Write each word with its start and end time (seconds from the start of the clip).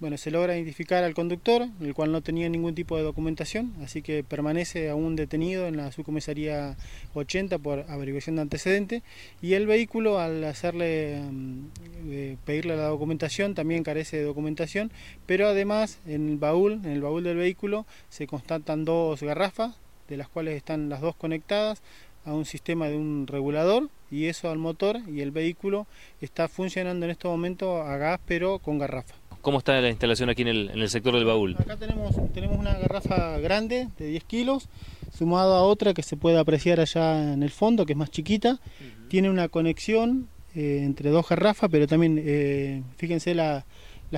Bueno, 0.00 0.16
se 0.16 0.30
logra 0.30 0.54
identificar 0.54 1.02
al 1.02 1.12
conductor, 1.12 1.66
el 1.80 1.92
cual 1.92 2.12
no 2.12 2.20
tenía 2.20 2.48
ningún 2.48 2.72
tipo 2.72 2.96
de 2.96 3.02
documentación, 3.02 3.74
así 3.82 4.00
que 4.00 4.22
permanece 4.22 4.90
aún 4.90 5.16
detenido 5.16 5.66
en 5.66 5.76
la 5.76 5.90
subcomisaría 5.90 6.76
80 7.14 7.58
por 7.58 7.84
averiguación 7.88 8.36
de 8.36 8.42
antecedente 8.42 9.02
y 9.42 9.54
el 9.54 9.66
vehículo 9.66 10.20
al 10.20 10.44
hacerle 10.44 11.20
mm, 11.20 11.64
eh, 12.10 12.36
pedirle 12.44 12.76
la 12.76 12.84
documentación 12.84 13.56
también 13.56 13.82
carece 13.82 14.18
de 14.18 14.22
documentación, 14.22 14.92
pero 15.26 15.48
además 15.48 15.98
en 16.06 16.28
el 16.28 16.36
baúl, 16.36 16.74
en 16.74 16.90
el 16.90 17.02
baúl 17.02 17.24
del 17.24 17.36
vehículo 17.36 17.84
se 18.08 18.28
constatan 18.28 18.84
dos 18.84 19.20
garrafas, 19.20 19.74
de 20.06 20.16
las 20.16 20.28
cuales 20.28 20.56
están 20.56 20.88
las 20.88 21.00
dos 21.00 21.16
conectadas 21.16 21.82
a 22.24 22.34
un 22.34 22.44
sistema 22.44 22.86
de 22.86 22.96
un 22.96 23.26
regulador 23.26 23.88
y 24.12 24.26
eso 24.26 24.48
al 24.48 24.58
motor 24.58 25.00
y 25.08 25.22
el 25.22 25.32
vehículo 25.32 25.88
está 26.20 26.46
funcionando 26.46 27.04
en 27.04 27.10
este 27.10 27.26
momento 27.26 27.82
a 27.82 27.96
gas 27.96 28.20
pero 28.26 28.60
con 28.60 28.78
garrafa. 28.78 29.16
¿Cómo 29.48 29.60
está 29.60 29.80
la 29.80 29.88
instalación 29.88 30.28
aquí 30.28 30.42
en 30.42 30.48
el, 30.48 30.90
sector 30.90 31.14
del 31.14 31.24
baúl? 31.24 31.56
Acá 31.58 31.78
tenemos, 31.78 32.14
tenemos 32.34 32.58
una 32.58 32.74
garrafa 32.74 33.38
grande 33.38 33.88
de 33.96 34.08
10 34.08 34.24
kilos, 34.24 34.68
sumado 35.10 35.54
a 35.54 35.62
otra 35.62 35.94
que 35.94 36.02
se 36.02 36.18
puede 36.18 36.38
apreciar 36.38 36.80
allá 36.80 37.32
en 37.32 37.42
el 37.42 37.48
fondo, 37.48 37.86
que 37.86 37.94
es 37.94 37.96
más 37.96 38.10
chiquita. 38.10 38.60
Tiene 39.08 39.30
una 39.30 39.48
conexión 39.48 40.28
eh, 40.54 40.82
entre 40.84 41.08
dos 41.08 41.26
garrafas, 41.26 41.70
pero 41.72 41.86
también, 41.86 42.22
eh, 42.22 42.82
fíjense, 42.98 43.34
las 43.34 43.64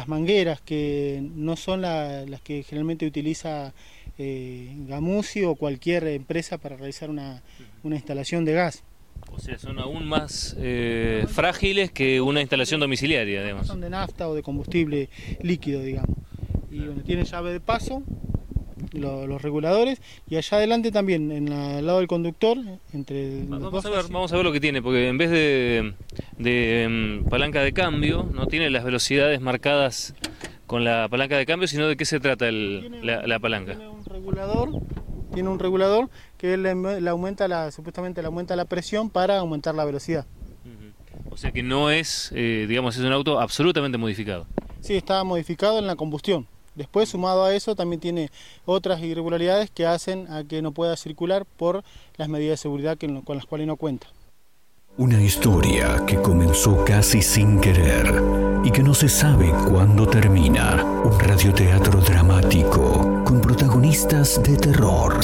mangueras, 0.09 0.62
que 0.62 1.23
no 1.23 1.55
son 1.55 1.83
las 1.83 2.41
que 2.43 2.65
generalmente 2.65 3.07
utiliza 3.07 3.73
eh, 4.19 4.74
Gamusi 4.88 5.45
o 5.45 5.55
cualquier 5.55 6.09
empresa 6.09 6.59
para 6.59 6.74
realizar 6.74 7.09
una 7.09 7.41
instalación 7.85 8.45
de 8.45 8.55
gas. 8.55 8.83
O 9.33 9.39
sea, 9.39 9.59
son 9.59 9.79
aún 9.79 10.07
más 10.07 10.57
eh, 10.59 11.25
frágiles 11.29 11.91
que 11.91 12.21
una 12.21 12.41
instalación 12.41 12.80
domiciliaria, 12.80 13.43
digamos. 13.43 13.66
Son 13.66 13.80
de 13.80 13.91
nafta 13.91 14.29
o 14.29 14.34
de 14.34 14.43
combustible 14.43 15.09
líquido, 15.43 15.83
digamos. 15.83 16.16
Y 16.71 16.80
bueno, 16.80 17.02
tiene 17.02 17.25
llave 17.25 17.52
de 17.52 17.61
paso, 17.61 18.02
los 18.93 19.43
reguladores, 19.43 20.01
y 20.29 20.37
allá 20.37 20.57
adelante 20.57 20.90
también, 20.90 21.30
en 21.32 21.52
al 21.52 21.87
lado 21.87 21.99
del 21.99 22.09
conductor, 22.09 22.59
entre 22.93 23.45
vamos, 23.46 23.85
a 23.85 23.90
ver, 23.90 24.05
vamos 24.10 24.32
a 24.32 24.37
ver 24.37 24.45
lo 24.45 24.52
que 24.52 24.60
tiene, 24.60 24.82
porque 24.82 25.09
en 25.09 25.18
vez 25.18 25.30
de, 25.30 25.95
em, 26.83 27.24
palanca 27.24 27.62
de 27.62 27.73
cambio, 27.73 28.29
no 28.33 28.46
tiene 28.46 28.71
las 28.71 28.85
velocidades 28.85 29.40
marcadas 29.40 30.15
con 30.66 30.85
la 30.85 31.09
palanca 31.09 31.37
de 31.37 31.46
cambio, 31.46 31.66
sino 31.68 31.88
de 31.88 31.96
qué 31.96 32.05
se 32.05 32.21
trata 32.21 32.51
la, 32.51 33.38
palanca. 33.40 33.77
Tiene 33.77 33.88
un 33.88 34.05
regulador, 34.05 34.80
tiene 35.33 35.49
un 35.49 35.59
regulador 35.59 36.09
que 36.37 36.57
le, 36.57 36.71
aumenta 37.09 37.49
la, 37.49 37.71
supuestamente 37.71 38.21
le 38.21 38.27
aumenta 38.27 38.57
la 38.57 38.65
presión 38.65 39.11
para 39.11 39.39
aumentar 39.39 39.75
la 39.75 39.85
velocidad. 39.85 40.27
O 41.31 41.37
sea 41.37 41.53
que 41.53 41.63
no 41.63 41.91
es, 41.91 42.31
eh, 42.35 42.67
digamos, 42.69 42.97
es 42.97 43.05
un 43.05 43.13
auto 43.13 43.41
absolutamente 43.41 43.99
modificado. 43.99 44.47
Sí, 44.81 44.97
está 44.97 45.23
modificado 45.25 45.79
en 45.79 45.87
la 45.87 45.97
combustión. 45.97 46.47
Después, 46.75 47.09
sumado 47.09 47.45
a 47.45 47.55
eso, 47.55 47.75
también 47.75 48.01
tiene 48.01 48.31
otras 48.65 49.01
irregularidades 49.03 49.71
que 49.71 49.87
hacen 49.87 50.31
a 50.31 50.45
que 50.45 50.63
no 50.63 50.73
pueda 50.73 50.97
circular 50.97 51.45
por 51.45 51.83
las 52.17 52.29
medidas 52.29 52.53
de 52.53 52.63
seguridad 52.63 52.97
con 53.25 53.37
las 53.37 53.47
cuales 53.47 53.67
no 53.67 53.77
cuenta. 53.77 54.09
Una 54.97 55.21
historia 55.23 56.05
que 56.07 56.17
comenzó 56.17 56.85
casi 56.85 57.23
sin 57.23 57.61
querer 57.61 58.23
y 58.65 58.71
que 58.71 58.83
no 58.83 58.93
se 58.95 59.09
sabe 59.09 59.51
cuándo 59.71 60.07
termina. 60.07 60.85
Un 61.05 61.19
radioteatro 61.19 62.01
dramático 62.01 63.20
de 63.91 64.56
terror. 64.56 65.19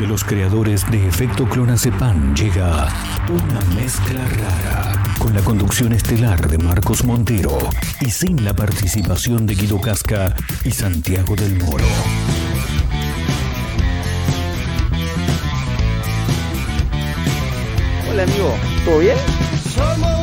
de 0.00 0.06
los 0.06 0.24
creadores 0.24 0.90
de 0.90 1.06
Efecto 1.06 1.46
Clonazepam 1.46 2.34
llega 2.34 2.88
una 3.28 3.60
mezcla 3.74 4.26
rara 4.26 5.02
con 5.18 5.34
la 5.34 5.42
conducción 5.42 5.92
estelar 5.92 6.48
de 6.48 6.56
Marcos 6.56 7.04
Montero 7.04 7.58
y 8.00 8.10
sin 8.10 8.42
la 8.42 8.54
participación 8.54 9.44
de 9.44 9.54
Guido 9.54 9.78
Casca 9.82 10.34
y 10.64 10.70
Santiago 10.70 11.36
del 11.36 11.58
Moro. 11.58 11.84
Hola 18.10 18.22
amigo, 18.22 18.54
¿todo 18.86 18.98
bien? 19.00 19.18
Somos 19.74 20.13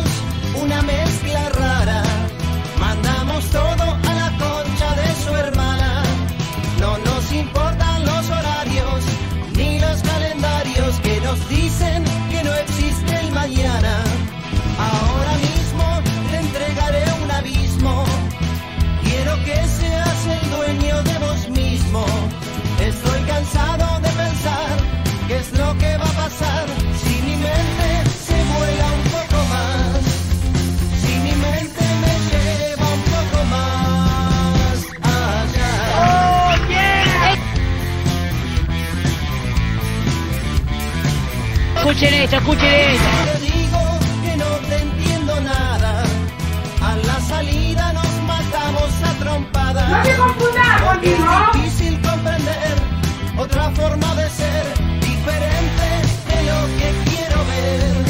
Escuchen 41.91 42.13
esto, 42.13 42.37
escuchen 42.37 42.73
esto. 42.73 43.03
Te 43.33 43.39
digo 43.51 43.79
que 44.23 44.37
no 44.37 44.45
te 44.69 44.77
entiendo 44.77 45.41
nada. 45.41 46.03
A 46.81 46.95
la 46.95 47.19
salida 47.19 47.91
nos 47.91 48.21
matamos 48.25 48.91
a 49.03 49.13
trompadas. 49.19 49.89
No 49.89 50.01
te 50.01 50.15
confundas 50.15 50.81
contigo. 50.83 51.25
Es 51.53 51.63
difícil 51.63 52.01
comprender 52.01 52.77
otra 53.37 53.71
forma 53.71 54.15
de 54.15 54.29
ser 54.29 54.63
diferente 55.01 55.87
de 56.29 56.43
lo 56.49 56.65
que 56.77 56.93
quiero 57.09 57.45
ver. 57.51 58.05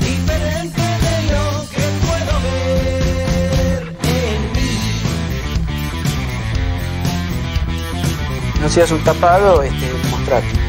Diferente 0.00 0.82
de 0.82 1.16
lo 1.30 1.44
que 1.70 1.84
puedo 2.08 2.34
ver 2.42 3.80
en 4.02 4.40
mí. 4.52 4.72
No 8.60 8.68
seas 8.68 8.90
un 8.90 9.04
tapado, 9.04 9.62
este, 9.62 9.92
mostrar. 10.10 10.59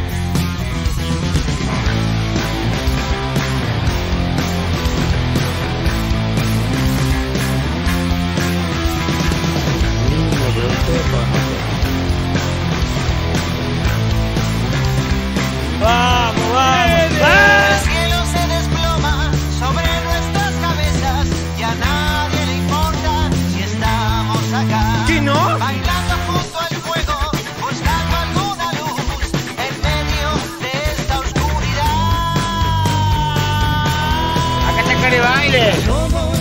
Baile. 35.41 35.73
Somos 35.85 36.37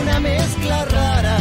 una 0.00 0.20
mezcla 0.20 0.84
rara, 0.84 1.38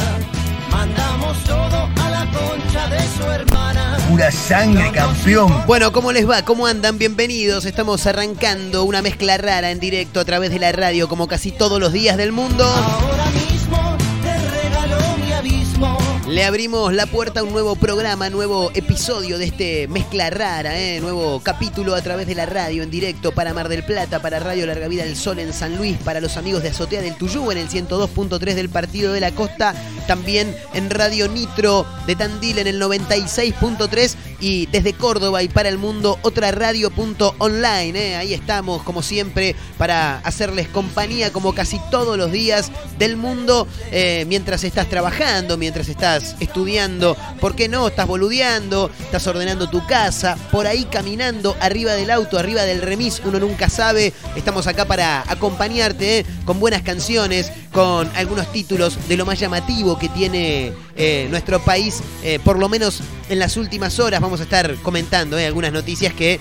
mandamos 0.72 1.38
todo 1.44 1.90
a 2.02 2.10
la 2.10 2.26
concha 2.32 2.88
de 2.88 3.00
su 3.18 3.32
hermana. 3.32 3.98
Pura 4.10 4.32
sangre, 4.32 4.92
campeón. 4.92 5.64
Bueno, 5.68 5.92
¿cómo 5.92 6.12
les 6.12 6.30
va? 6.30 6.44
¿Cómo 6.44 6.68
andan? 6.68 6.98
Bienvenidos. 6.98 7.66
Estamos 7.66 8.06
arrancando 8.08 8.84
una 8.84 9.02
mezcla 9.02 9.38
rara 9.38 9.72
en 9.72 9.80
directo 9.80 10.20
a 10.20 10.26
través 10.26 10.52
de 10.52 10.60
la 10.60 10.72
radio, 10.72 11.08
como 11.08 11.28
casi 11.28 11.52
todos 11.52 11.80
los 11.80 11.92
días 11.94 12.18
del 12.18 12.32
mundo. 12.32 12.66
Ahora 12.66 13.26
mismo 13.32 13.98
te 14.24 14.64
regalo 14.64 14.98
mi 15.24 15.32
abismo. 15.34 16.15
Le 16.28 16.44
abrimos 16.44 16.92
la 16.92 17.06
puerta 17.06 17.42
a 17.42 17.44
un 17.44 17.52
nuevo 17.52 17.76
programa, 17.76 18.32
nuevo 18.32 18.72
episodio 18.74 19.38
de 19.38 19.46
este 19.46 19.88
mezcla 19.88 20.32
rara, 20.32 20.76
¿eh? 20.80 21.00
nuevo 21.00 21.40
capítulo 21.44 21.94
a 21.94 22.02
través 22.02 22.26
de 22.26 22.34
la 22.34 22.48
radio 22.48 22.82
en 22.82 22.90
directo 22.90 23.32
para 23.32 23.54
Mar 23.54 23.70
del 23.70 23.84
Plata, 23.84 24.24
para 24.24 24.40
Radio 24.40 24.66
Larga 24.66 24.88
Vida 24.88 25.04
del 25.04 25.16
Sol 25.16 25.38
en 25.38 25.54
San 25.54 25.78
Luis, 25.78 25.98
para 26.04 26.22
los 26.22 26.36
amigos 26.38 26.64
de 26.64 26.70
Azotea 26.70 27.04
del 27.04 27.16
Tuyú 27.16 27.52
en 27.52 27.60
el 27.60 27.70
102.3 27.70 28.40
del 28.56 28.70
Partido 28.70 29.14
de 29.14 29.20
la 29.20 29.34
Costa, 29.34 29.76
también 30.08 30.56
en 30.74 30.90
Radio 30.90 31.28
Nitro 31.28 31.86
de 32.08 32.16
Tandil 32.16 32.58
en 32.58 32.66
el 32.66 32.82
96.3 32.82 34.16
y 34.40 34.66
desde 34.68 34.94
Córdoba 34.94 35.44
y 35.44 35.48
para 35.48 35.70
el 35.70 35.78
mundo 35.78 36.20
otra 36.22 36.52
radio.online. 36.52 38.00
¿eh? 38.00 38.16
Ahí 38.16 38.34
estamos 38.34 38.84
como 38.84 39.02
siempre 39.02 39.56
para 39.78 40.20
hacerles 40.20 40.68
compañía 40.68 41.32
como 41.32 41.54
casi 41.54 41.80
todos 41.92 42.18
los 42.18 42.32
días 42.32 42.72
del 42.98 43.18
mundo 43.18 43.68
eh, 43.92 44.26
mientras 44.28 44.64
estás 44.64 44.90
trabajando, 44.90 45.58
mientras 45.58 45.90
estás 45.90 46.36
estudiando, 46.40 47.16
¿por 47.40 47.56
qué 47.56 47.68
no? 47.68 47.88
Estás 47.88 48.08
boludeando, 48.08 48.90
estás 49.00 49.26
ordenando 49.28 49.70
tu 49.70 49.86
casa, 49.86 50.38
por 50.52 50.68
ahí 50.68 50.86
caminando 50.86 51.56
arriba 51.60 51.94
del 51.94 52.12
auto, 52.12 52.38
arriba 52.38 52.64
del 52.64 52.82
remis, 52.82 53.22
uno 53.24 53.40
nunca 53.40 53.70
sabe. 53.70 54.14
Estamos 54.36 54.68
acá 54.68 54.86
para 54.86 55.24
acompañarte 55.32 56.20
¿eh? 56.20 56.26
con 56.46 56.60
buenas 56.60 56.82
canciones, 56.82 57.52
con 57.72 58.10
algunos 58.16 58.52
títulos 58.52 58.98
de 59.08 59.18
lo 59.18 59.26
más 59.26 59.40
llamativo 59.40 59.98
que 59.98 60.10
tiene 60.10 60.74
eh, 60.98 61.28
nuestro 61.30 61.60
país, 61.62 62.02
eh, 62.24 62.40
por 62.44 62.58
lo 62.58 62.70
menos 62.70 63.02
en 63.28 63.40
las 63.40 63.58
últimas 63.58 64.00
horas 64.00 64.22
vamos 64.22 64.40
a 64.40 64.44
estar 64.44 64.76
comentando 64.78 65.38
eh, 65.38 65.46
algunas 65.46 65.74
noticias 65.74 66.14
que 66.14 66.40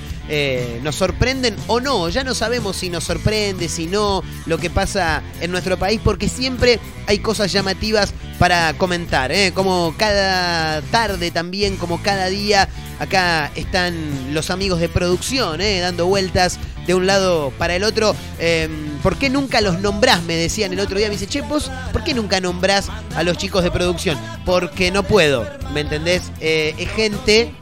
nos 0.83 0.95
sorprenden 0.95 1.55
o 1.67 1.81
no, 1.81 2.09
ya 2.09 2.25
no 2.25 2.33
sabemos 2.33 2.77
si 2.77 2.89
nos 2.89 3.05
sorprende, 3.05 3.69
si 3.69 3.87
no, 3.87 4.23
lo 4.47 4.57
que 4.57 4.71
pasa 4.71 5.23
en 5.43 5.51
nuestro 5.51 5.79
país, 5.79 6.01
porque 6.03 6.31
siempre 6.31 6.81
hay 7.07 7.19
cosas 7.19 7.53
llamativas 7.53 8.15
para 8.39 8.73
comentar, 8.79 9.31
como 9.53 9.95
cada 9.99 10.81
tarde 10.81 11.31
también, 11.31 11.77
como 11.77 12.03
cada 12.03 12.29
día, 12.29 12.71
acá 13.01 13.51
están 13.55 14.33
los 14.33 14.49
amigos 14.49 14.81
de 14.81 14.89
producción, 14.89 15.59
dando 15.59 16.07
vueltas 16.07 16.59
de 16.87 16.95
un 16.95 17.07
lado 17.07 17.53
para 17.59 17.77
el 17.77 17.85
otro. 17.85 18.15
Eh, 18.39 18.69
¿Por 19.03 19.17
qué 19.17 19.31
nunca 19.31 19.61
los 19.61 19.81
nombrás? 19.81 20.23
Me 20.23 20.37
decían 20.37 20.73
el 20.73 20.81
otro 20.81 20.99
día. 20.99 21.09
Me 21.09 21.15
dice, 21.15 21.27
che, 21.27 21.43
vos, 21.43 21.71
¿por 21.93 22.05
qué 22.05 22.15
nunca 22.15 22.41
nombrás 22.41 22.89
a 23.17 23.23
los 23.23 23.37
chicos 23.37 23.63
de 23.63 23.71
producción? 23.71 24.19
Porque 24.45 24.91
no 24.91 25.03
puedo, 25.03 25.47
¿me 25.73 25.81
entendés? 25.81 26.31
Eh, 26.41 26.75
es 26.79 26.91
gente 26.91 27.53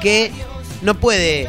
que 0.00 0.32
no 0.82 0.94
puede 0.94 1.48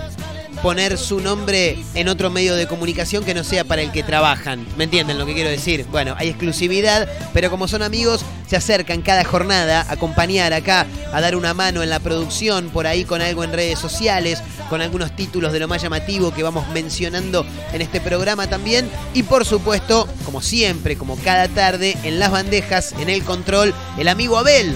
poner 0.62 0.98
su 0.98 1.20
nombre 1.20 1.78
en 1.96 2.08
otro 2.08 2.30
medio 2.30 2.56
de 2.56 2.68
comunicación 2.68 3.24
que 3.24 3.34
no 3.34 3.44
sea 3.44 3.64
para 3.64 3.82
el 3.82 3.92
que 3.92 4.04
trabajan. 4.04 4.66
¿Me 4.78 4.84
entienden 4.84 5.18
lo 5.18 5.26
que 5.26 5.34
quiero 5.34 5.50
decir? 5.50 5.86
Bueno, 5.92 6.16
hay 6.18 6.30
exclusividad, 6.30 7.10
pero 7.34 7.50
como 7.50 7.68
son 7.68 7.82
amigos, 7.82 8.24
se 8.48 8.56
acercan 8.58 9.02
cada 9.02 9.24
jornada 9.24 9.82
a 9.82 9.94
acompañar 9.94 10.54
acá, 10.54 10.86
a 11.14 11.22
dar 11.22 11.36
una 11.36 11.54
mano 11.54 11.82
en 11.84 11.90
la 11.90 12.00
producción, 12.00 12.70
por 12.70 12.86
ahí 12.86 13.06
con 13.06 13.22
algo 13.22 13.44
en 13.44 13.54
redes 13.54 13.80
sociales, 13.80 14.44
con 14.70 14.82
algunos 14.82 15.16
títulos 15.16 15.52
de 15.54 15.60
lo 15.60 15.68
más 15.68 15.82
llamativo 15.82 16.34
que 16.34 16.44
vamos 16.44 16.68
mencionando 16.70 17.46
en 17.74 17.82
este 17.82 18.00
programa 18.00 18.48
también. 18.48 18.90
Y 19.14 19.24
por 19.24 19.46
supuesto, 19.46 20.08
como 20.26 20.42
siempre, 20.42 20.96
como 20.96 21.18
cada 21.18 21.48
tarde, 21.48 21.98
en 22.04 22.20
las 22.20 22.32
bandejas, 22.32 22.94
en 23.00 23.10
el 23.10 23.24
control, 23.24 23.74
el 23.98 24.08
amigo 24.08 24.38
Abel. 24.38 24.76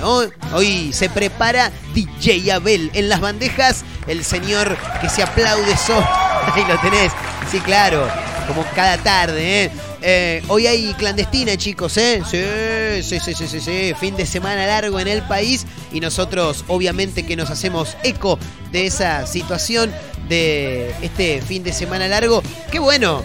Hoy 0.54 0.94
se 0.94 1.10
prepara 1.10 1.72
DJ 1.94 2.52
Abel 2.54 2.92
en 2.94 3.10
las 3.10 3.22
bandejas, 3.22 3.84
el 4.08 4.24
señor 4.24 4.78
que 5.02 5.10
se 5.10 5.24
aplaude 5.24 5.76
solo. 5.78 6.08
Ahí 6.54 6.64
lo 6.68 6.80
tenés. 6.80 7.12
Sí, 7.52 7.60
claro. 7.60 8.08
Como 8.48 8.64
cada 8.76 8.98
tarde, 8.98 9.64
¿eh? 9.64 9.72
Eh, 10.02 10.44
hoy 10.50 10.68
hay 10.68 10.94
clandestina, 10.94 11.58
chicos, 11.58 11.98
¿eh? 11.98 12.22
Sí, 12.30 13.02
sí, 13.02 13.20
sí, 13.20 13.34
sí, 13.34 13.48
sí, 13.48 13.60
sí. 13.60 13.94
Fin 14.00 14.16
de 14.16 14.28
semana 14.28 14.68
largo 14.68 15.00
en 15.00 15.08
el 15.08 15.24
país 15.24 15.66
y 15.92 16.00
nosotros, 16.00 16.64
obviamente, 16.68 17.26
que 17.26 17.36
nos 17.36 17.50
hacemos 17.50 17.98
eco 18.04 18.38
de 18.72 18.86
esa 18.86 19.26
situación 19.26 19.92
de 20.30 20.94
este 21.02 21.42
fin 21.42 21.64
de 21.64 21.74
semana 21.74 22.08
largo. 22.08 22.44
Qué 22.72 22.78
bueno, 22.78 23.24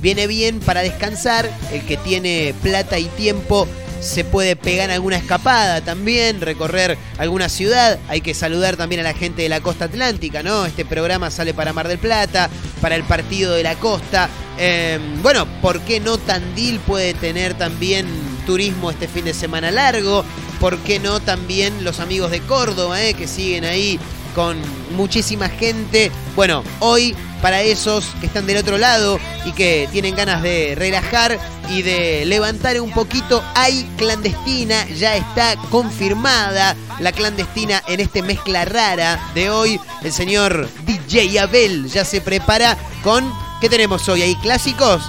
viene 0.00 0.26
bien 0.26 0.58
para 0.58 0.80
descansar. 0.80 1.48
El 1.72 1.82
que 1.82 1.96
tiene 1.96 2.54
plata 2.60 2.98
y 2.98 3.04
tiempo 3.04 3.68
se 4.00 4.24
puede 4.24 4.56
pegar 4.56 4.90
alguna 4.90 5.16
escapada 5.16 5.80
también, 5.80 6.40
recorrer 6.40 6.96
alguna 7.18 7.48
ciudad. 7.48 7.98
Hay 8.08 8.20
que 8.20 8.34
saludar 8.34 8.76
también 8.76 9.00
a 9.00 9.04
la 9.04 9.14
gente 9.14 9.42
de 9.42 9.48
la 9.48 9.60
costa 9.60 9.86
atlántica, 9.86 10.42
¿no? 10.42 10.66
Este 10.66 10.84
programa 10.84 11.30
sale 11.30 11.54
para 11.54 11.72
Mar 11.72 11.88
del 11.88 11.98
Plata, 11.98 12.50
para 12.80 12.96
el 12.96 13.04
partido 13.04 13.54
de 13.54 13.62
la 13.62 13.74
costa. 13.76 14.28
Eh, 14.58 14.98
bueno, 15.22 15.46
¿por 15.60 15.80
qué 15.80 16.00
no 16.00 16.18
Tandil 16.18 16.78
puede 16.80 17.14
tener 17.14 17.54
también 17.54 18.06
turismo 18.46 18.90
este 18.90 19.08
fin 19.08 19.24
de 19.24 19.34
semana 19.34 19.70
largo? 19.70 20.24
¿Por 20.60 20.78
qué 20.78 20.98
no 20.98 21.20
también 21.20 21.84
los 21.84 22.00
amigos 22.00 22.30
de 22.30 22.40
Córdoba, 22.40 23.02
eh, 23.02 23.14
que 23.14 23.26
siguen 23.26 23.64
ahí 23.64 23.98
con 24.34 24.56
muchísima 24.96 25.48
gente? 25.48 26.10
Bueno, 26.34 26.62
hoy 26.80 27.14
para 27.46 27.62
esos 27.62 28.06
que 28.18 28.26
están 28.26 28.44
del 28.44 28.56
otro 28.56 28.76
lado 28.76 29.20
y 29.44 29.52
que 29.52 29.88
tienen 29.92 30.16
ganas 30.16 30.42
de 30.42 30.74
relajar 30.76 31.38
y 31.70 31.82
de 31.82 32.24
levantar 32.24 32.80
un 32.80 32.90
poquito, 32.90 33.40
hay 33.54 33.88
clandestina, 33.96 34.84
ya 34.88 35.14
está 35.14 35.54
confirmada 35.70 36.74
la 36.98 37.12
clandestina 37.12 37.84
en 37.86 38.00
este 38.00 38.22
mezcla 38.22 38.64
rara 38.64 39.30
de 39.36 39.48
hoy. 39.48 39.78
El 40.02 40.12
señor 40.12 40.68
DJ 40.86 41.38
Abel 41.38 41.88
ya 41.88 42.04
se 42.04 42.20
prepara 42.20 42.76
con... 43.04 43.32
¿Qué 43.60 43.68
tenemos 43.68 44.08
hoy? 44.08 44.22
¿Hay 44.22 44.34
clásicos? 44.34 45.04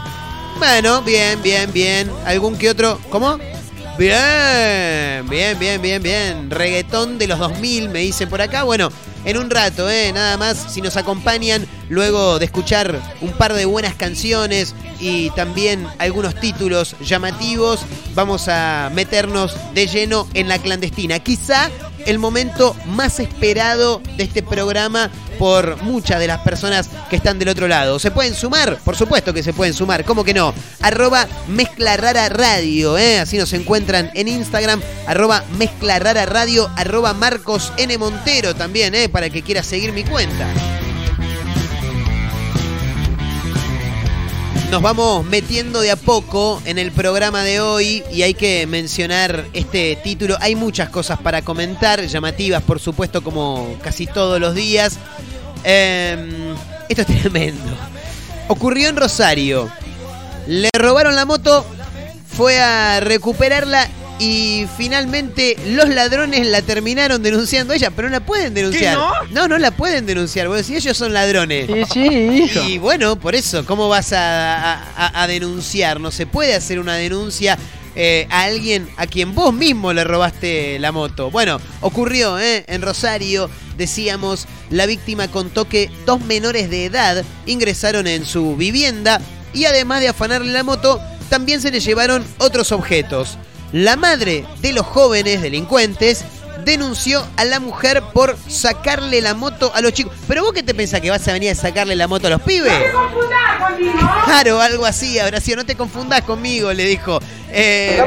Bueno, 0.59 1.01
bien, 1.01 1.41
bien, 1.41 1.73
bien. 1.73 2.11
¿Algún 2.23 2.55
que 2.55 2.69
otro? 2.69 2.99
¿Cómo? 3.09 3.39
Bien, 3.97 5.27
bien, 5.27 5.57
bien, 5.57 5.81
bien, 5.81 6.03
bien. 6.03 6.51
Reggaetón 6.51 7.17
de 7.17 7.25
los 7.25 7.39
2000, 7.39 7.89
me 7.89 8.01
dice 8.01 8.27
por 8.27 8.43
acá. 8.43 8.61
Bueno, 8.61 8.91
en 9.27 9.37
un 9.37 9.49
rato, 9.49 9.89
¿eh? 9.89 10.13
Nada 10.13 10.37
más, 10.37 10.73
si 10.73 10.81
nos 10.81 10.95
acompañan 10.95 11.67
luego 11.89 12.39
de 12.39 12.45
escuchar 12.45 12.97
un 13.19 13.33
par 13.33 13.53
de 13.53 13.65
buenas 13.65 13.93
canciones 13.93 14.73
y 15.01 15.31
también 15.31 15.85
algunos 15.99 16.33
títulos 16.33 16.95
llamativos, 17.01 17.81
vamos 18.15 18.47
a 18.47 18.89
meternos 18.95 19.57
de 19.73 19.85
lleno 19.87 20.29
en 20.33 20.47
la 20.47 20.59
clandestina. 20.59 21.19
Quizá 21.19 21.69
el 22.07 22.19
momento 22.19 22.75
más 22.85 23.19
esperado 23.19 24.01
de 24.15 24.23
este 24.23 24.41
programa 24.41 25.11
por 25.37 25.81
muchas 25.83 26.19
de 26.19 26.27
las 26.27 26.39
personas 26.39 26.89
que 27.09 27.17
están 27.17 27.37
del 27.37 27.49
otro 27.49 27.67
lado. 27.67 27.99
¿Se 27.99 28.11
pueden 28.11 28.33
sumar? 28.33 28.79
Por 28.83 28.95
supuesto 28.95 29.33
que 29.33 29.43
se 29.43 29.53
pueden 29.53 29.73
sumar, 29.73 30.03
¿cómo 30.03 30.23
que 30.23 30.33
no? 30.33 30.53
Arroba 30.81 31.27
Mezcla 31.47 31.97
Radio, 31.97 32.97
¿eh? 32.97 33.19
así 33.19 33.37
nos 33.37 33.53
encuentran 33.53 34.09
en 34.15 34.27
Instagram, 34.27 34.81
arroba 35.05 35.43
Mezcla 35.57 35.99
Radio, 35.99 36.69
arroba 36.75 37.13
Marcos 37.13 37.71
N. 37.77 37.97
Montero 37.97 38.55
también, 38.55 38.95
¿eh? 38.95 39.09
para 39.09 39.29
que 39.29 39.43
quiera 39.43 39.61
seguir 39.61 39.91
mi 39.91 40.03
cuenta. 40.03 40.47
Nos 44.71 44.81
vamos 44.81 45.25
metiendo 45.25 45.79
de 45.79 45.91
a 45.91 45.95
poco 45.95 46.61
en 46.65 46.77
el 46.77 46.91
programa 46.91 47.41
de 47.43 47.61
hoy 47.61 48.03
y 48.11 48.23
hay 48.23 48.33
que 48.33 48.67
mencionar 48.67 49.45
este 49.53 49.95
título. 50.03 50.35
Hay 50.41 50.55
muchas 50.55 50.89
cosas 50.89 51.19
para 51.19 51.41
comentar, 51.41 52.05
llamativas 52.05 52.61
por 52.63 52.81
supuesto 52.81 53.23
como 53.23 53.77
casi 53.81 54.07
todos 54.07 54.41
los 54.41 54.53
días. 54.55 54.99
Eh, 55.63 56.53
esto 56.89 57.01
es 57.01 57.21
tremendo. 57.21 57.63
Ocurrió 58.49 58.89
en 58.89 58.97
Rosario. 58.97 59.71
Le 60.47 60.69
robaron 60.73 61.15
la 61.15 61.25
moto, 61.25 61.65
fue 62.27 62.59
a 62.59 62.99
recuperarla 62.99 63.87
y 64.19 64.65
finalmente 64.77 65.55
los 65.67 65.89
ladrones 65.89 66.47
la 66.47 66.61
terminaron 66.63 67.21
denunciando 67.21 67.73
ella, 67.73 67.91
pero 67.91 68.07
no 68.09 68.13
la 68.13 68.25
pueden 68.25 68.53
denunciar. 68.53 68.95
no? 68.97 69.11
No, 69.31 69.47
no 69.47 69.57
la 69.59 69.71
pueden 69.71 70.05
denunciar. 70.05 70.47
Bueno, 70.47 70.63
si 70.63 70.75
ellos 70.75 70.97
son 70.97 71.13
ladrones. 71.13 71.67
Sí, 71.67 71.83
sí, 71.93 72.07
hijo. 72.43 72.63
Y 72.67 72.77
bueno, 72.79 73.15
por 73.19 73.35
eso, 73.35 73.65
¿cómo 73.65 73.89
vas 73.89 74.13
a, 74.13 74.73
a- 74.73 75.23
a 75.23 75.27
denunciar? 75.27 75.99
No 75.99 76.09
se 76.11 76.25
puede 76.25 76.55
hacer 76.55 76.79
una 76.79 76.95
denuncia 76.95 77.57
eh, 77.95 78.27
a 78.31 78.43
alguien 78.43 78.89
a 78.97 79.05
quien 79.07 79.35
vos 79.35 79.53
mismo 79.53 79.93
le 79.93 80.03
robaste 80.03 80.79
la 80.79 80.91
moto. 80.91 81.29
Bueno, 81.31 81.59
ocurrió 81.81 82.39
¿eh? 82.39 82.63
en 82.67 82.81
Rosario, 82.81 83.49
decíamos, 83.77 84.47
la 84.71 84.85
víctima 84.87 85.27
contó 85.27 85.67
que 85.69 85.91
dos 86.07 86.21
menores 86.21 86.69
de 86.71 86.85
edad 86.85 87.23
ingresaron 87.45 88.07
en 88.07 88.25
su 88.25 88.55
vivienda 88.55 89.21
y 89.53 89.65
además 89.65 90.01
de 90.01 90.07
afanarle 90.09 90.51
la 90.51 90.63
moto, 90.63 90.99
también 91.29 91.61
se 91.61 91.69
le 91.71 91.79
llevaron 91.79 92.25
otros 92.39 92.71
objetos. 92.71 93.37
La 93.77 93.95
madre 93.95 94.43
de 94.59 94.73
los 94.73 94.87
jóvenes 94.87 95.43
delincuentes 95.43 96.25
denunció 96.65 97.23
a 97.35 97.45
la 97.45 97.59
mujer 97.59 98.01
por 98.11 98.35
sacarle 98.47 99.21
la 99.21 99.35
moto 99.35 99.71
a 99.75 99.81
los 99.81 99.93
chicos. 99.93 100.13
Pero 100.27 100.41
vos 100.41 100.51
qué 100.51 100.63
te 100.63 100.73
pensás 100.73 100.99
que 100.99 101.11
vas 101.11 101.27
a 101.27 101.33
venir 101.33 101.51
a 101.51 101.55
sacarle 101.55 101.95
la 101.95 102.07
moto 102.07 102.25
a 102.25 102.31
los 102.31 102.41
pibes? 102.41 102.73
Claro, 104.25 104.59
algo 104.61 104.83
así 104.83 105.19
habrá 105.19 105.39
sido. 105.39 105.57
No 105.57 105.65
te 105.67 105.75
confundas 105.75 106.23
conmigo, 106.23 106.73
le 106.73 106.85
dijo. 106.85 107.19
Eh, 107.51 108.01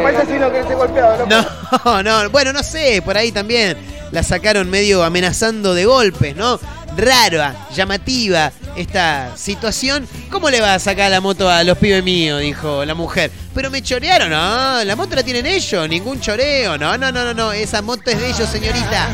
no, 1.29 2.03
no, 2.03 2.31
bueno, 2.31 2.53
no 2.53 2.65
sé, 2.65 3.01
por 3.05 3.17
ahí 3.17 3.31
también 3.31 3.77
la 4.11 4.25
sacaron 4.25 4.69
medio 4.69 5.05
amenazando 5.05 5.73
de 5.73 5.85
golpes, 5.85 6.35
¿no? 6.35 6.59
Rara, 7.01 7.69
llamativa 7.75 8.53
esta 8.77 9.35
situación. 9.37 10.07
¿Cómo 10.31 10.51
le 10.51 10.61
va 10.61 10.75
a 10.75 10.79
sacar 10.79 11.11
la 11.11 11.21
moto 11.21 11.49
a 11.49 11.65
los 11.65 11.79
pibes 11.79 12.05
míos? 12.05 12.41
Dijo 12.41 12.85
la 12.85 12.95
mujer. 12.95 13.31
Pero 13.55 13.71
me 13.71 13.83
chorearon, 13.83 14.31
no, 14.31 14.85
la 14.85 14.97
moto 14.97 15.17
la 15.17 15.23
tienen 15.23 15.47
ellos, 15.47 15.89
ningún 15.89 16.21
choreo, 16.21 16.77
no, 16.77 16.97
no, 16.99 17.11
no, 17.11 17.25
no, 17.25 17.35
no, 17.35 17.53
esa 17.53 17.81
moto 17.83 18.11
es 18.11 18.21
de 18.21 18.29
ellos, 18.29 18.49
señorita. 18.49 19.09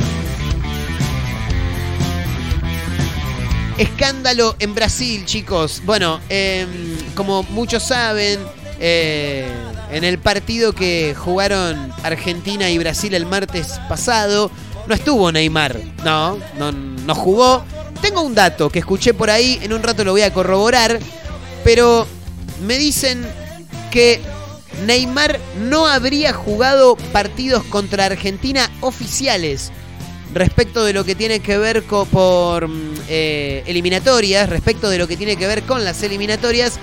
Escándalo 3.78 4.56
en 4.58 4.74
Brasil, 4.74 5.24
chicos. 5.24 5.82
Bueno, 5.84 6.20
eh, 6.28 6.66
como 7.14 7.44
muchos 7.44 7.82
saben, 7.84 8.40
eh, 8.80 9.46
en 9.90 10.02
el 10.02 10.18
partido 10.18 10.72
que 10.72 11.14
jugaron 11.16 11.92
Argentina 12.02 12.68
y 12.68 12.78
Brasil 12.78 13.14
el 13.14 13.26
martes 13.26 13.78
pasado, 13.88 14.50
no 14.86 14.94
estuvo 14.94 15.30
Neymar. 15.30 15.78
No, 16.04 16.38
no, 16.58 16.72
no 16.72 17.14
jugó. 17.14 17.64
Tengo 18.00 18.22
un 18.22 18.34
dato 18.34 18.70
que 18.70 18.78
escuché 18.80 19.14
por 19.14 19.30
ahí, 19.30 19.58
en 19.62 19.72
un 19.72 19.82
rato 19.82 20.04
lo 20.04 20.12
voy 20.12 20.22
a 20.22 20.32
corroborar, 20.32 20.98
pero 21.64 22.06
me 22.64 22.78
dicen 22.78 23.26
que 23.90 24.20
Neymar 24.86 25.38
no 25.68 25.86
habría 25.86 26.32
jugado 26.32 26.96
partidos 27.12 27.64
contra 27.64 28.04
Argentina 28.06 28.70
oficiales 28.80 29.72
respecto 30.34 30.84
de 30.84 30.92
lo 30.92 31.04
que 31.04 31.14
tiene 31.14 31.40
que 31.40 31.56
ver 31.56 31.84
co- 31.84 32.04
por 32.04 32.68
mm, 32.68 32.94
eh, 33.08 33.62
eliminatorias, 33.66 34.48
respecto 34.50 34.90
de 34.90 34.98
lo 34.98 35.08
que 35.08 35.16
tiene 35.16 35.36
que 35.36 35.46
ver 35.46 35.62
con 35.62 35.82
las 35.84 36.02
eliminatorias, 36.02 36.74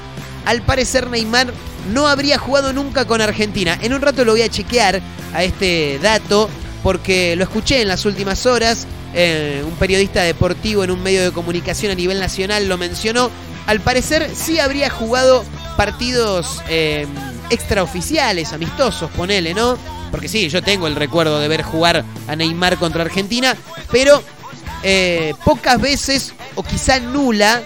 al 0.46 0.62
parecer 0.64 1.10
Neymar 1.10 1.54
no 1.94 2.08
habría 2.08 2.38
jugado 2.40 2.74
nunca 2.74 3.06
con 3.06 3.22
Argentina. 3.22 3.78
En 3.82 3.94
un 3.94 4.02
rato 4.02 4.26
lo 4.26 4.32
voy 4.32 4.42
a 4.42 4.50
chequear 4.50 5.02
a 5.34 5.44
este 5.44 6.00
dato 6.02 6.50
porque 6.82 7.36
lo 7.36 7.44
escuché 7.44 7.82
en 7.82 7.88
las 7.90 8.06
últimas 8.06 8.46
horas. 8.46 8.88
Eh, 9.14 9.64
un 9.66 9.76
periodista 9.76 10.24
deportivo 10.24 10.84
en 10.84 10.90
un 10.90 11.04
medio 11.04 11.24
de 11.24 11.32
comunicación 11.32 11.92
a 11.92 11.96
nivel 11.96 12.20
nacional 12.20 12.68
lo 12.68 12.78
mencionó. 12.78 13.30
Al 13.68 13.80
parecer 13.80 14.32
sí 14.34 14.60
habría 14.60 14.90
jugado 14.90 15.46
partidos 15.78 16.62
eh, 16.68 17.06
extraoficiales, 17.50 18.54
amistosos, 18.54 19.12
ponele, 19.12 19.54
¿no? 19.54 19.78
Porque 20.12 20.28
sí, 20.28 20.50
yo 20.50 20.62
tengo 20.62 20.88
el 20.88 20.96
recuerdo 20.96 21.40
de 21.40 21.48
ver 21.48 21.62
jugar 21.62 22.04
a 22.28 22.36
Neymar 22.36 22.78
contra 22.78 23.04
Argentina, 23.04 23.56
pero 23.92 24.24
eh, 24.84 25.34
pocas 25.46 25.80
veces, 25.80 26.34
o 26.56 26.64
quizá 26.64 27.00
nula, 27.00 27.62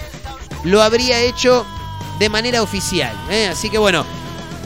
lo 0.63 0.81
habría 0.81 1.19
hecho 1.21 1.65
de 2.19 2.29
manera 2.29 2.61
oficial. 2.61 3.15
Así 3.49 3.69
que 3.69 3.77
bueno, 3.77 4.05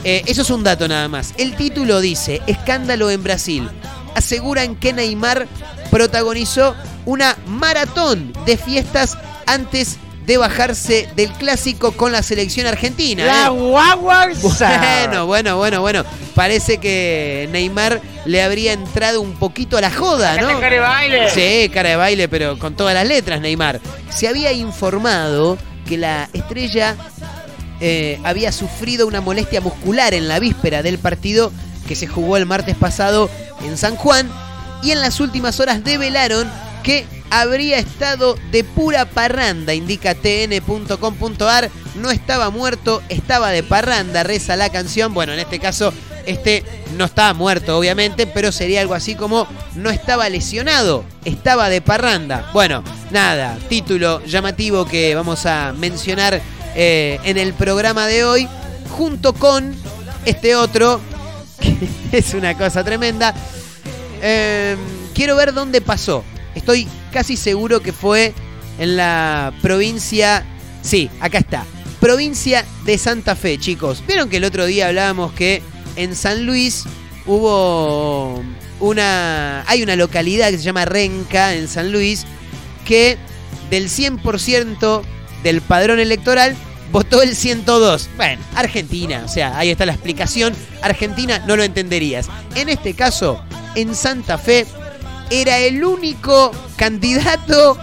eso 0.04 0.42
es 0.42 0.50
un 0.50 0.64
dato 0.64 0.86
nada 0.88 1.08
más. 1.08 1.34
El 1.38 1.56
título 1.56 2.00
dice, 2.00 2.40
escándalo 2.46 3.10
en 3.10 3.22
Brasil. 3.22 3.68
Aseguran 4.14 4.76
que 4.76 4.92
Neymar 4.92 5.46
protagonizó 5.90 6.74
una 7.04 7.36
maratón 7.46 8.32
de 8.46 8.56
fiestas 8.56 9.18
antes 9.46 9.98
de 10.26 10.36
bajarse 10.36 11.08
del 11.16 11.30
clásico 11.32 11.92
con 11.92 12.12
la 12.12 12.22
selección 12.22 12.66
argentina. 12.66 13.24
La 13.24 13.46
¿eh? 13.46 13.50
guagua. 13.50 14.28
Bueno, 14.40 15.26
bueno, 15.26 15.56
bueno, 15.56 15.80
bueno. 15.80 16.04
Parece 16.34 16.78
que 16.78 17.48
Neymar 17.52 18.00
le 18.24 18.42
habría 18.42 18.72
entrado 18.72 19.20
un 19.20 19.34
poquito 19.34 19.76
a 19.76 19.80
la 19.80 19.90
joda, 19.90 20.36
¿no? 20.40 20.60
cara 20.60 20.74
de 20.74 20.80
baile. 20.80 21.30
Sí, 21.30 21.68
cara 21.70 21.90
de 21.90 21.96
baile, 21.96 22.28
pero 22.28 22.58
con 22.58 22.74
todas 22.74 22.94
las 22.94 23.06
letras, 23.06 23.40
Neymar. 23.40 23.80
Se 24.10 24.28
había 24.28 24.52
informado 24.52 25.58
que 25.86 25.98
la 25.98 26.28
estrella 26.32 26.96
eh, 27.80 28.20
había 28.22 28.52
sufrido 28.52 29.06
una 29.06 29.20
molestia 29.20 29.60
muscular 29.60 30.14
en 30.14 30.28
la 30.28 30.38
víspera 30.38 30.82
del 30.82 30.98
partido 30.98 31.52
que 31.88 31.96
se 31.96 32.06
jugó 32.06 32.36
el 32.36 32.46
martes 32.46 32.76
pasado 32.76 33.28
en 33.64 33.76
San 33.76 33.96
Juan 33.96 34.30
y 34.82 34.90
en 34.90 35.00
las 35.00 35.20
últimas 35.20 35.60
horas 35.60 35.84
develaron 35.84 36.50
que 36.82 37.06
habría 37.30 37.78
estado 37.78 38.36
de 38.50 38.64
pura 38.64 39.06
parranda, 39.06 39.72
indica 39.72 40.14
tn.com.ar, 40.14 41.70
no 41.94 42.10
estaba 42.10 42.50
muerto, 42.50 43.02
estaba 43.08 43.50
de 43.50 43.62
parranda, 43.62 44.22
reza 44.22 44.56
la 44.56 44.68
canción, 44.68 45.14
bueno, 45.14 45.32
en 45.32 45.38
este 45.38 45.58
caso 45.58 45.92
este 46.26 46.62
no 46.96 47.06
estaba 47.06 47.34
muerto 47.34 47.78
obviamente, 47.78 48.26
pero 48.26 48.52
sería 48.52 48.80
algo 48.80 48.94
así 48.94 49.14
como 49.14 49.46
no 49.74 49.90
estaba 49.90 50.28
lesionado, 50.28 51.04
estaba 51.24 51.68
de 51.68 51.80
parranda. 51.80 52.50
Bueno, 52.52 52.84
nada, 53.10 53.58
título 53.68 54.24
llamativo 54.24 54.84
que 54.84 55.14
vamos 55.14 55.46
a 55.46 55.72
mencionar 55.72 56.40
eh, 56.74 57.18
en 57.24 57.38
el 57.38 57.54
programa 57.54 58.06
de 58.06 58.24
hoy, 58.24 58.48
junto 58.90 59.32
con 59.32 59.74
este 60.24 60.54
otro, 60.54 61.00
que 61.62 61.88
es 62.16 62.34
una 62.34 62.56
cosa 62.56 62.84
tremenda. 62.84 63.34
Eh, 64.20 64.76
quiero 65.14 65.36
ver 65.36 65.52
dónde 65.52 65.80
pasó. 65.80 66.24
Estoy 66.54 66.86
casi 67.12 67.36
seguro 67.36 67.80
que 67.80 67.92
fue 67.92 68.34
en 68.78 68.96
la 68.96 69.52
provincia... 69.62 70.44
Sí, 70.82 71.10
acá 71.20 71.38
está. 71.38 71.64
Provincia 72.00 72.64
de 72.84 72.98
Santa 72.98 73.36
Fe, 73.36 73.58
chicos. 73.58 74.02
Vieron 74.06 74.28
que 74.28 74.38
el 74.38 74.44
otro 74.44 74.66
día 74.66 74.88
hablábamos 74.88 75.32
que 75.32 75.62
en 75.96 76.16
San 76.16 76.46
Luis 76.46 76.84
hubo 77.26 78.42
una... 78.80 79.64
Hay 79.68 79.82
una 79.82 79.96
localidad 79.96 80.50
que 80.50 80.58
se 80.58 80.64
llama 80.64 80.84
Renca 80.84 81.54
en 81.54 81.68
San 81.68 81.92
Luis 81.92 82.26
que 82.84 83.16
del 83.70 83.88
100% 83.88 85.02
del 85.42 85.60
padrón 85.60 86.00
electoral 86.00 86.56
votó 86.92 87.22
el 87.22 87.34
102. 87.34 88.10
Bueno, 88.16 88.42
Argentina, 88.54 89.22
o 89.24 89.28
sea, 89.28 89.58
ahí 89.58 89.70
está 89.70 89.86
la 89.86 89.94
explicación. 89.94 90.54
Argentina 90.82 91.42
no 91.46 91.56
lo 91.56 91.64
entenderías. 91.64 92.28
En 92.54 92.68
este 92.68 92.94
caso, 92.94 93.42
en 93.74 93.94
Santa 93.94 94.38
Fe, 94.38 94.66
era 95.30 95.58
el 95.58 95.82
único 95.82 96.52
candidato 96.76 97.78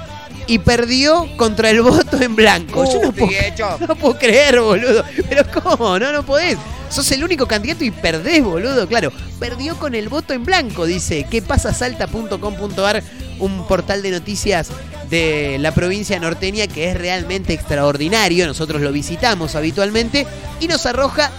y 0.45 0.59
perdió 0.59 1.27
contra 1.35 1.71
el 1.71 1.81
voto 1.81 2.21
en 2.21 2.35
blanco. 2.35 2.85
Yo 2.85 3.01
no 3.01 3.11
puedo, 3.11 3.31
no 3.87 3.95
puedo 3.95 4.17
creer, 4.17 4.61
boludo. 4.61 5.03
Pero 5.27 5.43
¿cómo? 5.61 5.99
No, 5.99 6.11
no 6.11 6.23
podés. 6.23 6.57
Sos 6.89 7.11
el 7.11 7.23
único 7.23 7.47
candidato 7.47 7.83
y 7.83 7.91
perdés, 7.91 8.43
boludo. 8.43 8.87
Claro, 8.87 9.11
perdió 9.39 9.77
con 9.77 9.95
el 9.95 10.09
voto 10.09 10.33
en 10.33 10.45
blanco, 10.45 10.85
dice 10.85 11.25
que 11.29 11.41
pasa 11.41 11.73
salta.com.ar, 11.73 13.03
un 13.39 13.67
portal 13.67 14.01
de 14.01 14.11
noticias 14.11 14.69
de 15.09 15.57
la 15.59 15.73
provincia 15.73 16.19
norteña 16.19 16.67
que 16.67 16.89
es 16.89 16.97
realmente 16.97 17.53
extraordinario. 17.53 18.47
Nosotros 18.47 18.81
lo 18.81 18.91
visitamos 18.91 19.55
habitualmente 19.55 20.27
y 20.59 20.67
nos 20.67 20.85
arroja 20.85 21.31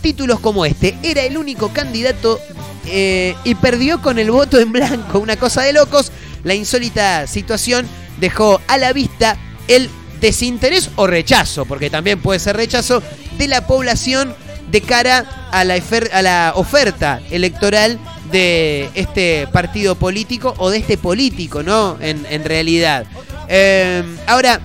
títulos 0.00 0.40
como 0.40 0.66
este. 0.66 0.96
Era 1.02 1.22
el 1.22 1.36
único 1.36 1.68
candidato 1.72 2.40
eh, 2.86 3.34
y 3.44 3.54
perdió 3.54 4.02
con 4.02 4.18
el 4.18 4.30
voto 4.30 4.58
en 4.58 4.72
blanco. 4.72 5.18
Una 5.18 5.36
cosa 5.36 5.62
de 5.62 5.72
locos. 5.72 6.12
La 6.44 6.54
insólita 6.54 7.26
situación 7.28 7.86
dejó 8.18 8.60
a 8.66 8.76
la 8.76 8.92
vista 8.92 9.36
el 9.68 9.88
desinterés 10.20 10.90
o 10.96 11.06
rechazo, 11.06 11.64
porque 11.66 11.90
también 11.90 12.20
puede 12.20 12.40
ser 12.40 12.56
rechazo, 12.56 13.02
de 13.38 13.48
la 13.48 13.66
población 13.66 14.34
de 14.72 14.80
cara 14.80 15.48
a 15.52 15.64
la, 15.64 15.80
a 16.12 16.22
la 16.22 16.52
oferta 16.56 17.20
electoral 17.30 17.98
de 18.32 18.88
este 18.94 19.46
partido 19.52 19.94
político 19.94 20.54
o 20.56 20.70
de 20.70 20.78
este 20.78 20.96
político, 20.96 21.62
¿no? 21.62 21.98
En, 22.00 22.26
en 22.30 22.42
realidad. 22.42 23.04
Eh, 23.48 24.02
ahora, 24.26 24.60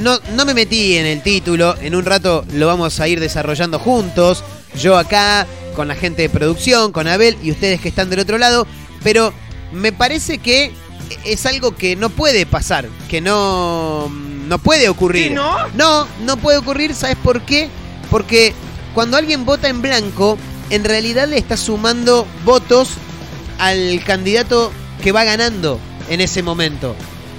no, 0.00 0.18
no 0.34 0.44
me 0.44 0.54
metí 0.54 0.96
en 0.96 1.06
el 1.06 1.22
título, 1.22 1.76
en 1.80 1.94
un 1.94 2.04
rato 2.04 2.44
lo 2.52 2.66
vamos 2.66 2.98
a 2.98 3.06
ir 3.06 3.20
desarrollando 3.20 3.78
juntos, 3.78 4.42
yo 4.76 4.98
acá, 4.98 5.46
con 5.76 5.86
la 5.86 5.94
gente 5.94 6.22
de 6.22 6.28
producción, 6.28 6.90
con 6.90 7.06
Abel 7.06 7.38
y 7.44 7.52
ustedes 7.52 7.80
que 7.80 7.88
están 7.88 8.10
del 8.10 8.18
otro 8.18 8.38
lado, 8.38 8.66
pero 9.04 9.32
me 9.72 9.92
parece 9.92 10.38
que 10.38 10.72
es 11.24 11.46
algo 11.46 11.76
que 11.76 11.94
no 11.94 12.10
puede 12.10 12.44
pasar, 12.44 12.88
que 13.08 13.20
no, 13.20 14.08
no 14.08 14.58
puede 14.58 14.88
ocurrir. 14.88 15.28
¿Sí, 15.28 15.34
no? 15.34 15.68
No, 15.74 16.08
no 16.24 16.36
puede 16.38 16.58
ocurrir, 16.58 16.92
¿sabes 16.92 17.16
por 17.22 17.42
qué? 17.42 17.68
Porque 18.10 18.52
cuando 18.94 19.16
alguien 19.16 19.44
vota 19.44 19.68
en 19.68 19.82
blanco, 19.82 20.38
en 20.70 20.84
realidad 20.84 21.28
le 21.28 21.38
está 21.38 21.56
sumando 21.56 22.26
votos 22.44 22.90
al 23.58 24.02
candidato 24.04 24.72
que 25.02 25.12
va 25.12 25.24
ganando 25.24 25.78
en 26.08 26.20
ese 26.20 26.42
momento. 26.42 26.94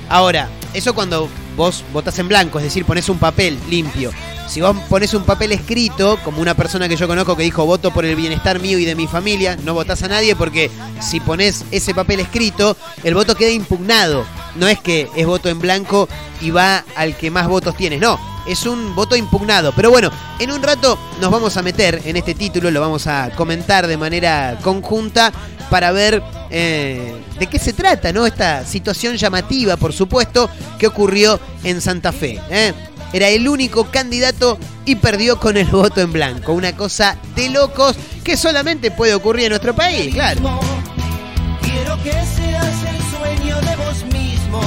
Ahora, 0.09 0.49
eso 0.73 0.93
cuando 0.93 1.29
vos 1.55 1.83
votás 1.93 2.17
en 2.19 2.27
blanco, 2.27 2.59
es 2.59 2.65
decir, 2.65 2.85
pones 2.85 3.09
un 3.09 3.17
papel 3.17 3.59
limpio. 3.69 4.11
Si 4.47 4.59
vos 4.59 4.75
pones 4.89 5.13
un 5.13 5.23
papel 5.23 5.53
escrito, 5.53 6.19
como 6.25 6.41
una 6.41 6.55
persona 6.55 6.89
que 6.89 6.97
yo 6.97 7.07
conozco 7.07 7.37
que 7.37 7.43
dijo 7.43 7.65
voto 7.65 7.91
por 7.91 8.03
el 8.03 8.17
bienestar 8.17 8.59
mío 8.59 8.77
y 8.77 8.85
de 8.85 8.95
mi 8.95 9.07
familia, 9.07 9.57
no 9.63 9.73
votás 9.73 10.03
a 10.03 10.09
nadie 10.09 10.35
porque 10.35 10.69
si 10.99 11.21
pones 11.21 11.63
ese 11.71 11.93
papel 11.93 12.19
escrito, 12.19 12.75
el 13.03 13.13
voto 13.13 13.35
queda 13.35 13.51
impugnado. 13.51 14.25
No 14.55 14.67
es 14.67 14.77
que 14.79 15.07
es 15.15 15.25
voto 15.25 15.47
en 15.47 15.59
blanco 15.59 16.09
y 16.41 16.51
va 16.51 16.83
al 16.95 17.15
que 17.15 17.31
más 17.31 17.47
votos 17.47 17.77
tienes, 17.77 18.01
no. 18.01 18.19
Es 18.45 18.65
un 18.65 18.93
voto 18.93 19.15
impugnado. 19.15 19.71
Pero 19.73 19.89
bueno, 19.89 20.11
en 20.39 20.51
un 20.51 20.61
rato 20.61 20.99
nos 21.21 21.31
vamos 21.31 21.55
a 21.55 21.61
meter 21.61 22.01
en 22.03 22.17
este 22.17 22.33
título, 22.33 22.71
lo 22.71 22.81
vamos 22.81 23.07
a 23.07 23.29
comentar 23.37 23.87
de 23.87 23.95
manera 23.95 24.57
conjunta 24.61 25.31
para 25.69 25.93
ver 25.93 26.21
eh, 26.51 27.13
de 27.39 27.47
qué 27.47 27.57
se 27.57 27.73
trata, 27.73 28.11
¿no? 28.11 28.25
Esta 28.25 28.65
situación 28.65 29.15
llamativa, 29.15 29.77
por 29.77 29.93
supuesto, 29.93 30.49
que 30.77 30.87
ocurrió 30.87 31.39
en 31.63 31.79
Santa 31.81 32.11
Fe. 32.11 32.39
¿eh? 32.49 32.73
Era 33.13 33.29
el 33.29 33.47
único 33.47 33.85
candidato 33.85 34.57
y 34.85 34.95
perdió 34.95 35.39
con 35.39 35.57
el 35.57 35.67
voto 35.67 36.01
en 36.01 36.11
blanco. 36.11 36.53
Una 36.53 36.75
cosa 36.75 37.17
de 37.35 37.49
locos 37.49 37.95
que 38.23 38.37
solamente 38.37 38.91
puede 38.91 39.13
ocurrir 39.13 39.45
en 39.45 39.49
nuestro 39.51 39.75
país, 39.75 40.13
claro. 40.13 40.59
Quiero 41.61 42.01
que 42.03 42.11
seas 42.11 42.75
el 42.83 43.17
sueño 43.17 43.61
de 43.61 43.75
vos 43.77 44.03
mismo. 44.13 44.61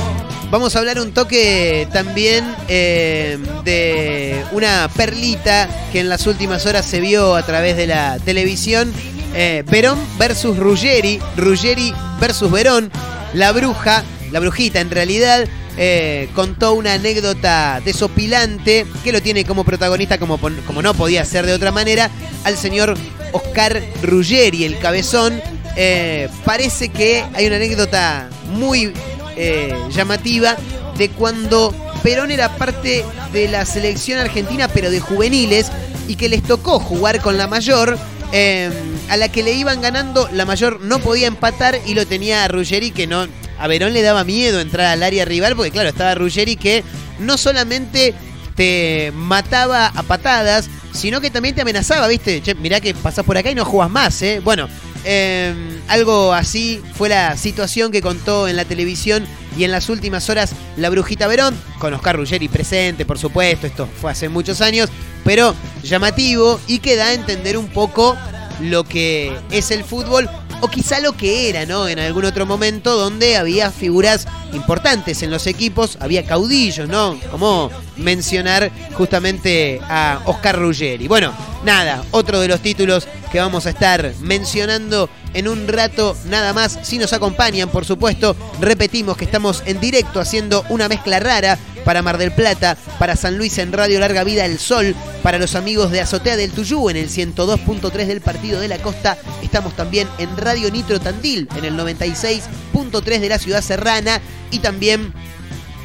Vamos 0.50 0.76
a 0.76 0.78
hablar 0.78 1.00
un 1.00 1.12
toque 1.12 1.88
también 1.92 2.44
eh, 2.68 3.38
de 3.64 4.44
una 4.52 4.88
perlita 4.94 5.68
que 5.92 6.00
en 6.00 6.08
las 6.08 6.26
últimas 6.26 6.64
horas 6.66 6.86
se 6.86 7.00
vio 7.00 7.34
a 7.34 7.44
través 7.44 7.76
de 7.76 7.86
la 7.86 8.18
televisión. 8.18 8.92
Eh, 9.34 9.64
Verón 9.66 9.98
versus 10.18 10.56
Ruggeri, 10.56 11.20
Ruggeri 11.36 11.92
versus 12.20 12.50
Verón. 12.50 12.90
La 13.32 13.52
bruja, 13.52 14.04
la 14.30 14.40
brujita 14.40 14.80
en 14.80 14.90
realidad, 14.90 15.48
eh, 15.76 16.28
contó 16.36 16.74
una 16.74 16.92
anécdota 16.94 17.80
desopilante 17.84 18.86
que 19.02 19.10
lo 19.10 19.20
tiene 19.20 19.44
como 19.44 19.64
protagonista, 19.64 20.18
como, 20.18 20.38
no 20.82 20.94
podía 20.94 21.24
ser 21.24 21.46
de 21.46 21.52
otra 21.52 21.72
manera, 21.72 22.10
al 22.44 22.56
señor 22.56 22.96
Oscar 23.32 23.82
Ruggeri, 24.02 24.64
el 24.64 24.78
cabezón. 24.78 25.42
Eh, 25.76 26.28
parece 26.44 26.90
que 26.90 27.24
hay 27.34 27.48
una 27.48 27.56
anécdota 27.56 28.28
muy 28.52 28.92
eh, 29.36 29.74
llamativa 29.90 30.56
de 30.96 31.08
cuando 31.08 31.74
Perón 32.04 32.30
era 32.30 32.54
parte 32.56 33.04
de 33.32 33.48
la 33.48 33.66
selección 33.66 34.20
argentina, 34.20 34.68
pero 34.68 34.90
de 34.92 35.00
juveniles, 35.00 35.72
y 36.06 36.14
que 36.14 36.28
les 36.28 36.44
tocó 36.44 36.78
jugar 36.78 37.20
con 37.20 37.36
la 37.36 37.48
mayor. 37.48 37.98
Eh, 38.32 38.70
a 39.08 39.16
la 39.16 39.28
que 39.28 39.42
le 39.42 39.52
iban 39.52 39.80
ganando, 39.80 40.28
la 40.32 40.44
mayor 40.44 40.80
no 40.80 40.98
podía 40.98 41.26
empatar 41.26 41.78
y 41.86 41.94
lo 41.94 42.06
tenía 42.06 42.44
a 42.44 42.48
Ruggeri 42.48 42.90
que 42.90 43.06
no. 43.06 43.26
A 43.58 43.68
Verón 43.68 43.92
le 43.92 44.02
daba 44.02 44.24
miedo 44.24 44.60
entrar 44.60 44.86
al 44.86 45.02
área 45.02 45.24
rival 45.24 45.54
porque, 45.54 45.70
claro, 45.70 45.88
estaba 45.88 46.14
Ruggeri 46.14 46.56
que 46.56 46.82
no 47.20 47.38
solamente 47.38 48.14
te 48.56 49.12
mataba 49.14 49.86
a 49.86 50.02
patadas, 50.02 50.68
sino 50.92 51.20
que 51.20 51.30
también 51.30 51.54
te 51.54 51.62
amenazaba, 51.62 52.06
¿viste? 52.08 52.40
Che, 52.42 52.54
mirá 52.54 52.80
que 52.80 52.94
pasás 52.94 53.24
por 53.24 53.36
acá 53.36 53.50
y 53.50 53.54
no 53.54 53.64
jugás 53.64 53.90
más, 53.90 54.20
¿eh? 54.22 54.40
Bueno, 54.42 54.68
eh, 55.04 55.54
algo 55.88 56.32
así 56.32 56.82
fue 56.94 57.08
la 57.08 57.37
situación 57.37 57.92
que 57.92 58.02
contó 58.02 58.49
en 58.49 58.56
la 58.56 58.64
televisión 58.64 59.26
y 59.56 59.64
en 59.64 59.70
las 59.70 59.88
últimas 59.88 60.28
horas 60.30 60.52
la 60.76 60.90
Brujita 60.90 61.26
Verón, 61.26 61.54
con 61.78 61.94
Oscar 61.94 62.16
Ruggeri 62.16 62.49
presente, 62.49 63.04
por 63.04 63.18
supuesto, 63.18 63.66
esto 63.66 63.88
fue 64.00 64.11
hace 64.11 64.28
muchos 64.28 64.61
años, 64.61 64.88
pero 65.25 65.54
llamativo 65.82 66.61
y 66.66 66.78
que 66.78 66.96
da 66.96 67.06
a 67.06 67.12
entender 67.14 67.56
un 67.56 67.68
poco 67.68 68.16
lo 68.61 68.84
que 68.84 69.37
es 69.50 69.70
el 69.70 69.84
fútbol 69.84 70.28
o 70.61 70.68
quizá 70.68 71.00
lo 71.00 71.12
que 71.12 71.49
era, 71.49 71.66
¿no? 71.66 71.88
En 71.88 71.99
algún 71.99 72.25
otro 72.25 72.46
momento 72.46 72.96
donde 72.96 73.37
había 73.37 73.70
figuras 73.70 74.26
importantes 74.52 75.23
en 75.23 75.30
los 75.30 75.46
equipos, 75.46 75.99
había 76.00 76.25
caudillos, 76.25 76.88
¿no? 76.88 77.18
Como 77.30 77.70
mencionar 77.96 78.70
justamente 78.94 79.80
a 79.82 80.20
Oscar 80.25 80.58
Ruggeri. 80.58 81.06
Bueno, 81.06 81.32
nada, 81.64 82.02
otro 82.12 82.40
de 82.40 82.49
los 82.49 82.61
títulos 82.61 83.06
que 83.30 83.40
vamos 83.40 83.66
a 83.66 83.70
estar 83.70 84.14
mencionando 84.20 85.11
en 85.34 85.49
un 85.49 85.68
rato 85.68 86.16
nada 86.26 86.52
más. 86.52 86.78
Si 86.82 86.99
nos 86.99 87.12
acompañan, 87.12 87.68
por 87.68 87.84
supuesto, 87.84 88.37
repetimos 88.61 89.16
que 89.16 89.25
estamos 89.25 89.62
en 89.66 89.80
directo 89.80 90.20
haciendo 90.20 90.64
una 90.68 90.88
mezcla 90.88 91.20
rara 91.20 91.58
para 91.84 92.02
Mar 92.02 92.18
del 92.18 92.32
Plata, 92.32 92.76
para 92.98 93.16
San 93.16 93.38
Luis 93.38 93.58
en 93.58 93.72
Radio 93.72 94.00
Larga 94.00 94.24
Vida 94.24 94.46
El 94.46 94.58
Sol, 94.58 94.94
para 95.22 95.38
los 95.38 95.54
amigos 95.54 95.90
de 95.90 96.00
Azotea 96.00 96.36
del 96.36 96.52
Tuyú 96.52 96.90
en 96.90 96.96
el 96.96 97.08
102.3 97.08 98.06
del 98.06 98.20
Partido 98.20 98.60
de 98.60 98.68
la 98.68 98.78
Costa. 98.78 99.16
Estamos 99.42 99.76
también 99.76 100.08
en 100.18 100.36
Radio 100.36 100.70
Nitro 100.70 101.00
Tandil 101.00 101.48
en 101.56 101.64
el 101.64 101.76
96.3 101.76 103.18
de 103.20 103.28
la 103.28 103.38
Ciudad 103.38 103.62
Serrana 103.62 104.20
y 104.50 104.58
también 104.60 105.12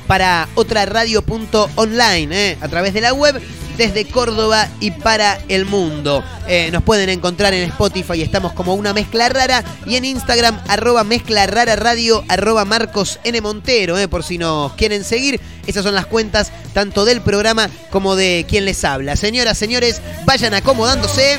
para 0.07 0.49
otra 0.55 0.85
radio.online 0.85 2.51
eh, 2.51 2.57
a 2.61 2.67
través 2.67 2.93
de 2.93 3.01
la 3.01 3.13
web 3.13 3.39
desde 3.79 4.05
Córdoba 4.05 4.67
y 4.81 4.91
para 4.91 5.39
el 5.47 5.65
mundo. 5.65 6.21
Eh, 6.47 6.69
nos 6.71 6.83
pueden 6.83 7.09
encontrar 7.09 7.53
en 7.53 7.63
Spotify, 7.69 8.21
estamos 8.21 8.51
como 8.51 8.75
una 8.75 8.93
mezcla 8.93 9.29
rara, 9.29 9.63
y 9.85 9.95
en 9.95 10.03
Instagram, 10.03 10.59
arroba 10.67 11.05
mezcla 11.05 11.47
rara 11.47 11.77
radio, 11.77 12.23
arroba 12.27 12.65
Marcos. 12.65 13.19
Montero, 13.41 13.97
eh, 13.97 14.09
por 14.09 14.23
si 14.23 14.37
nos 14.37 14.73
quieren 14.73 15.05
seguir. 15.05 15.39
Esas 15.65 15.83
son 15.83 15.95
las 15.95 16.07
cuentas 16.07 16.51
tanto 16.73 17.05
del 17.05 17.21
programa 17.21 17.69
como 17.89 18.17
de 18.17 18.45
quien 18.49 18.65
les 18.65 18.83
habla. 18.83 19.15
Señoras, 19.15 19.57
señores, 19.57 20.01
vayan 20.25 20.53
acomodándose. 20.53 21.37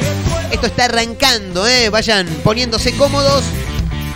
Esto 0.50 0.66
está 0.66 0.86
arrancando, 0.86 1.66
eh, 1.66 1.90
vayan 1.90 2.26
poniéndose 2.42 2.92
cómodos 2.92 3.44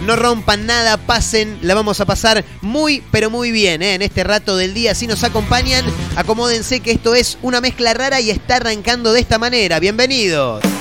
no 0.07 0.17
rompan 0.17 0.67
nada, 0.67 0.97
pasen, 0.99 1.59
la 1.63 1.75
vamos 1.75 2.01
a 2.01 2.05
pasar 2.05 2.45
muy, 2.61 3.03
pero 3.11 3.31
muy 3.31 3.51
bien 3.51 3.83
¿eh? 3.83 3.95
en 3.95 4.03
este 4.03 4.23
rato 4.25 4.57
del 4.57 4.75
día. 4.75 4.95
Si 4.95 5.07
nos 5.07 5.25
acompañan, 5.25 5.85
acomódense 6.17 6.81
que 6.81 6.93
esto 6.93 7.15
es 7.15 7.39
una 7.43 7.61
mezcla 7.61 7.95
rara 7.95 8.21
y 8.21 8.31
está 8.31 8.57
arrancando 8.57 9.13
de 9.13 9.21
esta 9.21 9.39
manera. 9.39 9.81
Bienvenidos. 9.81 10.74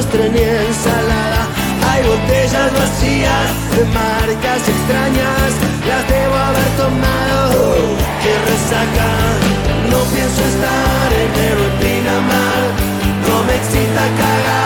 Postre 0.00 0.26
ensalada. 0.26 1.42
Hay 1.90 2.02
botellas 2.02 2.72
vacías 2.72 3.48
de 3.76 3.84
marcas 3.84 4.60
extrañas. 4.74 5.50
Las 5.88 6.08
debo 6.08 6.36
haber 6.36 6.70
tomado, 6.82 7.74
que 8.22 8.32
resaca. 8.50 9.10
No 9.90 9.98
pienso 10.14 10.40
estar 10.52 11.12
en 11.22 11.30
Pinamar 11.80 12.62
No 13.26 13.44
me 13.44 13.56
excita 13.56 14.02
cagar 14.18 14.59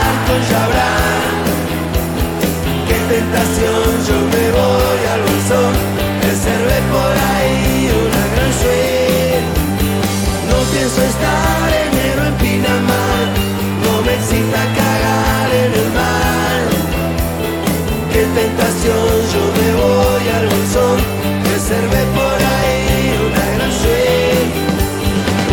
reservé 21.74 22.04
por 22.14 22.38
ahí 22.54 23.18
una 23.26 23.44
gran 23.56 23.72
suite. 23.72 24.54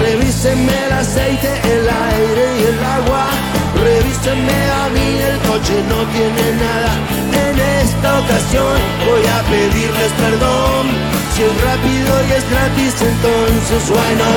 Revísenme 0.02 0.74
el 0.86 0.94
aceite, 0.94 1.50
el 1.74 1.90
aire 1.90 2.46
y 2.60 2.64
el 2.72 2.84
agua. 2.84 3.26
Revísenme 3.76 4.60
a 4.82 4.90
mí, 4.90 5.08
el 5.30 5.38
coche 5.50 5.76
no 5.90 6.00
tiene 6.16 6.46
nada. 6.66 6.94
En 7.50 7.60
esta 7.86 8.20
ocasión 8.20 8.78
voy 9.08 9.26
a 9.26 9.42
pedirles 9.50 10.12
perdón. 10.24 10.86
Si 11.34 11.44
es 11.44 11.56
rápido 11.70 12.12
y 12.28 12.32
es 12.38 12.46
gratis, 12.50 12.96
entonces 13.02 13.90
bueno. 13.90 14.28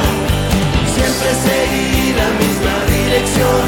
Siempre 0.94 1.30
seguí 1.46 2.14
la 2.22 2.30
misma 2.42 2.76
dirección, 2.96 3.62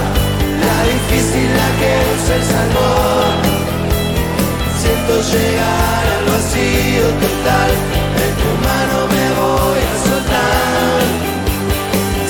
la 0.64 0.76
difícil 0.92 1.48
la 1.60 1.68
que 1.78 1.92
usa 2.14 2.34
el 2.36 2.44
salmón. 2.54 3.66
Siento 4.80 5.14
llegar 5.32 6.04
al 6.16 6.24
vacío 6.30 7.06
total, 7.24 7.70
de 8.20 8.28
tu 8.40 8.50
mano 8.68 8.96
me 9.14 9.26
voy 9.40 9.80
a 9.92 9.96
soltar. 10.08 11.00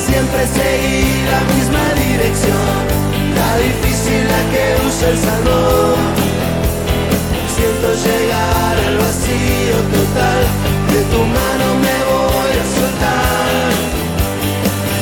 Siempre 0.07 0.43
seguí 0.59 1.07
la 1.33 1.41
misma 1.55 1.85
dirección, 2.05 2.79
la 3.39 3.51
difícil 3.67 4.23
la 4.33 4.43
que 4.53 4.65
usa 4.87 5.07
el 5.13 5.19
salmón. 5.27 5.99
Siento 7.57 7.89
llegar 8.07 8.75
al 8.89 8.97
vacío 9.05 9.77
total, 9.97 10.41
de 10.93 11.01
tu 11.13 11.21
mano 11.39 11.67
me 11.85 11.97
voy 12.13 12.53
a 12.63 12.67
soltar. 12.77 13.67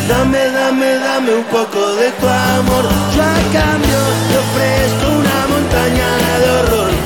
Dame, 0.09 0.43
dame, 0.51 0.89
dame 1.07 1.35
un 1.35 1.45
poco 1.45 1.81
de 1.97 2.11
tu 2.21 2.27
amor. 2.29 2.85
Yo 3.15 3.23
a 3.23 3.41
cambio 3.59 4.01
te 4.29 4.37
ofrezco 4.45 5.07
una 5.23 5.39
montaña 5.53 6.09
de 6.43 6.51
horror. 6.59 7.04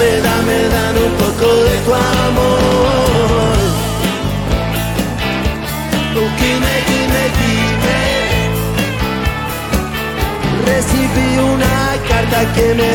Dame, 0.00 0.20
dame, 0.22 0.68
dame 0.70 1.00
un 1.04 1.12
poco 1.12 1.46
de 1.66 1.76
tu 1.84 1.92
amor. 1.92 3.20
Recibí 10.64 11.38
una 11.38 11.76
carta 12.08 12.40
que 12.54 12.66
me 12.78 12.90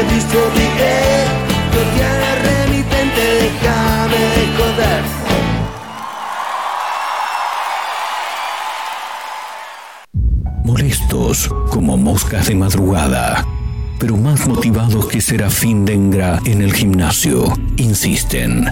Miguel. 0.57 1.27
No 1.73 1.81
tienes 1.93 2.35
remitente, 2.49 3.23
déjame 3.41 4.21
de 4.33 4.43
joder. 4.57 5.03
molestos 10.63 11.49
como 11.69 11.95
moscas 11.97 12.47
de 12.47 12.55
madrugada, 12.55 13.45
pero 13.99 14.17
más 14.17 14.47
motivados 14.47 15.07
que 15.07 15.21
Serafín 15.21 15.85
Dengra 15.85 16.39
en 16.45 16.61
el 16.61 16.73
gimnasio, 16.73 17.53
insisten. 17.77 18.65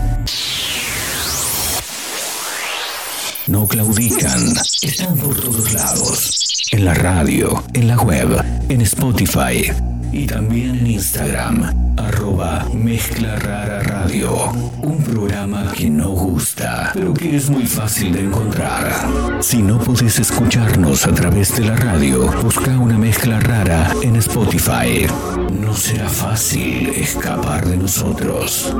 No 3.47 3.67
claudican, 3.67 4.53
están 4.81 5.17
por 5.17 5.35
todos 5.39 5.73
lados, 5.73 6.52
en 6.73 6.85
la 6.85 6.95
radio, 6.95 7.63
en 7.73 7.87
la 7.87 7.97
web, 7.97 8.43
en 8.67 8.81
Spotify 8.81 9.71
y 10.11 10.25
también 10.25 10.71
en 10.71 10.87
Instagram, 10.87 11.93
arroba 11.97 12.65
Mezcla 12.73 13.35
Rara 13.35 13.83
Radio, 13.83 14.51
un 14.81 14.97
programa 15.03 15.71
que 15.71 15.87
no 15.87 16.09
gusta, 16.09 16.89
pero 16.95 17.13
que 17.13 17.35
es 17.35 17.47
muy 17.51 17.67
fácil 17.67 18.11
de 18.11 18.21
encontrar. 18.21 19.37
Si 19.41 19.61
no 19.61 19.77
podés 19.77 20.17
escucharnos 20.17 21.05
a 21.05 21.13
través 21.13 21.55
de 21.55 21.65
la 21.65 21.75
radio, 21.75 22.31
busca 22.41 22.75
una 22.79 22.97
mezcla 22.97 23.39
rara 23.39 23.93
en 24.01 24.15
Spotify. 24.15 25.05
No 25.51 25.75
será 25.75 26.09
fácil 26.09 26.89
escapar 26.89 27.67
de 27.67 27.77
nosotros. 27.77 28.75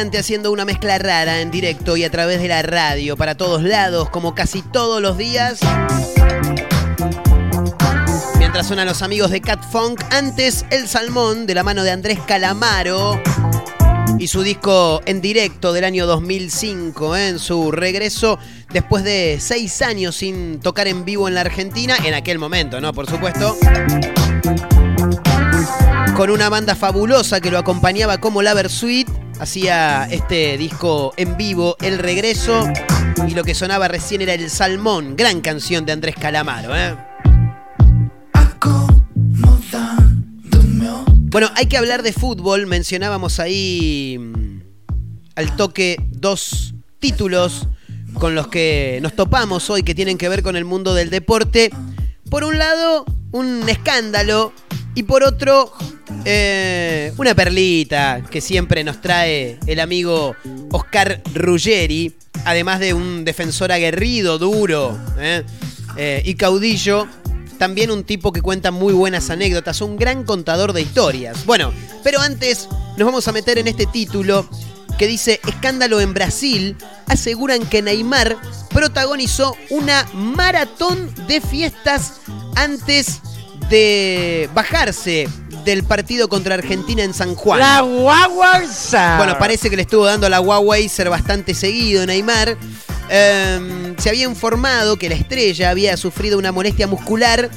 Haciendo 0.00 0.50
una 0.50 0.64
mezcla 0.64 0.96
rara 0.96 1.42
en 1.42 1.50
directo 1.50 1.94
y 1.94 2.04
a 2.04 2.10
través 2.10 2.40
de 2.40 2.48
la 2.48 2.62
radio 2.62 3.18
para 3.18 3.34
todos 3.34 3.62
lados, 3.62 4.08
como 4.08 4.34
casi 4.34 4.62
todos 4.62 5.02
los 5.02 5.18
días. 5.18 5.60
Mientras 8.38 8.66
suenan 8.66 8.86
los 8.86 9.02
amigos 9.02 9.30
de 9.30 9.42
Cat 9.42 9.62
Funk, 9.70 10.02
antes 10.10 10.64
El 10.70 10.88
Salmón 10.88 11.46
de 11.46 11.54
la 11.54 11.64
mano 11.64 11.82
de 11.82 11.90
Andrés 11.90 12.18
Calamaro 12.26 13.20
y 14.18 14.28
su 14.28 14.42
disco 14.42 15.02
en 15.04 15.20
directo 15.20 15.74
del 15.74 15.84
año 15.84 16.06
2005, 16.06 17.16
¿eh? 17.16 17.28
en 17.28 17.38
su 17.38 17.70
regreso 17.70 18.38
después 18.72 19.04
de 19.04 19.36
seis 19.38 19.82
años 19.82 20.16
sin 20.16 20.60
tocar 20.60 20.88
en 20.88 21.04
vivo 21.04 21.28
en 21.28 21.34
la 21.34 21.42
Argentina, 21.42 21.94
en 22.02 22.14
aquel 22.14 22.38
momento, 22.38 22.80
¿no? 22.80 22.94
Por 22.94 23.06
supuesto. 23.06 23.54
Con 26.16 26.30
una 26.30 26.48
banda 26.48 26.74
fabulosa 26.74 27.42
que 27.42 27.50
lo 27.50 27.58
acompañaba 27.58 28.18
como 28.18 28.40
La 28.40 28.54
Versuit, 28.54 29.08
hacía 29.40 30.06
este 30.10 30.58
disco 30.58 31.14
en 31.16 31.36
vivo, 31.36 31.76
El 31.80 31.98
Regreso, 31.98 32.68
y 33.26 33.34
lo 33.34 33.42
que 33.42 33.54
sonaba 33.54 33.88
recién 33.88 34.20
era 34.20 34.34
El 34.34 34.50
Salmón, 34.50 35.16
gran 35.16 35.40
canción 35.40 35.86
de 35.86 35.92
Andrés 35.92 36.14
Calamaro, 36.14 36.76
¿eh? 36.76 36.96
Bueno, 41.30 41.48
hay 41.54 41.66
que 41.66 41.76
hablar 41.76 42.02
de 42.02 42.12
fútbol. 42.12 42.66
Mencionábamos 42.66 43.38
ahí 43.38 44.18
mm, 44.18 44.62
al 45.36 45.54
toque 45.54 45.96
dos 46.10 46.74
títulos 46.98 47.68
con 48.14 48.34
los 48.34 48.48
que 48.48 48.98
nos 49.00 49.14
topamos 49.14 49.70
hoy 49.70 49.84
que 49.84 49.94
tienen 49.94 50.18
que 50.18 50.28
ver 50.28 50.42
con 50.42 50.56
el 50.56 50.64
mundo 50.64 50.92
del 50.92 51.08
deporte. 51.08 51.70
Por 52.28 52.42
un 52.42 52.58
lado, 52.58 53.04
un 53.30 53.68
escándalo 53.68 54.52
y 54.94 55.02
por 55.04 55.22
otro, 55.22 55.72
eh, 56.24 57.12
una 57.16 57.34
perlita 57.34 58.22
que 58.30 58.40
siempre 58.40 58.84
nos 58.84 59.00
trae 59.00 59.58
el 59.66 59.80
amigo 59.80 60.34
Oscar 60.72 61.22
Ruggeri, 61.34 62.14
además 62.44 62.80
de 62.80 62.94
un 62.94 63.24
defensor 63.24 63.72
aguerrido, 63.72 64.38
duro 64.38 64.98
eh, 65.18 65.44
eh, 65.96 66.22
y 66.24 66.34
caudillo 66.34 67.06
también 67.58 67.90
un 67.90 68.04
tipo 68.04 68.32
que 68.32 68.40
cuenta 68.40 68.70
muy 68.70 68.94
buenas 68.94 69.28
anécdotas, 69.28 69.82
un 69.82 69.98
gran 69.98 70.24
contador 70.24 70.72
de 70.72 70.80
historias. 70.80 71.44
Bueno, 71.44 71.74
pero 72.02 72.18
antes 72.18 72.66
nos 72.96 73.04
vamos 73.04 73.28
a 73.28 73.32
meter 73.32 73.58
en 73.58 73.68
este 73.68 73.84
título 73.84 74.48
que 74.98 75.06
dice 75.06 75.40
Escándalo 75.46 76.00
en 76.00 76.14
Brasil. 76.14 76.74
Aseguran 77.06 77.66
que 77.66 77.82
Neymar 77.82 78.38
protagonizó 78.70 79.54
una 79.68 80.08
maratón 80.14 81.14
de 81.26 81.42
fiestas 81.42 82.20
antes 82.56 83.20
de 83.70 84.50
bajarse 84.52 85.28
del 85.64 85.84
partido 85.84 86.28
contra 86.28 86.54
Argentina 86.54 87.02
en 87.02 87.14
San 87.14 87.34
Juan. 87.34 87.60
La 87.60 87.80
Guaguayza. 87.80 89.16
Bueno, 89.16 89.38
parece 89.38 89.70
que 89.70 89.76
le 89.76 89.82
estuvo 89.82 90.04
dando 90.04 90.28
la 90.28 90.40
ser 90.88 91.08
bastante 91.08 91.54
seguido 91.54 92.04
Neymar. 92.04 92.56
Em, 93.08 93.96
se 93.96 94.08
había 94.08 94.24
informado 94.24 94.96
que 94.96 95.08
la 95.08 95.14
estrella 95.14 95.70
había 95.70 95.96
sufrido 95.96 96.38
una 96.38 96.52
molestia 96.52 96.86
muscular, 96.86 97.50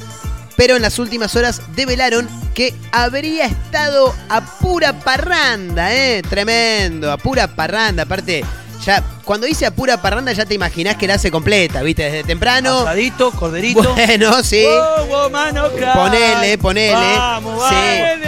pero 0.56 0.76
en 0.76 0.82
las 0.82 0.98
últimas 0.98 1.34
horas 1.36 1.60
develaron 1.74 2.28
que 2.54 2.74
habría 2.92 3.46
estado 3.46 4.14
a 4.28 4.58
pura 4.58 5.00
parranda, 5.00 5.94
¿eh? 5.94 6.22
Tremendo, 6.28 7.10
a 7.10 7.18
pura 7.18 7.48
parranda. 7.48 8.04
Aparte, 8.04 8.44
ya 8.84 9.02
cuando 9.24 9.46
dice 9.46 9.64
a 9.66 9.70
pura 9.70 10.00
parranda 10.02 10.32
ya 10.32 10.44
te 10.44 10.54
imaginás 10.54 10.96
que 10.96 11.06
la 11.06 11.14
hace 11.14 11.30
completa, 11.30 11.82
¿viste? 11.82 12.04
Desde 12.04 12.24
temprano. 12.24 12.80
Asadito, 12.80 13.30
corderito. 13.32 13.94
Bueno, 13.94 14.42
sí. 14.42 14.64
Oh, 14.66 15.30
mano, 15.30 15.70
ponele, 15.70 16.58
ponele. 16.58 17.16
Vamos, 17.16 17.68
sí. 17.68 17.74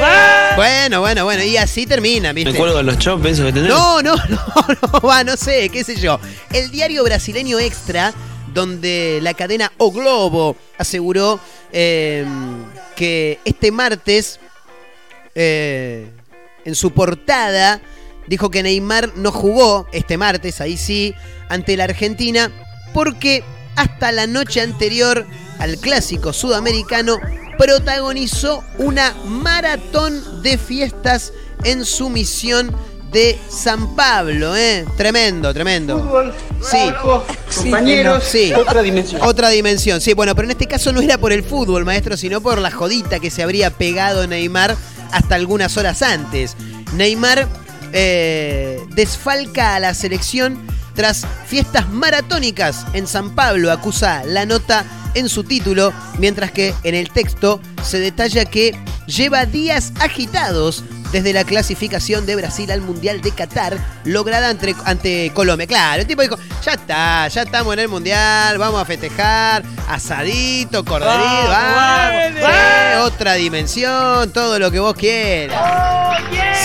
vale. 0.01 0.57
Bueno, 0.57 1.01
bueno, 1.01 1.25
bueno. 1.25 1.43
Y 1.43 1.57
así 1.57 1.87
termina, 1.87 2.33
¿viste? 2.33 2.53
Me 2.53 2.59
cuelgo 2.59 2.83
los 2.83 2.99
chops 2.99 3.27
esos 3.27 3.47
que 3.47 3.53
tenés. 3.53 3.69
No, 3.69 4.01
no, 4.03 4.17
no, 4.29 4.41
no, 4.93 5.01
va, 5.01 5.23
no 5.25 5.37
sé, 5.37 5.69
qué 5.69 5.85
sé 5.85 5.97
yo. 5.97 6.19
El 6.53 6.71
diario 6.71 7.05
brasileño 7.05 7.59
Extra, 7.59 8.15
donde 8.55 9.19
la 9.23 9.35
cadena 9.35 9.71
O 9.77 9.93
Globo 9.93 10.57
aseguró 10.79 11.39
eh, 11.73 12.25
que 12.95 13.39
este 13.45 13.71
martes, 13.71 14.41
eh, 15.35 16.07
en 16.65 16.75
su 16.75 16.91
portada, 16.93 17.81
dijo 18.27 18.51
que 18.51 18.63
Neymar 18.63 19.13
no 19.17 19.33
jugó 19.33 19.87
este 19.93 20.17
martes, 20.19 20.61
ahí 20.61 20.77
sí, 20.77 21.15
ante 21.49 21.77
la 21.77 21.85
Argentina, 21.85 22.51
porque 22.93 23.45
hasta 23.77 24.13
la 24.13 24.27
noche 24.27 24.61
anterior 24.61 25.27
al 25.59 25.77
clásico 25.79 26.33
sudamericano 26.33 27.19
protagonizó 27.59 28.63
una 28.79 29.15
maratón 29.25 30.43
de 30.43 30.59
fiestas 30.59 31.33
en 31.65 31.85
su 31.85 32.11
misión 32.11 32.75
de 33.13 33.39
San 33.49 33.95
Pablo, 33.95 34.57
¿eh? 34.57 34.85
Tremendo, 34.97 35.53
tremendo. 35.55 35.99
Fútbol, 35.99 36.35
sí. 36.61 37.63
compañeros, 37.63 38.25
sí. 38.25 38.53
otra 38.53 38.83
dimensión. 38.83 39.23
Otra 39.23 39.49
dimensión, 39.49 40.01
sí. 40.01 40.13
Bueno, 40.13 40.35
pero 40.35 40.47
en 40.47 40.51
este 40.51 40.67
caso 40.67 40.93
no 40.93 41.01
era 41.01 41.17
por 41.17 41.33
el 41.33 41.43
fútbol, 41.43 41.85
maestro, 41.85 42.17
sino 42.17 42.41
por 42.41 42.59
la 42.59 42.71
jodita 42.71 43.19
que 43.19 43.31
se 43.31 43.43
habría 43.43 43.71
pegado 43.71 44.27
Neymar 44.27 44.77
hasta 45.13 45.35
algunas 45.35 45.77
horas 45.77 46.03
antes. 46.03 46.57
Neymar 46.95 47.49
eh, 47.93 48.85
desfalca 48.95 49.75
a 49.75 49.81
la 49.81 49.95
selección 49.95 50.59
tras 50.95 51.27
fiestas 51.47 51.89
maratónicas 51.91 52.87
en 52.95 53.07
San 53.07 53.35
Pablo, 53.35 53.71
acusa 53.71 54.25
la 54.25 54.47
nota 54.47 54.85
en 55.15 55.29
su 55.29 55.45
título, 55.45 55.93
mientras 56.19 56.51
que 56.51 56.75
en 56.83 56.95
el 56.95 57.11
texto 57.11 57.61
se 57.83 57.99
detalla 57.99 58.45
que 58.45 58.77
lleva 59.07 59.47
días 59.47 59.93
agitados 60.01 60.85
desde 61.17 61.33
la 61.33 61.45
clasificación 61.45 62.27
de 62.27 62.37
Brasil 62.37 62.71
al 62.71 62.83
Mundial 62.83 63.23
de 63.23 63.31
Qatar, 63.31 63.79
lograda 64.05 64.51
ante, 64.51 64.77
ante, 64.85 65.31
Colombia. 65.33 65.67
Claro, 65.67 66.03
el 66.03 66.07
tipo 66.07 66.21
dijo, 66.21 66.37
ya 66.63 66.73
está, 66.75 67.27
ya 67.29 67.41
estamos 67.41 67.73
en 67.73 67.81
el 67.81 67.89
Mundial, 67.89 68.59
vamos 68.59 68.83
a 68.83 68.85
festejar, 68.85 69.63
asadito, 69.89 70.85
corderito, 70.85 71.49
vamos, 71.49 73.07
otra 73.07 73.33
dimensión, 73.35 74.31
todo 74.31 74.59
lo 74.59 74.71
que 74.71 74.79
vos 74.79 74.95
quieras. 74.95 75.59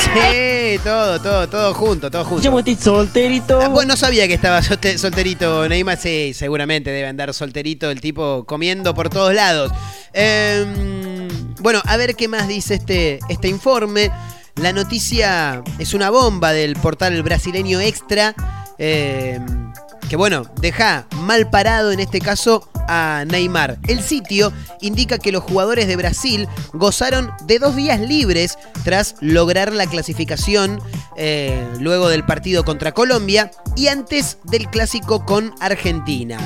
Sí, 0.03 0.77
todo, 0.83 1.21
todo, 1.21 1.47
todo 1.47 1.73
junto, 1.73 2.11
todo 2.11 2.25
junto. 2.25 2.43
Yo 2.43 2.59
estoy 2.59 2.75
solterito. 2.75 3.61
Ah, 3.61 3.69
Bueno, 3.69 3.93
no 3.93 3.97
sabía 3.97 4.27
que 4.27 4.33
estaba 4.33 4.61
solte- 4.61 4.97
solterito 4.97 5.69
Neymar, 5.69 5.97
sí, 5.97 6.33
seguramente 6.33 6.89
debe 6.89 7.07
andar 7.07 7.33
solterito 7.33 7.89
el 7.89 8.01
tipo 8.01 8.43
comiendo 8.45 8.93
por 8.93 9.09
todos 9.09 9.33
lados. 9.33 9.71
Em, 10.11 11.29
bueno, 11.61 11.81
a 11.85 11.95
ver 11.95 12.15
qué 12.17 12.27
más 12.27 12.49
dice 12.49 12.73
este, 12.75 13.19
este 13.29 13.47
informe. 13.47 14.11
La 14.55 14.73
noticia 14.73 15.63
es 15.79 15.93
una 15.93 16.09
bomba 16.09 16.51
del 16.51 16.75
portal 16.75 17.21
brasileño 17.23 17.79
Extra. 17.79 18.35
em, 18.77 19.71
que 20.09 20.15
bueno, 20.17 20.43
deja 20.59 21.07
mal 21.21 21.49
parado 21.49 21.91
en 21.91 22.01
este 22.01 22.19
caso 22.19 22.69
a 22.87 23.23
Neymar. 23.27 23.77
El 23.87 24.01
sitio 24.01 24.51
indica 24.81 25.17
que 25.17 25.31
los 25.31 25.43
jugadores 25.43 25.87
de 25.87 25.95
Brasil 25.95 26.49
gozaron 26.73 27.31
de 27.45 27.59
dos 27.59 27.75
días 27.77 27.99
libres 28.01 28.57
tras 28.83 29.15
lograr 29.21 29.71
la 29.71 29.87
clasificación 29.87 30.81
eh, 31.15 31.65
luego 31.79 32.09
del 32.09 32.25
partido 32.25 32.65
contra 32.65 32.91
Colombia 32.91 33.51
y 33.77 33.87
antes 33.87 34.37
del 34.43 34.67
clásico 34.69 35.25
con 35.25 35.53
Argentina. 35.61 36.37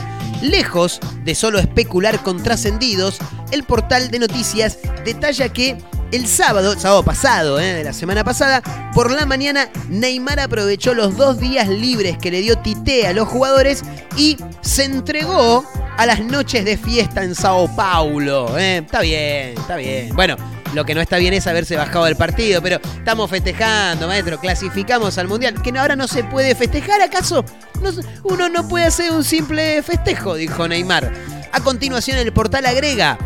Lejos 0.41 0.99
de 1.23 1.33
solo 1.33 1.57
especular 1.57 2.21
con 2.21 2.43
trascendidos, 2.43 3.17
el 3.51 3.63
portal 3.63 4.11
de 4.11 4.19
noticias 4.19 4.77
detalla 5.03 5.49
que 5.49 5.77
el 6.11 6.27
sábado, 6.27 6.77
sábado 6.77 7.03
pasado, 7.03 7.59
eh, 7.59 7.73
de 7.73 7.83
la 7.83 7.93
semana 7.93 8.23
pasada, 8.23 8.61
por 8.93 9.11
la 9.11 9.25
mañana, 9.25 9.69
Neymar 9.89 10.39
aprovechó 10.39 10.93
los 10.93 11.17
dos 11.17 11.39
días 11.39 11.67
libres 11.67 12.17
que 12.17 12.31
le 12.31 12.41
dio 12.41 12.57
Tite 12.57 13.07
a 13.07 13.13
los 13.13 13.27
jugadores 13.27 13.83
y 14.17 14.37
se 14.61 14.85
entregó 14.85 15.65
a 15.97 16.05
las 16.05 16.19
noches 16.21 16.65
de 16.65 16.77
fiesta 16.77 17.23
en 17.23 17.35
Sao 17.35 17.73
Paulo. 17.75 18.57
eh. 18.57 18.77
Está 18.85 19.01
bien, 19.01 19.57
está 19.57 19.75
bien. 19.75 20.15
Bueno, 20.15 20.35
lo 20.73 20.83
que 20.83 20.93
no 20.93 21.01
está 21.01 21.17
bien 21.17 21.33
es 21.33 21.47
haberse 21.47 21.77
bajado 21.77 22.05
del 22.05 22.17
partido, 22.17 22.61
pero 22.61 22.79
estamos 22.97 23.29
festejando, 23.29 24.07
maestro. 24.07 24.39
Clasificamos 24.39 25.17
al 25.17 25.27
mundial. 25.27 25.61
¿Que 25.61 25.77
ahora 25.77 25.95
no 25.95 26.07
se 26.07 26.23
puede 26.25 26.53
festejar, 26.53 27.01
acaso? 27.01 27.45
Uno 28.23 28.49
no 28.49 28.67
puede 28.67 28.85
hacer 28.85 29.11
un 29.11 29.23
simple 29.23 29.81
festejo, 29.83 30.35
dijo 30.35 30.67
Neymar. 30.67 31.13
A 31.53 31.61
continuación, 31.61 32.17
el 32.17 32.33
portal 32.33 32.65
agrega. 32.65 33.17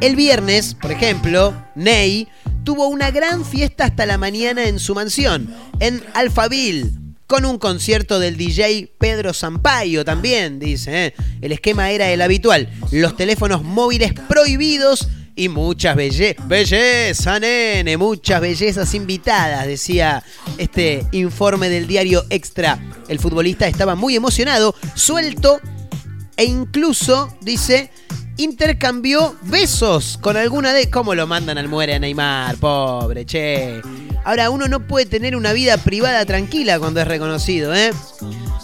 El 0.00 0.16
viernes, 0.16 0.74
por 0.74 0.92
ejemplo, 0.92 1.54
Ney 1.74 2.28
tuvo 2.64 2.88
una 2.88 3.10
gran 3.10 3.44
fiesta 3.44 3.84
hasta 3.84 4.06
la 4.06 4.18
mañana 4.18 4.64
en 4.64 4.78
su 4.78 4.94
mansión, 4.94 5.54
en 5.80 6.02
Alphaville, 6.14 6.90
con 7.26 7.44
un 7.44 7.58
concierto 7.58 8.18
del 8.18 8.36
DJ 8.36 8.92
Pedro 8.98 9.32
Sampaio 9.32 10.04
también, 10.04 10.58
dice. 10.58 11.06
¿eh? 11.06 11.14
El 11.40 11.52
esquema 11.52 11.90
era 11.90 12.10
el 12.10 12.20
habitual, 12.22 12.68
los 12.90 13.16
teléfonos 13.16 13.62
móviles 13.62 14.12
prohibidos 14.28 15.08
y 15.36 15.48
muchas 15.48 15.96
belle 15.96 16.36
bellezas, 16.46 17.40
nene, 17.40 17.96
muchas 17.96 18.40
bellezas 18.40 18.94
invitadas, 18.94 19.66
decía 19.66 20.22
este 20.58 21.06
informe 21.12 21.68
del 21.68 21.86
diario 21.86 22.24
Extra. 22.30 22.78
El 23.08 23.18
futbolista 23.18 23.66
estaba 23.66 23.94
muy 23.94 24.14
emocionado, 24.16 24.74
suelto 24.94 25.60
e 26.36 26.44
incluso, 26.44 27.36
dice, 27.40 27.90
intercambió 28.36 29.36
besos 29.42 30.18
con 30.20 30.36
alguna 30.36 30.72
de... 30.72 30.90
¿Cómo 30.90 31.14
lo 31.14 31.26
mandan 31.26 31.58
al 31.58 31.68
muere 31.68 31.94
a 31.94 31.98
Neymar? 31.98 32.56
Pobre, 32.56 33.24
che. 33.24 33.80
Ahora, 34.24 34.50
uno 34.50 34.68
no 34.68 34.86
puede 34.86 35.06
tener 35.06 35.36
una 35.36 35.52
vida 35.52 35.76
privada 35.76 36.24
tranquila 36.24 36.78
cuando 36.78 37.00
es 37.00 37.08
reconocido, 37.08 37.74
¿eh? 37.74 37.92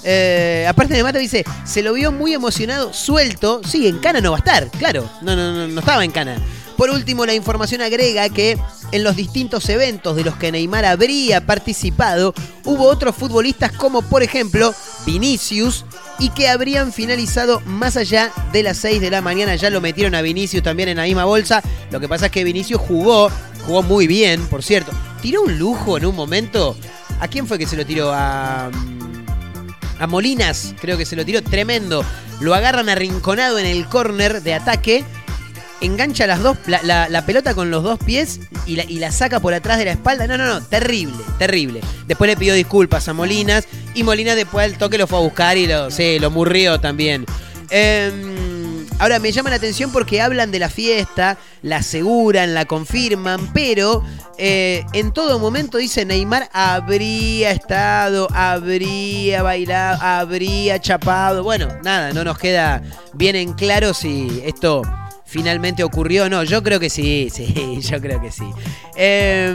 Eh, 0.04 0.66
aparte 0.68 0.94
de 0.94 1.02
Mata 1.02 1.18
dice, 1.18 1.44
se 1.64 1.83
lo 1.83 1.92
vio 1.92 2.12
muy 2.12 2.33
emocionado, 2.33 2.92
suelto. 2.92 3.61
Sí, 3.64 3.87
en 3.87 3.98
Cana 3.98 4.20
no 4.20 4.30
va 4.30 4.38
a 4.38 4.40
estar, 4.40 4.70
claro. 4.70 5.09
No, 5.22 5.37
no, 5.37 5.52
no, 5.52 5.68
no 5.68 5.80
estaba 5.80 6.04
en 6.04 6.11
Cana. 6.11 6.37
Por 6.76 6.88
último, 6.88 7.26
la 7.26 7.35
información 7.35 7.83
agrega 7.83 8.30
que 8.30 8.59
en 8.92 9.04
los 9.04 9.14
distintos 9.14 9.68
eventos 9.68 10.16
de 10.16 10.24
los 10.24 10.37
que 10.37 10.50
Neymar 10.50 10.87
habría 10.87 11.44
participado, 11.44 12.33
hubo 12.64 12.85
otros 12.85 13.14
futbolistas 13.14 13.72
como 13.72 14.00
por 14.00 14.22
ejemplo 14.22 14.74
Vinicius 15.04 15.85
y 16.20 16.28
que 16.30 16.48
habrían 16.48 16.92
finalizado 16.92 17.61
más 17.64 17.96
allá 17.96 18.30
de 18.52 18.62
las 18.62 18.76
6 18.76 19.00
de 19.00 19.11
la 19.11 19.22
mañana. 19.22 19.56
Ya 19.56 19.70
lo 19.70 19.80
metieron 19.80 20.14
a 20.14 20.22
Vinicius 20.22 20.62
también 20.62 20.90
en 20.90 20.98
la 20.98 21.04
misma 21.04 21.24
bolsa. 21.24 21.62
Lo 21.90 21.98
que 21.98 22.09
pasa 22.09 22.26
es 22.26 22.33
que 22.33 22.44
Vinicius 22.44 22.80
jugó, 22.80 23.30
jugó 23.66 23.83
muy 23.83 24.06
bien, 24.06 24.46
por 24.46 24.62
cierto. 24.62 24.92
Tiró 25.22 25.42
un 25.42 25.59
lujo 25.59 25.96
en 25.96 26.06
un 26.06 26.14
momento. 26.14 26.76
¿A 27.20 27.28
quién 27.28 27.46
fue 27.46 27.59
que 27.59 27.66
se 27.66 27.76
lo 27.76 27.85
tiró? 27.85 28.12
A, 28.12 28.70
a 29.98 30.06
Molinas, 30.06 30.74
creo 30.80 30.96
que 30.98 31.06
se 31.06 31.16
lo 31.16 31.24
tiró 31.24 31.42
tremendo. 31.42 32.04
Lo 32.40 32.54
agarran 32.54 32.88
arrinconado 32.88 33.59
en 33.59 33.66
el 33.66 33.87
córner 33.87 34.42
de 34.42 34.54
ataque 34.54 35.04
engancha 35.81 36.27
las 36.27 36.43
dos, 36.43 36.57
la, 36.66 37.25
pelota 37.27 37.55
con 37.55 37.71
los 37.71 37.83
dos 37.83 37.99
pies 37.99 38.40
y 38.66 38.77
la, 38.77 38.85
y 38.85 38.99
la 38.99 39.12
saca 39.12 39.40
por 39.40 39.55
atrás 39.55 39.79
de 39.79 39.87
la 39.87 39.93
espalda. 39.93 40.27
No, 40.27 40.37
no, 40.37 40.47
no, 40.47 40.62
terrible, 40.62 41.19
terrible. 41.38 41.81
Después 42.07 42.29
le 42.29 42.37
pidió 42.37 42.55
disculpas 42.55 43.09
a 43.09 43.12
Molinas 43.12 43.66
y 43.95 44.03
Molinas 44.03 44.37
después 44.37 44.69
del 44.69 44.79
toque 44.79 44.99
lo 44.99 45.07
fue 45.07 45.19
a 45.19 45.23
buscar 45.23 45.57
y 45.57 45.66
lo, 45.66 45.90
sí, 45.90 46.19
murrió 46.31 46.81
también. 46.81 47.27
Em, 47.71 48.87
ahora 48.99 49.19
me 49.19 49.33
llama 49.33 49.51
la 49.51 49.57
atención 49.57 49.93
porque 49.93 50.21
hablan 50.21 50.51
de 50.51 50.59
la 50.59 50.69
fiesta, 50.69 51.38
la 51.62 51.77
aseguran, 51.77 52.55
la 52.55 52.64
confirman, 52.64 53.53
pero 53.53 54.05
eh, 54.38 54.85
en 54.93 55.12
todo 55.12 55.38
momento 55.38 55.79
dice 55.79 56.05
Neymar 56.05 56.49
habría 56.53 57.51
estado, 57.51 58.29
habría 58.33 59.43
bailado, 59.43 60.03
habría 60.03 60.81
chapado. 60.81 61.43
Bueno, 61.43 61.69
nada, 61.83 62.12
no 62.12 62.25
nos 62.25 62.38
queda 62.38 62.83
bien 63.14 63.37
en 63.37 63.53
claro 63.53 63.95
si 63.95 64.43
esto 64.45 64.83
finalmente 65.31 65.85
ocurrió 65.85 66.29
no. 66.29 66.43
Yo 66.43 66.62
creo 66.62 66.81
que 66.81 66.90
sí, 66.90 67.29
sí, 67.35 67.79
yo 67.81 68.01
creo 68.01 68.21
que 68.21 68.31
sí. 68.31 68.45
Eh, 68.97 69.55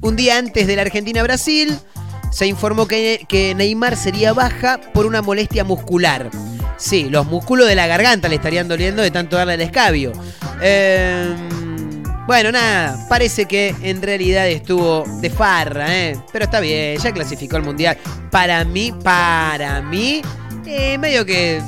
un 0.00 0.16
día 0.16 0.36
antes 0.36 0.66
de 0.66 0.76
la 0.76 0.82
Argentina-Brasil, 0.82 1.78
se 2.30 2.46
informó 2.46 2.86
que, 2.86 3.24
que 3.28 3.54
Neymar 3.54 3.96
sería 3.96 4.32
baja 4.32 4.80
por 4.92 5.06
una 5.06 5.22
molestia 5.22 5.64
muscular. 5.64 6.30
Sí, 6.76 7.08
los 7.08 7.24
músculos 7.26 7.66
de 7.66 7.74
la 7.74 7.86
garganta 7.86 8.28
le 8.28 8.34
estarían 8.34 8.68
doliendo 8.68 9.00
de 9.00 9.10
tanto 9.10 9.36
darle 9.36 9.54
el 9.54 9.62
escabio. 9.62 10.12
Eh, 10.60 11.34
bueno, 12.26 12.52
nada, 12.52 13.06
parece 13.08 13.46
que 13.46 13.74
en 13.82 14.02
realidad 14.02 14.48
estuvo 14.48 15.04
de 15.20 15.30
farra, 15.30 15.96
¿eh? 15.96 16.16
Pero 16.32 16.44
está 16.44 16.60
bien, 16.60 16.98
ya 16.98 17.12
clasificó 17.12 17.56
al 17.56 17.62
Mundial. 17.62 17.96
Para 18.30 18.64
mí, 18.64 18.92
para 19.04 19.80
mí, 19.80 20.20
eh, 20.66 20.98
medio 20.98 21.24
que 21.24 21.62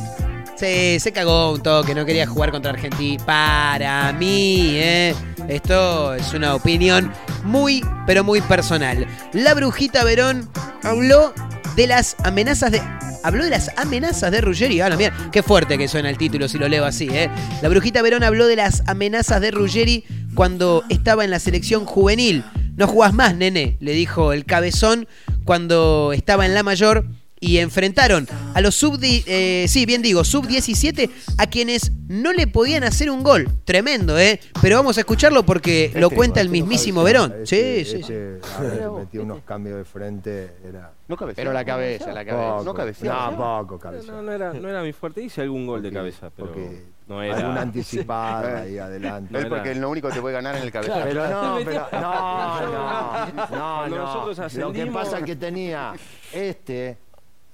se, 0.59 0.99
se 0.99 1.13
cagó 1.13 1.53
un 1.53 1.63
toque, 1.63 1.95
no 1.95 2.05
quería 2.05 2.27
jugar 2.27 2.51
contra 2.51 2.73
Argentina. 2.73 3.25
Para 3.25 4.13
mí, 4.13 4.73
¿eh? 4.75 5.15
Esto 5.49 6.15
es 6.15 6.35
una 6.35 6.55
opinión 6.55 7.13
muy, 7.45 7.85
pero 8.07 8.25
muy 8.25 8.41
personal. 8.41 9.07
La 9.33 9.55
brujita 9.55 10.03
Verón 10.03 10.49
habló 10.83 11.33
de 11.77 11.87
las 11.87 12.17
amenazas 12.25 12.73
de. 12.73 12.83
Habló 13.25 13.45
de 13.45 13.51
las 13.51 13.71
amenazas 13.77 14.31
de 14.31 14.41
Ruggeri. 14.41 14.81
Ah, 14.81 14.91
mira, 14.97 15.13
qué 15.33 15.43
fuerte 15.43 15.77
que 15.77 15.89
suena 15.89 16.09
el 16.09 16.19
título 16.19 16.49
si 16.49 16.59
lo 16.59 16.69
leo 16.69 16.85
así, 16.85 17.09
¿eh? 17.09 17.31
La 17.63 17.69
brujita 17.69 18.03
Verón 18.03 18.23
habló 18.23 18.47
de 18.47 18.57
las 18.57 18.83
amenazas 18.87 19.41
de 19.41 19.51
Ruggeri 19.51 20.05
cuando 20.35 20.85
estaba 20.89 21.25
en 21.25 21.31
la 21.31 21.39
selección 21.39 21.85
juvenil. 21.85 22.45
No 22.77 22.87
jugás 22.87 23.13
más, 23.13 23.35
nene, 23.35 23.77
le 23.81 23.93
dijo 23.93 24.33
el 24.33 24.45
cabezón 24.45 25.09
cuando 25.45 26.13
estaba 26.13 26.47
en 26.47 26.55
la 26.55 26.63
mayor 26.63 27.07
y 27.41 27.59
enfrentaron 27.59 28.27
a 28.55 28.61
los 28.61 28.75
sub, 28.75 28.99
eh, 29.03 29.67
sí, 29.69 29.87
bien 29.87 30.03
digo, 30.03 30.25
sub 30.25 30.47
17 30.47 31.11
a 31.39 31.47
quienes 31.47 31.93
no 32.09 32.33
le 32.33 32.47
podían 32.47 32.85
hacer 32.85 33.11
un 33.11 33.23
gol. 33.23 33.49
Tremendo, 33.65 34.19
¿eh? 34.19 34.41
Pero 34.63 34.77
vamos 34.77 34.97
a 34.97 35.01
escucharlo 35.01 35.45
porque 35.45 35.93
lo 35.95 36.11
cuenta 36.11 36.41
el 36.41 36.49
mismísimo 36.49 37.03
Verón. 37.03 37.35
Sí, 37.45 37.85
sí, 37.85 38.03
sí. 38.03 38.13
Este, 38.13 38.41
a 38.57 38.61
ver, 38.61 38.91
metió 38.91 39.23
unos 39.23 39.43
cambios 39.43 39.79
de 39.79 39.85
frente, 39.85 40.57
era... 40.67 40.93
No 41.09 41.17
cabeceaba. 41.17 41.45
Pero 41.45 41.53
la 41.53 41.65
cabeza, 41.65 42.13
la 42.13 42.25
cabeza. 42.25 42.51
Poco, 42.51 42.65
No 42.65 42.75
cabeceaba. 42.75 43.31
No, 43.31 43.37
poco 43.37 43.75
No, 43.75 43.79
cabeceaba. 43.81 44.23
no 44.23 44.33
era, 44.33 44.53
no 44.53 44.69
era 44.69 44.83
mi 44.83 44.93
fuerte. 44.93 45.23
Hice 45.23 45.41
algún 45.41 45.67
gol 45.67 45.83
de 45.83 45.91
cabeza, 45.91 46.31
pero 46.35 46.49
porque 46.49 46.85
no 47.07 47.23
era. 47.23 47.37
Alguna 47.37 47.61
anticipada 47.63 48.63
ahí 48.63 48.79
adelante. 48.79 49.39
Él 49.39 49.49
porque 49.49 49.71
es 49.73 49.79
lo 49.79 49.89
único 49.89 50.09
que 50.09 50.15
te 50.15 50.21
puede 50.21 50.35
ganar 50.35 50.57
en 50.57 50.65
el 50.65 50.71
cabezazo. 50.71 51.01
Pero 51.05 51.29
no, 51.31 51.59
pero 51.65 51.89
no, 51.93 52.61
no, 52.61 53.27
no, 53.51 53.89
no. 53.89 53.97
nosotros 53.97 54.55
Lo 54.55 54.73
que 54.73 54.87
pasa 54.87 55.19
es 55.19 55.25
que 55.25 55.37
tenía 55.37 55.95
este, 56.33 56.99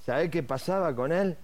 ¿sabés 0.05 0.31
qué 0.31 0.43
pasaba 0.43 0.95
con 0.95 1.13
él? 1.13 1.37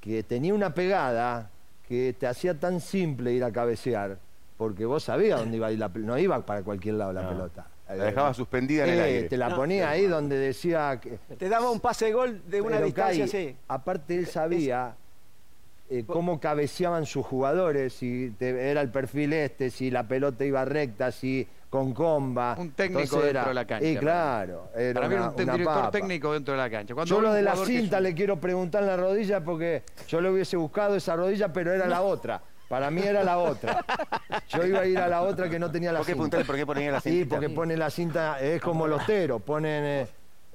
Que 0.00 0.22
tenía 0.22 0.54
una 0.54 0.74
pegada 0.74 1.50
que 1.88 2.14
te 2.18 2.26
hacía 2.26 2.54
tan 2.58 2.80
simple 2.80 3.32
ir 3.32 3.44
a 3.44 3.52
cabecear, 3.52 4.18
porque 4.58 4.84
vos 4.84 5.04
sabías 5.04 5.38
dónde 5.40 5.56
iba 5.56 5.68
a 5.68 5.72
ir 5.72 5.78
la 5.78 5.88
pelota, 5.88 6.12
no 6.12 6.18
iba 6.18 6.44
para 6.44 6.62
cualquier 6.62 6.94
lado 6.94 7.12
la 7.12 7.22
No. 7.22 7.28
pelota. 7.30 7.66
La 7.88 7.94
dejaba 8.06 8.34
suspendida 8.34 8.82
en 8.84 8.90
el 8.90 8.98
Eh, 8.98 9.02
aire. 9.02 9.28
Te 9.28 9.36
la 9.36 9.54
ponía 9.54 9.88
ahí 9.90 10.06
donde 10.06 10.36
decía 10.36 10.98
que 11.00 11.18
Te 11.38 11.48
daba 11.48 11.70
un 11.70 11.78
pase 11.78 12.06
de 12.06 12.12
gol 12.14 12.42
de 12.48 12.60
una 12.60 12.76
pero, 12.76 12.86
distancia 12.86 13.26
Kai, 13.28 13.46
así. 13.48 13.56
Aparte 13.68 14.18
él 14.18 14.26
sabía 14.26 14.96
eh, 15.88 16.02
cómo 16.04 16.40
cabeceaban 16.40 17.06
sus 17.06 17.24
jugadores, 17.24 17.92
si 17.92 18.34
te- 18.40 18.70
era 18.72 18.80
el 18.80 18.90
perfil 18.90 19.32
este, 19.34 19.70
si 19.70 19.92
la 19.92 20.02
pelota 20.08 20.44
iba 20.44 20.64
recta, 20.64 21.12
si 21.12 21.46
con 21.70 21.92
comba. 21.92 22.54
Un 22.58 22.70
técnico 22.72 23.00
Entonces 23.02 23.32
dentro 23.32 23.48
de 23.48 23.54
la 23.54 23.66
cancha, 23.66 23.86
Y 23.88 23.96
claro, 23.96 24.70
era 24.74 24.94
Para 24.94 25.08
mí 25.08 25.14
era 25.14 25.22
una- 25.24 25.30
un 25.34 25.42
una 25.42 25.52
director 25.52 25.74
papa. 25.74 25.90
técnico 25.90 26.32
dentro 26.32 26.52
de 26.54 26.58
la 26.58 26.70
cancha. 26.70 26.94
Cuando 26.94 27.14
Yo 27.14 27.20
lo 27.20 27.32
de 27.32 27.42
la 27.42 27.56
cinta 27.56 28.00
le 28.00 28.14
quiero 28.14 28.38
preguntar 28.40 28.82
en 28.82 28.88
la 28.88 28.96
rodilla 28.96 29.42
porque 29.44 29.82
yo 30.08 30.20
le 30.20 30.30
hubiese 30.30 30.56
buscado 30.56 30.96
esa 30.96 31.16
rodilla, 31.16 31.52
pero 31.52 31.72
era 31.72 31.86
la 31.86 32.02
otra. 32.02 32.40
Para 32.68 32.90
mí 32.90 33.00
era 33.02 33.22
la 33.22 33.38
otra. 33.38 33.84
Yo 34.48 34.66
iba 34.66 34.80
a 34.80 34.86
ir 34.86 34.98
a 34.98 35.06
la 35.08 35.22
otra 35.22 35.48
que 35.48 35.58
no 35.58 35.70
tenía 35.70 35.92
la 35.92 35.98
¿Por 36.00 36.06
qué 36.06 36.14
cinta. 36.14 36.42
por 36.44 36.56
qué 36.56 36.66
ponía 36.66 36.90
la 36.90 37.00
Sí, 37.00 37.10
cintita? 37.10 37.36
porque 37.36 37.48
pone 37.50 37.76
la 37.76 37.90
cinta, 37.90 38.40
es 38.40 38.60
como 38.60 38.86
los 38.88 39.04
teros, 39.06 39.40
ponen, 39.42 39.84
eh, 39.84 40.06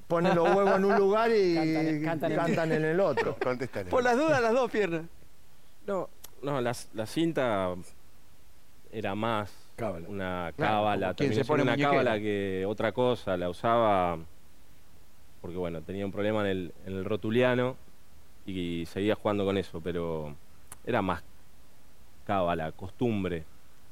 ponen 0.08 0.34
los 0.34 0.54
huevos 0.54 0.76
en 0.76 0.84
un 0.84 0.94
lugar 0.98 1.30
y 1.30 1.54
Cantan- 1.54 2.04
cantan, 2.04 2.34
cantan 2.36 2.72
en 2.72 2.84
el 2.84 3.00
otro. 3.00 3.36
Contéstale. 3.42 3.88
Por 3.88 4.02
las 4.02 4.16
dudas, 4.16 4.42
las 4.42 4.52
dos 4.52 4.70
piernas. 4.70 5.02
No, 5.86 6.10
no 6.42 6.60
la, 6.60 6.74
la 6.94 7.06
cinta 7.06 7.74
era 8.90 9.14
más 9.14 9.50
Cábala. 9.86 10.08
una 10.08 10.52
Claro, 10.56 10.72
cábala, 10.72 11.06
quien 11.14 11.30
terminó 11.30 11.44
se 11.44 11.48
pone 11.48 11.62
una 11.62 11.72
muñequera. 11.72 11.90
cábala 11.90 12.18
que 12.20 12.64
otra 12.66 12.92
cosa, 12.92 13.36
la 13.36 13.50
usaba 13.50 14.18
porque 15.40 15.56
bueno, 15.56 15.82
tenía 15.82 16.06
un 16.06 16.12
problema 16.12 16.42
en 16.42 16.46
el, 16.46 16.72
en 16.86 16.92
el 16.94 17.04
rotuliano 17.04 17.76
y 18.46 18.84
seguía 18.86 19.16
jugando 19.16 19.44
con 19.44 19.58
eso, 19.58 19.80
pero 19.80 20.34
era 20.86 21.02
más 21.02 21.24
cábala, 22.24 22.70
costumbre, 22.72 23.42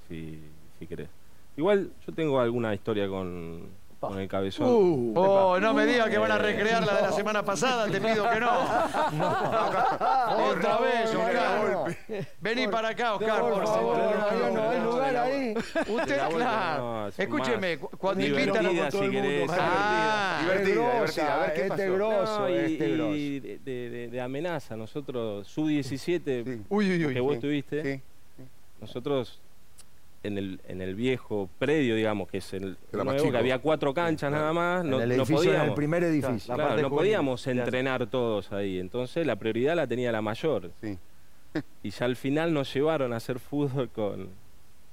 si, 0.09 0.41
si 0.79 0.87
querés. 0.87 1.09
Igual 1.57 1.91
yo 2.07 2.15
tengo 2.15 2.41
alguna 2.41 2.73
historia 2.73 3.09
con, 3.09 3.69
con 4.01 4.19
el 4.19 4.29
cabezón. 4.29 4.67
Uh, 4.67 5.13
oh, 5.15 5.61
no 5.61 5.75
me 5.75 5.85
digas 5.85 6.09
que 6.09 6.17
van 6.19 6.33
a 6.33 6.39
recrear 6.39 6.85
la 6.87 6.95
de 6.97 7.03
la 7.03 7.13
semana 7.13 7.45
pasada, 7.45 7.87
te 7.87 8.01
pido 8.01 8.29
que 8.31 8.41
no. 8.41 8.51
Otra 10.51 10.79
vez, 10.79 11.15
Oscar. 11.15 11.97
Vení 12.41 12.69
para 12.69 12.89
acá, 12.91 13.15
Oscar, 13.15 13.41
por 13.41 13.67
favor. 13.67 13.99
no, 13.99 14.51
no 14.51 14.71
hay 14.71 14.81
lugar 14.81 15.17
ahí. 15.17 15.55
Usted, 15.57 16.19
claro. 16.31 16.83
no, 16.83 17.09
es 17.09 17.19
Escúcheme, 17.19 17.79
cuando 17.79 18.25
divertida, 18.25 18.63
invitan 18.63 18.93
si 18.93 19.11
querés. 19.11 19.51
Ah, 19.53 20.39
Divertida, 20.43 21.05
Es 21.05 21.15
divertida. 21.15 21.35
A 21.35 21.39
ver, 21.41 21.53
¿qué 21.55 21.61
este 21.63 21.69
pasó? 21.69 21.95
grosso, 21.95 22.41
No, 22.41 22.49
y, 22.49 22.55
este 22.57 22.89
grosso. 22.97 23.15
y 23.17 23.41
de, 23.41 23.59
de- 23.59 23.91
de- 23.91 24.09
de 24.09 24.21
amenaza, 24.21 24.77
nosotros, 24.77 25.47
sub-17, 25.49 26.45
Sí. 26.45 26.63
Uy, 26.69 26.91
uy, 26.91 27.07
uy. 27.07 27.15
que 27.15 27.21
vos 27.21 27.35
sí, 27.35 27.41
tuviste, 27.41 27.97
Sí. 27.97 28.01
nosotros 28.81 29.41
en 30.23 30.37
el, 30.39 30.61
en 30.69 30.83
el 30.83 30.95
viejo 30.95 31.49
predio, 31.59 31.95
digamos, 31.97 32.29
que 32.29 32.39
es 32.39 32.53
el 32.53 32.77
Era 32.93 33.05
más 33.05 33.15
nuevo, 33.15 33.19
chico. 33.21 33.33
que 33.33 33.39
había 33.39 33.59
cuatro 33.59 33.95
canchas 33.95 34.31
nada 34.31 34.53
más, 34.53 34.85
no, 34.85 34.97
en 35.01 35.11
el 35.11 35.17
no 35.17 35.25
edificio, 35.25 35.43
en 35.43 35.49
el 35.49 35.55
podíamos. 35.57 35.77
primer 35.77 36.05
edificio. 36.05 36.49
La 36.49 36.55
Claro, 36.57 36.69
parte 36.69 36.83
no 36.83 36.89
juvenil. 36.91 36.99
podíamos 37.13 37.47
entrenar 37.47 38.07
todos 38.07 38.53
ahí, 38.53 38.79
entonces 38.79 39.27
la 39.27 39.37
prioridad 39.37 39.77
la 39.77 39.87
tenía 39.87 40.13
la 40.13 40.21
mayor. 40.23 40.71
Sí. 40.83 40.99
Y 41.83 41.91
ya 41.91 42.05
al 42.07 42.15
final 42.17 42.53
nos 42.53 42.73
llevaron 42.73 43.13
a 43.13 43.17
hacer 43.17 43.39
fútbol 43.41 43.89
con, 43.89 44.29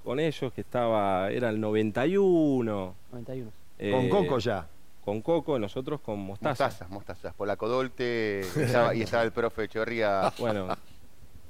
con 0.04 0.20
ellos, 0.20 0.52
que 0.54 0.62
estaba, 0.62 1.30
era 1.30 1.50
el 1.50 1.60
91. 1.60 2.96
91. 3.12 3.52
Con 3.52 3.56
eh, 3.80 4.10
Coco 4.10 4.40
ya. 4.40 4.68
Con 5.06 5.22
Coco, 5.22 5.60
nosotros 5.60 6.02
con 6.02 6.20
Mostaza. 6.20 6.64
Mostazas, 6.66 6.90
mostazas. 6.90 7.34
Polacodolte 7.36 8.40
estaba, 8.62 8.96
y 8.96 9.02
estaba 9.04 9.24
el 9.24 9.32
profe 9.32 9.66
Echeverría, 9.66 10.34
Bueno, 10.40 10.70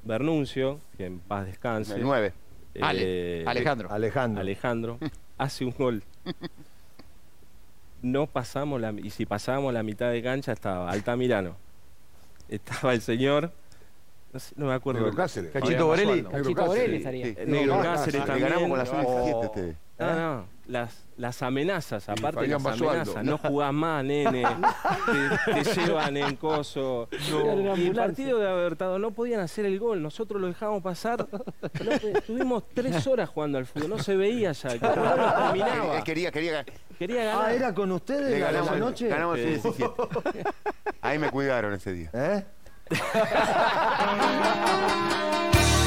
Bernuncio, 0.03 0.79
que 0.97 1.05
en 1.05 1.19
paz 1.19 1.45
descanse. 1.45 1.95
el 1.95 2.01
9. 2.01 2.33
Eh, 2.77 2.83
Ale, 2.83 3.43
Alejandro. 3.47 3.91
Alejandro. 3.91 4.41
Alejandro 4.41 4.99
hace 5.37 5.65
un 5.65 5.71
gol. 5.77 6.03
No 8.01 8.27
pasamos 8.27 8.79
la 8.79 8.91
y 8.91 9.09
si 9.09 9.25
pasábamos 9.25 9.73
la 9.73 9.83
mitad 9.83 10.11
de 10.11 10.21
cancha 10.21 10.51
estaba 10.53 10.89
Altamirano. 10.91 11.55
Estaba 12.47 12.93
el 12.93 13.01
señor, 13.01 13.51
no, 14.31 14.39
sé, 14.39 14.53
no 14.57 14.67
me 14.67 14.73
acuerdo. 14.73 15.01
Negro 15.01 15.15
Cáceres. 15.15 15.51
Cachito 15.51 15.87
Borelli. 15.87 16.23
Cachito 16.23 16.65
Borelli 16.65 16.97
estaría. 16.97 17.25
Eh, 17.27 17.45
Negro 17.47 17.81
Cáceres 17.81 18.21
Le 18.21 18.25
también. 18.27 18.49
ganamos 18.49 18.69
con 18.69 18.77
la 18.77 18.83
Oh, 18.83 18.87
sub-17 18.87 19.45
ustedes. 19.45 19.75
No, 19.99 20.13
no, 20.15 20.45
las, 20.67 21.05
las 21.17 21.41
amenazas, 21.41 22.07
aparte 22.07 22.41
de 22.41 22.47
las 22.49 22.62
Basualdo. 22.62 22.89
amenazas, 22.91 23.23
no 23.23 23.38
jugás 23.39 23.73
más, 23.73 24.03
nene, 24.03 24.43
te, 25.45 25.63
te 25.63 25.75
llevan 25.81 26.17
en 26.17 26.36
coso. 26.36 27.10
Y 27.12 27.88
el 27.88 27.95
partido 27.95 28.38
de 28.38 28.47
Abertado 28.47 28.99
no 28.99 29.10
podían 29.12 29.39
hacer 29.39 29.65
el 29.65 29.79
gol, 29.79 30.03
nosotros 30.03 30.39
lo 30.39 30.47
dejábamos 30.47 30.83
pasar. 30.83 31.25
No, 31.83 31.91
estuvimos 31.91 32.63
tres 32.75 33.07
horas 33.07 33.27
jugando 33.29 33.57
al 33.57 33.65
fútbol, 33.65 33.89
no 33.89 33.97
se 33.97 34.15
veía 34.15 34.51
ya, 34.51 34.69
el 34.69 34.81
no 34.81 34.91
terminaba. 34.93 35.97
Él 35.97 36.03
quería, 36.03 36.31
quería, 36.31 36.63
Quería 36.99 37.23
ganar. 37.25 37.45
Ah, 37.45 37.53
¿era 37.53 37.73
con 37.73 37.91
ustedes 37.91 38.39
ganamos, 38.39 38.71
la 38.71 38.77
noche? 38.77 39.07
ganamos 39.07 39.38
el 39.39 39.60
Sí. 39.62 39.69
17. 39.73 40.43
Ahí 41.01 41.17
me 41.19 41.29
cuidaron 41.31 41.73
ese 41.73 41.93
día. 41.93 42.10
¿Eh? 42.13 42.45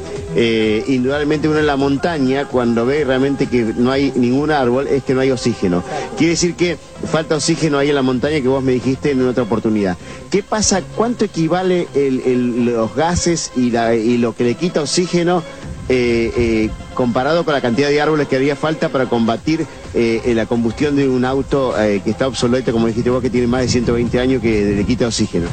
eh, 0.35 0.83
indudablemente 0.87 1.47
uno 1.49 1.59
en 1.59 1.67
la 1.67 1.75
montaña, 1.75 2.45
cuando 2.45 2.85
ve 2.85 3.03
realmente 3.03 3.47
que 3.47 3.73
no 3.77 3.91
hay 3.91 4.11
ningún 4.15 4.51
árbol, 4.51 4.87
es 4.87 5.03
que 5.03 5.13
no 5.13 5.21
hay 5.21 5.31
oxígeno. 5.31 5.83
Quiere 6.17 6.31
decir 6.31 6.55
que 6.55 6.77
falta 7.11 7.35
oxígeno 7.35 7.77
ahí 7.77 7.89
en 7.89 7.95
la 7.95 8.01
montaña 8.01 8.39
que 8.41 8.47
vos 8.47 8.63
me 8.63 8.71
dijiste 8.73 9.11
en 9.11 9.27
otra 9.27 9.43
oportunidad. 9.43 9.97
¿Qué 10.29 10.43
pasa? 10.43 10.81
¿Cuánto 10.95 11.25
equivale 11.25 11.87
el- 11.95 12.21
el- 12.21 12.65
los 12.65 12.95
gases 12.95 13.51
y, 13.55 13.71
la- 13.71 13.95
y 13.95 14.17
lo 14.17 14.35
que 14.35 14.43
le 14.43 14.55
quita 14.55 14.81
oxígeno 14.81 15.43
eh, 15.89 16.31
eh, 16.37 16.69
comparado 16.93 17.43
con 17.43 17.53
la 17.53 17.59
cantidad 17.59 17.89
de 17.89 17.99
árboles 17.99 18.27
que 18.29 18.37
haría 18.37 18.55
falta 18.55 18.87
para 18.89 19.07
combatir 19.07 19.65
eh, 19.93 20.21
eh, 20.23 20.33
la 20.33 20.45
combustión 20.45 20.95
de 20.95 21.09
un 21.09 21.25
auto 21.25 21.73
eh, 21.77 22.01
que 22.05 22.11
está 22.11 22.27
obsoleto, 22.27 22.71
como 22.71 22.87
dijiste 22.87 23.09
vos, 23.09 23.21
que 23.21 23.29
tiene 23.29 23.47
más 23.47 23.61
de 23.61 23.67
120 23.67 24.17
años, 24.19 24.41
que 24.41 24.73
le 24.75 24.85
quita 24.85 25.07
oxígeno? 25.07 25.47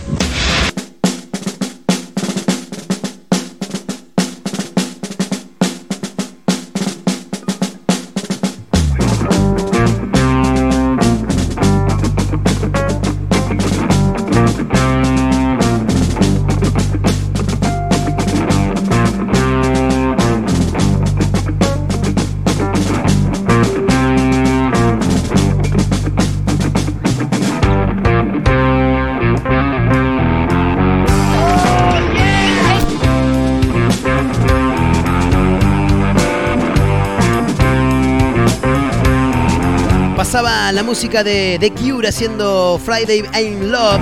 De 41.08 41.56
The 41.58 41.70
Cure 41.70 42.06
haciendo 42.06 42.78
Friday 42.84 43.24
I'm 43.32 43.70
Love. 43.70 44.00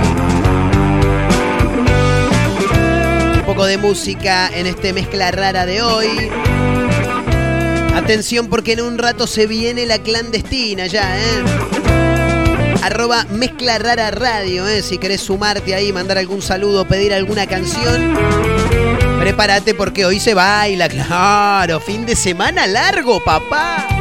Un 3.37 3.43
poco 3.47 3.65
de 3.65 3.79
música 3.79 4.51
en 4.53 4.67
este 4.67 4.93
mezcla 4.93 5.31
rara 5.31 5.67
de 5.67 5.83
hoy. 5.83 6.09
Atención 7.95 8.49
porque 8.49 8.73
en 8.73 8.81
un 8.81 8.99
rato 8.99 9.29
se 9.29 9.47
viene 9.47 9.87
la 9.87 10.01
clandestina 10.01 10.89
ya, 10.89 11.17
¿eh? 11.17 11.45
Arroba 12.83 13.25
mezcla 13.31 13.79
rara 13.79 14.11
radio, 14.11 14.67
¿eh? 14.67 14.83
Si 14.83 14.99
querés 14.99 15.21
sumarte 15.21 15.77
ahí, 15.77 15.93
mandar 15.93 16.19
algún 16.19 16.43
saludo, 16.43 16.89
pedir 16.89 17.15
alguna 17.15 17.47
canción. 17.47 18.19
Prepárate 19.21 19.75
porque 19.75 20.05
hoy 20.05 20.19
se 20.19 20.35
baila, 20.35 20.89
claro. 20.89 21.79
Fin 21.79 22.05
de 22.05 22.17
semana 22.17 22.67
largo, 22.67 23.23
papá. 23.23 23.96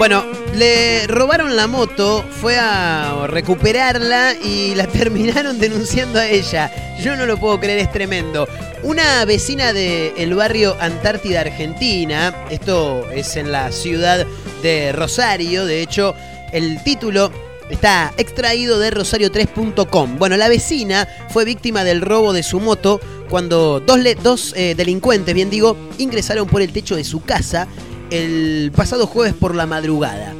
Bueno, 0.00 0.24
le 0.54 1.06
robaron 1.08 1.56
la 1.56 1.66
moto, 1.66 2.24
fue 2.40 2.56
a 2.58 3.26
recuperarla 3.26 4.32
y 4.32 4.74
la 4.74 4.86
terminaron 4.88 5.58
denunciando 5.58 6.18
a 6.18 6.26
ella. 6.26 6.96
Yo 7.04 7.16
no 7.16 7.26
lo 7.26 7.36
puedo 7.36 7.60
creer, 7.60 7.80
es 7.80 7.92
tremendo. 7.92 8.48
Una 8.82 9.22
vecina 9.26 9.74
del 9.74 10.34
barrio 10.34 10.74
Antártida, 10.80 11.42
Argentina, 11.42 12.46
esto 12.48 13.10
es 13.10 13.36
en 13.36 13.52
la 13.52 13.72
ciudad 13.72 14.26
de 14.62 14.92
Rosario, 14.92 15.66
de 15.66 15.82
hecho 15.82 16.14
el 16.50 16.82
título 16.82 17.30
está 17.68 18.14
extraído 18.16 18.78
de 18.78 18.92
rosario3.com. 18.92 20.18
Bueno, 20.18 20.38
la 20.38 20.48
vecina 20.48 21.06
fue 21.28 21.44
víctima 21.44 21.84
del 21.84 22.00
robo 22.00 22.32
de 22.32 22.42
su 22.42 22.58
moto 22.58 23.02
cuando 23.28 23.80
dos, 23.80 24.00
dos, 24.22 24.54
eh, 24.56 24.74
delincuentes, 24.74 25.34
bien 25.34 25.50
digo, 25.50 25.76
ingresaron 25.98 26.48
por 26.48 26.62
el 26.62 26.72
techo 26.72 26.96
de 26.96 27.04
su 27.04 27.20
casa 27.22 27.68
el 28.10 28.72
pasado 28.74 29.06
jueves 29.06 29.34
por 29.34 29.54
la 29.54 29.66
madrugada. 29.66 30.34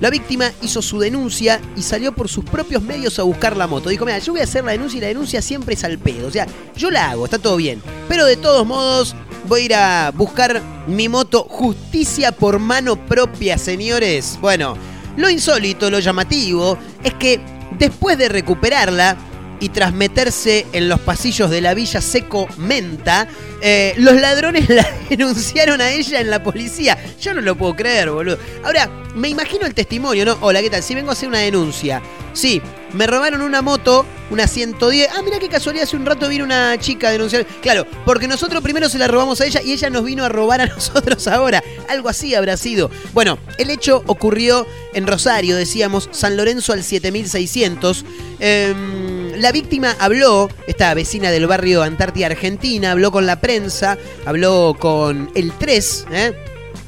La 0.00 0.10
víctima 0.10 0.52
hizo 0.60 0.82
su 0.82 0.98
denuncia 0.98 1.60
y 1.74 1.82
salió 1.82 2.12
por 2.12 2.28
sus 2.28 2.44
propios 2.44 2.82
medios 2.82 3.18
a 3.18 3.22
buscar 3.22 3.56
la 3.56 3.66
moto. 3.66 3.88
Dijo, 3.88 4.04
mira, 4.04 4.18
yo 4.18 4.32
voy 4.32 4.42
a 4.42 4.44
hacer 4.44 4.62
la 4.62 4.72
denuncia 4.72 4.98
y 4.98 5.00
la 5.00 5.06
denuncia 5.06 5.40
siempre 5.40 5.74
es 5.74 5.84
al 5.84 5.98
pedo. 5.98 6.28
O 6.28 6.30
sea, 6.30 6.46
yo 6.76 6.90
la 6.90 7.10
hago, 7.10 7.24
está 7.24 7.38
todo 7.38 7.56
bien. 7.56 7.82
Pero 8.06 8.26
de 8.26 8.36
todos 8.36 8.66
modos, 8.66 9.16
voy 9.48 9.62
a 9.62 9.64
ir 9.64 9.74
a 9.74 10.12
buscar 10.14 10.60
mi 10.86 11.08
moto 11.08 11.46
justicia 11.48 12.30
por 12.32 12.58
mano 12.58 12.96
propia, 13.06 13.56
señores. 13.56 14.38
Bueno, 14.42 14.76
lo 15.16 15.30
insólito, 15.30 15.90
lo 15.90 15.98
llamativo, 15.98 16.76
es 17.02 17.14
que 17.14 17.40
después 17.78 18.18
de 18.18 18.28
recuperarla 18.28 19.16
y 19.60 19.70
tras 19.70 19.92
meterse 19.92 20.66
en 20.72 20.88
los 20.88 21.00
pasillos 21.00 21.50
de 21.50 21.60
la 21.60 21.74
villa 21.74 22.00
Seco 22.00 22.48
Menta, 22.58 23.28
eh, 23.60 23.94
los 23.98 24.14
ladrones 24.20 24.68
la 24.70 24.86
denunciaron 25.08 25.80
a 25.80 25.90
ella 25.90 26.20
en 26.20 26.30
la 26.30 26.42
policía. 26.42 26.98
Yo 27.20 27.34
no 27.34 27.40
lo 27.40 27.56
puedo 27.56 27.74
creer, 27.74 28.10
boludo. 28.10 28.38
Ahora, 28.64 28.88
me 29.14 29.28
imagino 29.28 29.66
el 29.66 29.74
testimonio, 29.74 30.24
¿no? 30.24 30.38
Hola, 30.40 30.60
¿qué 30.60 30.70
tal? 30.70 30.82
Si 30.82 30.94
vengo 30.94 31.10
a 31.10 31.12
hacer 31.12 31.28
una 31.28 31.38
denuncia. 31.38 32.02
Sí, 32.32 32.60
me 32.92 33.06
robaron 33.06 33.42
una 33.42 33.62
moto, 33.62 34.06
una 34.30 34.46
110. 34.46 35.10
Ah, 35.14 35.22
mira 35.22 35.38
qué 35.38 35.48
casualidad, 35.48 35.84
hace 35.84 35.96
un 35.96 36.06
rato 36.06 36.28
vino 36.28 36.44
una 36.44 36.78
chica 36.78 37.08
a 37.08 37.12
denunciar. 37.12 37.46
Claro, 37.62 37.86
porque 38.04 38.28
nosotros 38.28 38.62
primero 38.62 38.88
se 38.88 38.98
la 38.98 39.08
robamos 39.08 39.40
a 39.40 39.46
ella 39.46 39.60
y 39.62 39.72
ella 39.72 39.90
nos 39.90 40.04
vino 40.04 40.24
a 40.24 40.28
robar 40.28 40.60
a 40.60 40.66
nosotros 40.74 41.26
ahora. 41.28 41.62
Algo 41.88 42.08
así 42.08 42.34
habrá 42.34 42.56
sido. 42.56 42.90
Bueno, 43.12 43.38
el 43.58 43.70
hecho 43.70 44.02
ocurrió 44.06 44.66
en 44.94 45.06
Rosario, 45.06 45.56
decíamos, 45.56 46.08
San 46.12 46.36
Lorenzo 46.36 46.72
al 46.72 46.82
7600. 46.82 48.04
Em, 48.38 49.32
la 49.40 49.52
víctima 49.52 49.96
habló, 49.98 50.48
esta 50.66 50.92
vecina 50.94 51.30
del 51.30 51.46
barrio 51.46 51.82
Antártida 51.82 52.26
Argentina, 52.26 52.92
habló 52.92 53.10
con 53.10 53.26
la 53.26 53.40
prensa, 53.40 53.98
habló 54.24 54.76
con 54.78 55.30
el 55.34 55.52
3, 55.52 56.06
¿eh? 56.12 56.32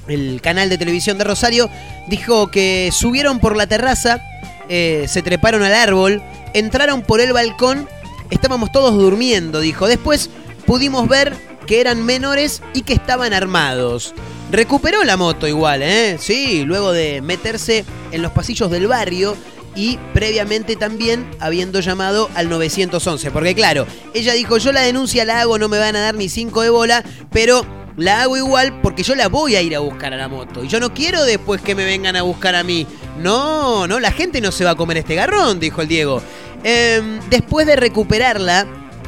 el 0.08 0.40
canal 0.40 0.68
de 0.68 0.78
televisión 0.78 1.18
de 1.18 1.24
Rosario, 1.24 1.70
dijo 2.08 2.50
que 2.50 2.90
subieron 2.92 3.38
por 3.38 3.56
la 3.56 3.66
terraza, 3.66 4.22
eh, 4.68 5.06
se 5.08 5.22
treparon 5.22 5.62
al 5.62 5.74
árbol, 5.74 6.22
entraron 6.54 7.02
por 7.02 7.20
el 7.20 7.32
balcón, 7.32 7.88
estábamos 8.30 8.72
todos 8.72 8.94
durmiendo, 8.94 9.60
dijo. 9.60 9.86
Después 9.86 10.30
pudimos 10.66 11.08
ver 11.08 11.34
que 11.66 11.80
eran 11.80 12.04
menores 12.04 12.62
y 12.74 12.82
que 12.82 12.94
estaban 12.94 13.32
armados. 13.34 14.14
Recuperó 14.50 15.04
la 15.04 15.16
moto 15.16 15.46
igual, 15.46 15.82
¿eh? 15.82 16.16
Sí, 16.18 16.64
luego 16.64 16.92
de 16.92 17.20
meterse 17.20 17.84
en 18.12 18.22
los 18.22 18.32
pasillos 18.32 18.70
del 18.70 18.86
barrio 18.86 19.36
y 19.74 19.98
previamente 20.12 20.74
también 20.76 21.30
habiendo 21.38 21.80
llamado 21.80 22.30
al 22.34 22.48
911. 22.48 23.30
Porque 23.30 23.54
claro, 23.54 23.86
ella 24.14 24.32
dijo, 24.32 24.58
yo 24.58 24.72
la 24.72 24.80
denuncia 24.80 25.24
la 25.24 25.40
hago, 25.40 25.58
no 25.58 25.68
me 25.68 25.78
van 25.78 25.96
a 25.96 26.00
dar 26.00 26.14
ni 26.14 26.28
cinco 26.28 26.62
de 26.62 26.70
bola, 26.70 27.04
pero 27.30 27.64
la 27.98 28.22
hago 28.22 28.36
igual 28.36 28.80
porque 28.80 29.02
yo 29.02 29.14
la 29.14 29.28
voy 29.28 29.56
a 29.56 29.60
ir 29.60 29.74
a 29.74 29.80
buscar 29.80 30.14
a 30.14 30.16
la 30.16 30.28
moto. 30.28 30.64
Y 30.64 30.68
yo 30.68 30.80
no 30.80 30.94
quiero 30.94 31.24
después 31.24 31.60
que 31.60 31.74
me 31.74 31.84
vengan 31.84 32.16
a 32.16 32.22
buscar 32.22 32.54
a 32.54 32.62
mí. 32.62 32.86
No, 33.18 33.86
no, 33.86 33.98
la 34.00 34.12
gente 34.12 34.40
no 34.40 34.52
se 34.52 34.64
va 34.64 34.70
a 34.70 34.76
comer 34.76 34.98
este 34.98 35.16
garrón, 35.16 35.58
dijo 35.58 35.82
el 35.82 35.88
Diego. 35.88 36.22
Em, 36.62 37.20
después 37.28 37.66
de 37.66 37.76
recuperarla, 37.76 38.66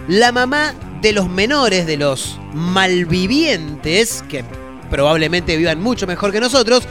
la 0.09 0.33
mamá 0.33 0.75
de 1.01 1.13
los 1.13 1.29
menores, 1.31 1.87
de 1.87 1.97
los 1.97 2.39
malvivientes, 2.53 4.25
que 4.29 4.45
probablemente 4.91 5.57
vivan 5.57 5.81
mucho 5.81 6.09
mejor 6.09 6.33
que 6.33 6.41
nosotros, 6.41 6.83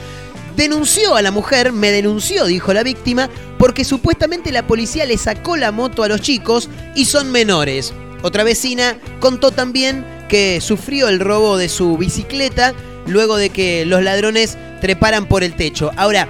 denunció 0.56 1.16
a 1.16 1.22
la 1.22 1.30
mujer, 1.30 1.72
me 1.72 1.90
denunció, 1.90 2.46
dijo 2.46 2.72
la 2.72 2.82
víctima, 2.82 3.28
porque 3.58 3.84
supuestamente 3.84 4.52
la 4.52 4.66
policía 4.66 5.04
le 5.04 5.18
sacó 5.18 5.58
la 5.58 5.70
moto 5.70 6.02
a 6.02 6.08
los 6.08 6.22
chicos 6.22 6.70
y 6.94 7.04
son 7.04 7.30
menores. 7.30 7.92
Otra 8.22 8.42
vecina 8.42 8.96
contó 9.20 9.50
también 9.50 10.04
que 10.30 10.60
sufrió 10.60 11.08
el 11.08 11.18
robo 11.18 11.58
de 11.58 11.68
su 11.68 11.98
bicicleta 11.98 12.72
luego 13.06 13.36
de 13.36 13.50
que 13.50 13.84
los 13.84 14.02
ladrones 14.02 14.56
treparan 14.80 15.26
por 15.26 15.42
el 15.42 15.56
techo. 15.56 15.90
Ahora, 15.96 16.28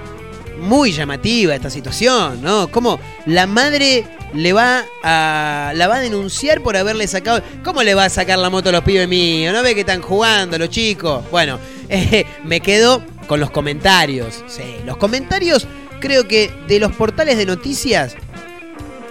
muy 0.59 0.91
llamativa 0.91 1.53
esta 1.53 1.69
situación, 1.69 2.41
¿no? 2.41 2.69
Como 2.69 2.99
la 3.27 3.45
madre 3.45 4.05
le 4.33 4.53
va 4.53 4.83
a 5.03 5.73
la 5.75 5.87
va 5.87 5.97
a 5.97 5.99
denunciar 5.99 6.61
por 6.61 6.75
haberle 6.75 7.07
sacado. 7.07 7.43
¿Cómo 7.63 7.83
le 7.83 7.93
va 7.93 8.05
a 8.05 8.09
sacar 8.09 8.39
la 8.39 8.49
moto 8.49 8.69
a 8.69 8.71
los 8.71 8.83
pibes 8.83 9.07
míos? 9.07 9.53
¿No 9.53 9.61
ve 9.61 9.75
que 9.75 9.81
están 9.81 10.01
jugando 10.01 10.57
los 10.57 10.69
chicos? 10.69 11.23
Bueno, 11.29 11.59
eh, 11.89 12.25
me 12.43 12.59
quedo 12.59 13.03
con 13.27 13.39
los 13.39 13.51
comentarios. 13.51 14.43
Sí, 14.47 14.77
los 14.83 14.97
comentarios 14.97 15.67
creo 15.99 16.27
que 16.27 16.51
de 16.67 16.79
los 16.79 16.91
portales 16.93 17.37
de 17.37 17.45
noticias 17.45 18.15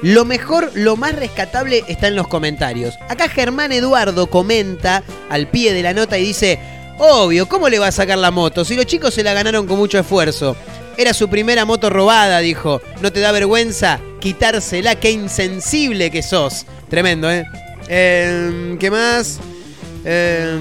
lo 0.03 0.25
mejor, 0.25 0.71
lo 0.75 0.97
más 0.97 1.15
rescatable 1.15 1.85
está 1.89 2.09
en 2.09 2.17
los 2.17 2.29
comentarios. 2.29 2.95
Acá 3.09 3.29
Germán 3.29 3.73
Eduardo 3.73 4.29
comenta 4.29 5.03
al 5.29 5.49
pie 5.49 5.75
de 5.75 5.83
la 5.83 5.93
nota 5.93 6.19
y 6.19 6.25
dice, 6.25 6.59
obvio, 6.99 7.47
¿cómo 7.49 7.69
le 7.69 7.79
va 7.79 7.89
a 7.89 7.93
sacar 7.93 8.19
la 8.19 8.31
moto? 8.31 8.65
Si 8.65 8.77
los 8.77 8.87
chicos 8.87 9.15
se 9.15 9.23
la 9.23 9.35
ganaron 9.35 9.67
con 9.67 9.79
mucho 9.79 9.99
esfuerzo. 9.99 10.57
Era 10.97 11.15
su 11.15 11.29
primera 11.29 11.65
moto 11.65 11.89
robada, 11.89 12.41
dijo. 12.41 12.81
¿No 13.01 13.13
te 13.13 13.21
da 13.21 13.33
vergüenza 13.33 14.01
quitársela? 14.21 14.97
Qué 14.97 15.11
insensible 15.11 16.11
que 16.11 16.23
sos. 16.23 16.67
Tremendo, 16.89 17.31
¿eh? 17.31 17.45
Eh, 17.89 18.77
¿Qué 18.79 18.91
más? 18.91 19.39
Eh, 20.05 20.59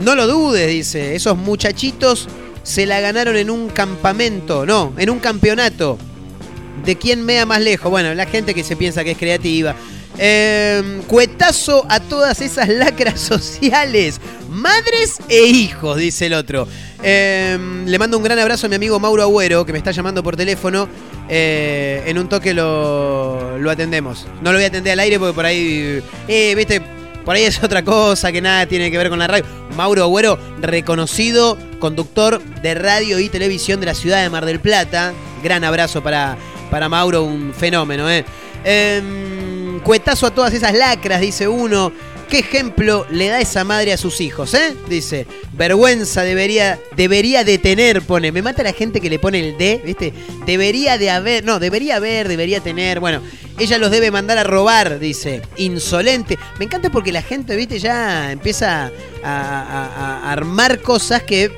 no 0.00 0.14
lo 0.14 0.26
dudes, 0.26 0.68
dice. 0.68 1.14
Esos 1.14 1.36
muchachitos 1.36 2.28
se 2.62 2.84
la 2.86 3.00
ganaron 3.00 3.36
en 3.36 3.50
un 3.50 3.68
campamento. 3.68 4.66
No, 4.66 4.92
en 4.98 5.10
un 5.10 5.20
campeonato. 5.20 5.98
¿De 6.84 6.96
quién 6.96 7.24
mea 7.24 7.46
más 7.46 7.60
lejos? 7.60 7.90
Bueno, 7.90 8.14
la 8.14 8.26
gente 8.26 8.54
que 8.54 8.64
se 8.64 8.76
piensa 8.76 9.04
que 9.04 9.12
es 9.12 9.18
creativa. 9.18 9.74
Eh, 10.18 11.02
cuetazo 11.06 11.86
a 11.88 12.00
todas 12.00 12.40
esas 12.40 12.68
lacras 12.68 13.20
sociales. 13.20 14.20
Madres 14.50 15.18
e 15.28 15.46
hijos, 15.46 15.96
dice 15.98 16.26
el 16.26 16.34
otro. 16.34 16.66
Eh, 17.02 17.84
le 17.86 17.98
mando 17.98 18.16
un 18.16 18.24
gran 18.24 18.38
abrazo 18.38 18.66
a 18.66 18.68
mi 18.68 18.74
amigo 18.74 18.98
Mauro 18.98 19.22
Agüero, 19.22 19.64
que 19.64 19.72
me 19.72 19.78
está 19.78 19.92
llamando 19.92 20.22
por 20.22 20.36
teléfono. 20.36 20.88
Eh, 21.28 22.02
en 22.06 22.18
un 22.18 22.28
toque 22.28 22.54
lo, 22.54 23.58
lo 23.58 23.70
atendemos. 23.70 24.26
No 24.42 24.52
lo 24.52 24.58
voy 24.58 24.64
a 24.64 24.68
atender 24.68 24.94
al 24.94 25.00
aire 25.00 25.18
porque 25.18 25.34
por 25.34 25.44
ahí, 25.44 26.02
eh, 26.26 26.54
viste, 26.56 26.80
por 27.24 27.36
ahí 27.36 27.44
es 27.44 27.62
otra 27.62 27.84
cosa 27.84 28.32
que 28.32 28.40
nada 28.40 28.66
tiene 28.66 28.90
que 28.90 28.98
ver 28.98 29.10
con 29.10 29.18
la 29.18 29.26
radio. 29.26 29.44
Mauro 29.76 30.02
Agüero, 30.02 30.38
reconocido 30.60 31.58
conductor 31.78 32.42
de 32.62 32.74
radio 32.74 33.20
y 33.20 33.28
televisión 33.28 33.80
de 33.80 33.86
la 33.86 33.94
ciudad 33.94 34.22
de 34.22 34.30
Mar 34.30 34.46
del 34.46 34.60
Plata. 34.60 35.12
Gran 35.42 35.62
abrazo 35.62 36.02
para, 36.02 36.36
para 36.70 36.88
Mauro, 36.88 37.24
un 37.24 37.52
fenómeno, 37.54 38.10
¿eh? 38.10 38.24
Em, 38.64 39.80
cuetazo 39.80 40.26
a 40.26 40.30
todas 40.30 40.52
esas 40.54 40.74
lacras, 40.74 41.20
dice 41.20 41.48
uno. 41.48 41.92
¿Qué 42.28 42.40
ejemplo 42.40 43.06
le 43.08 43.28
da 43.28 43.40
esa 43.40 43.64
madre 43.64 43.90
a 43.90 43.96
sus 43.96 44.20
hijos, 44.20 44.52
eh? 44.52 44.76
Dice, 44.86 45.26
vergüenza 45.54 46.22
debería, 46.24 46.78
debería 46.94 47.42
de 47.42 47.56
tener, 47.56 48.02
pone. 48.02 48.30
Me 48.32 48.42
mata 48.42 48.62
la 48.62 48.74
gente 48.74 49.00
que 49.00 49.08
le 49.08 49.18
pone 49.18 49.40
el 49.40 49.56
de, 49.56 49.80
¿viste? 49.82 50.12
Debería 50.44 50.98
de 50.98 51.08
haber, 51.10 51.42
no, 51.44 51.58
debería 51.58 51.96
haber, 51.96 52.28
debería 52.28 52.60
tener. 52.60 53.00
Bueno, 53.00 53.22
ella 53.58 53.78
los 53.78 53.90
debe 53.90 54.10
mandar 54.10 54.36
a 54.36 54.44
robar, 54.44 54.98
dice. 54.98 55.40
Insolente. 55.56 56.38
Me 56.58 56.66
encanta 56.66 56.90
porque 56.90 57.12
la 57.12 57.22
gente, 57.22 57.56
¿viste? 57.56 57.78
Ya 57.78 58.30
empieza 58.30 58.90
a- 59.24 60.20
a 60.22 60.30
armar 60.30 60.82
cosas 60.82 61.22
que 61.22 61.50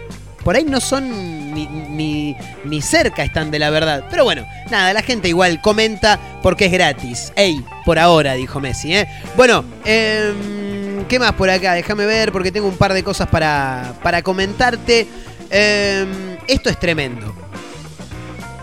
por 0.44 0.54
ahí 0.54 0.62
no 0.64 0.80
son 0.80 1.39
ni, 1.68 2.36
ni- 2.64 2.82
cerca 2.82 3.22
están 3.24 3.50
de 3.50 3.58
la 3.58 3.70
verdad. 3.70 4.04
Pero 4.10 4.24
bueno, 4.24 4.46
nada, 4.70 4.92
la 4.92 5.02
gente 5.02 5.28
igual 5.28 5.60
comenta 5.60 6.18
porque 6.42 6.66
es 6.66 6.72
gratis. 6.72 7.32
Ey, 7.36 7.64
por 7.84 7.98
ahora, 7.98 8.34
dijo 8.34 8.60
Messi, 8.60 8.94
¿eh? 8.94 9.08
Bueno, 9.36 9.64
em, 9.84 11.04
¿Qué 11.08 11.18
más 11.18 11.32
por 11.32 11.50
acá? 11.50 11.72
Déjame 11.74 12.06
ver 12.06 12.30
porque 12.30 12.52
tengo 12.52 12.68
un 12.68 12.76
par 12.76 12.92
de 12.92 13.02
cosas 13.02 13.26
para, 13.28 13.94
para 14.02 14.22
comentarte. 14.22 15.08
Eh, 15.50 16.06
esto 16.46 16.70
es 16.70 16.78
tremendo. 16.78 17.34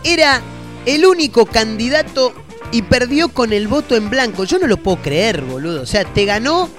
Era 0.03 0.41
el 0.85 1.05
único 1.05 1.45
candidato 1.45 2.33
y 2.71 2.83
perdió 2.83 3.29
con 3.29 3.51
el 3.51 3.67
voto 3.67 3.95
en 3.97 4.09
blanco. 4.09 4.45
Yo 4.45 4.59
no 4.59 4.67
lo 4.67 4.77
puedo 4.77 4.97
creer, 5.01 5.41
boludo. 5.41 5.81
O 5.81 5.85
sea, 5.85 6.05
te 6.05 6.23
ganó 6.25 6.69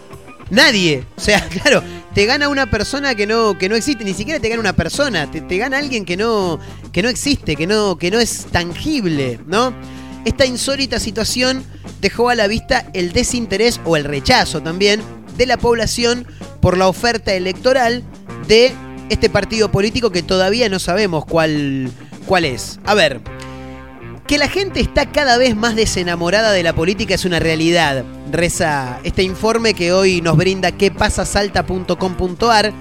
nadie. 0.50 1.04
O 1.16 1.20
sea, 1.20 1.46
claro, 1.62 1.82
te 2.18 2.26
gana 2.26 2.48
una 2.48 2.68
persona 2.68 3.14
que 3.14 3.28
no, 3.28 3.56
que 3.56 3.68
no 3.68 3.76
existe. 3.76 4.02
Ni 4.02 4.12
siquiera 4.12 4.40
te 4.40 4.48
gana 4.48 4.58
una 4.58 4.72
persona. 4.72 5.30
Te, 5.30 5.40
te 5.40 5.56
gana 5.56 5.78
alguien 5.78 6.04
que 6.04 6.16
no, 6.16 6.58
que 6.90 7.00
no 7.00 7.08
existe, 7.08 7.54
que 7.54 7.64
no, 7.64 7.96
que 7.96 8.10
no 8.10 8.18
es 8.18 8.46
tangible, 8.46 9.38
¿no? 9.46 9.72
Esta 10.24 10.44
insólita 10.44 10.98
situación 10.98 11.62
dejó 12.00 12.28
a 12.28 12.34
la 12.34 12.48
vista 12.48 12.90
el 12.92 13.12
desinterés 13.12 13.80
o 13.84 13.96
el 13.96 14.02
rechazo 14.02 14.60
también 14.60 15.00
de 15.36 15.46
la 15.46 15.58
población 15.58 16.26
por 16.60 16.76
la 16.76 16.88
oferta 16.88 17.34
electoral 17.34 18.02
de 18.48 18.74
este 19.10 19.30
partido 19.30 19.70
político 19.70 20.10
que 20.10 20.24
todavía 20.24 20.68
no 20.68 20.80
sabemos 20.80 21.24
cuál, 21.24 21.88
cuál 22.26 22.44
es. 22.44 22.80
A 22.84 22.94
ver, 22.94 23.20
que 24.28 24.36
la 24.36 24.48
gente 24.48 24.80
está 24.80 25.10
cada 25.10 25.38
vez 25.38 25.56
más 25.56 25.74
desenamorada 25.74 26.52
de 26.52 26.62
la 26.62 26.74
política 26.74 27.14
es 27.14 27.24
una 27.24 27.40
realidad. 27.40 28.04
Reza 28.30 29.00
este 29.02 29.22
informe 29.22 29.72
que 29.72 29.90
hoy 29.90 30.20
nos 30.20 30.36
brinda 30.36 30.70
quepasasalta.com.ar. 30.70 32.72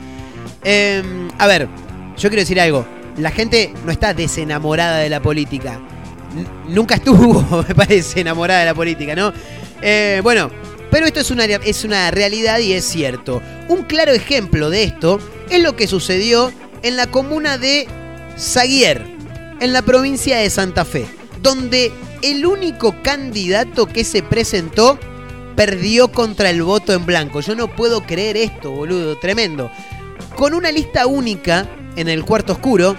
Eh, 0.65 1.03
a 1.37 1.47
ver, 1.47 1.69
yo 2.17 2.29
quiero 2.29 2.41
decir 2.41 2.59
algo. 2.59 2.85
La 3.15 3.31
gente 3.31 3.73
no 3.85 3.93
está 3.93 4.13
desenamorada 4.13 4.97
de 4.97 5.09
la 5.09 5.21
política. 5.21 5.79
Nunca 6.67 6.95
estuvo, 6.95 7.63
me 7.67 7.73
parece, 7.73 8.19
enamorada 8.19 8.59
de 8.59 8.65
la 8.65 8.75
política, 8.75 9.15
¿no? 9.15 9.31
Eh, 9.81 10.19
bueno, 10.21 10.51
pero 10.91 11.05
esto 11.05 11.21
es 11.21 11.31
una, 11.31 11.45
es 11.45 11.85
una 11.85 12.11
realidad 12.11 12.59
y 12.59 12.73
es 12.73 12.83
cierto. 12.83 13.41
Un 13.69 13.83
claro 13.83 14.11
ejemplo 14.11 14.69
de 14.69 14.83
esto 14.83 15.17
es 15.49 15.63
lo 15.63 15.77
que 15.77 15.87
sucedió 15.87 16.51
en 16.83 16.97
la 16.97 17.07
comuna 17.07 17.57
de 17.57 17.87
Zaguier, 18.37 19.01
en 19.61 19.71
la 19.71 19.81
provincia 19.81 20.39
de 20.39 20.49
Santa 20.49 20.83
Fe, 20.83 21.07
donde 21.47 21.93
el 22.23 22.45
único 22.45 23.01
candidato 23.01 23.85
que 23.85 24.03
se 24.03 24.21
presentó 24.21 24.99
perdió 25.55 26.11
contra 26.11 26.49
el 26.49 26.61
voto 26.61 26.91
en 26.91 27.05
blanco. 27.05 27.39
Yo 27.39 27.55
no 27.55 27.73
puedo 27.73 28.01
creer 28.01 28.35
esto, 28.35 28.71
boludo, 28.71 29.17
tremendo. 29.17 29.71
Con 30.35 30.53
una 30.53 30.73
lista 30.73 31.07
única 31.07 31.65
en 31.95 32.09
el 32.09 32.25
cuarto 32.25 32.51
oscuro, 32.51 32.97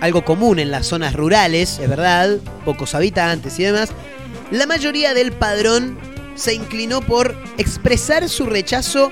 algo 0.00 0.24
común 0.24 0.60
en 0.60 0.70
las 0.70 0.86
zonas 0.86 1.14
rurales, 1.14 1.80
es 1.80 1.88
verdad, 1.88 2.36
pocos 2.64 2.94
habitantes 2.94 3.58
y 3.58 3.64
demás, 3.64 3.90
la 4.52 4.66
mayoría 4.66 5.12
del 5.12 5.32
padrón 5.32 5.98
se 6.36 6.54
inclinó 6.54 7.00
por 7.00 7.36
expresar 7.58 8.28
su 8.28 8.46
rechazo 8.46 9.10